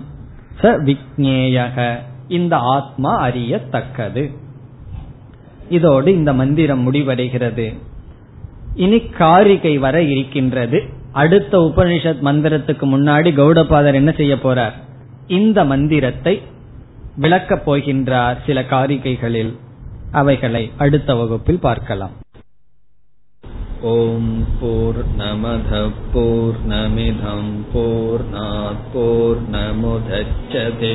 ச 0.61 0.63
விக்னேயக 0.63 1.95
இந்த 2.27 2.57
ஆத்மா 2.57 3.15
அறியத்தக்கது. 3.15 4.40
இதோடு 5.70 6.18
இந்த 6.18 6.32
மந்திரம் 6.32 6.86
முடிவடைகிறது 6.86 7.72
இனி 8.76 9.08
காரிகை 9.18 9.78
வர 9.78 10.02
இருக்கின்றது 10.12 10.82
அடுத்த 11.14 11.68
உபனிஷத் 11.68 12.20
மந்திரத்துக்கு 12.20 12.86
முன்னாடி 12.86 13.34
கௌடபாதர் 13.34 13.94
என்ன 13.94 14.12
செய்ய 14.18 14.36
போறார் 14.36 14.74
இந்த 15.38 15.64
மந்திரத்தை 15.64 16.42
விளக்கப் 17.16 17.66
போகின்றார் 17.66 18.38
சில 18.46 18.64
காரிகைகளில் 18.72 19.58
அவைகளை 20.12 20.70
அடுத்த 20.76 21.14
வகுப்பில் 21.14 21.64
பார்க்கலாம் 21.66 22.14
ॐ 23.86 24.22
पूर्णमधः 24.60 25.88
पूर्णमिधम् 26.12 27.50
पूर्णात् 27.72 28.78
पूर्णमुदच्छते 28.92 30.94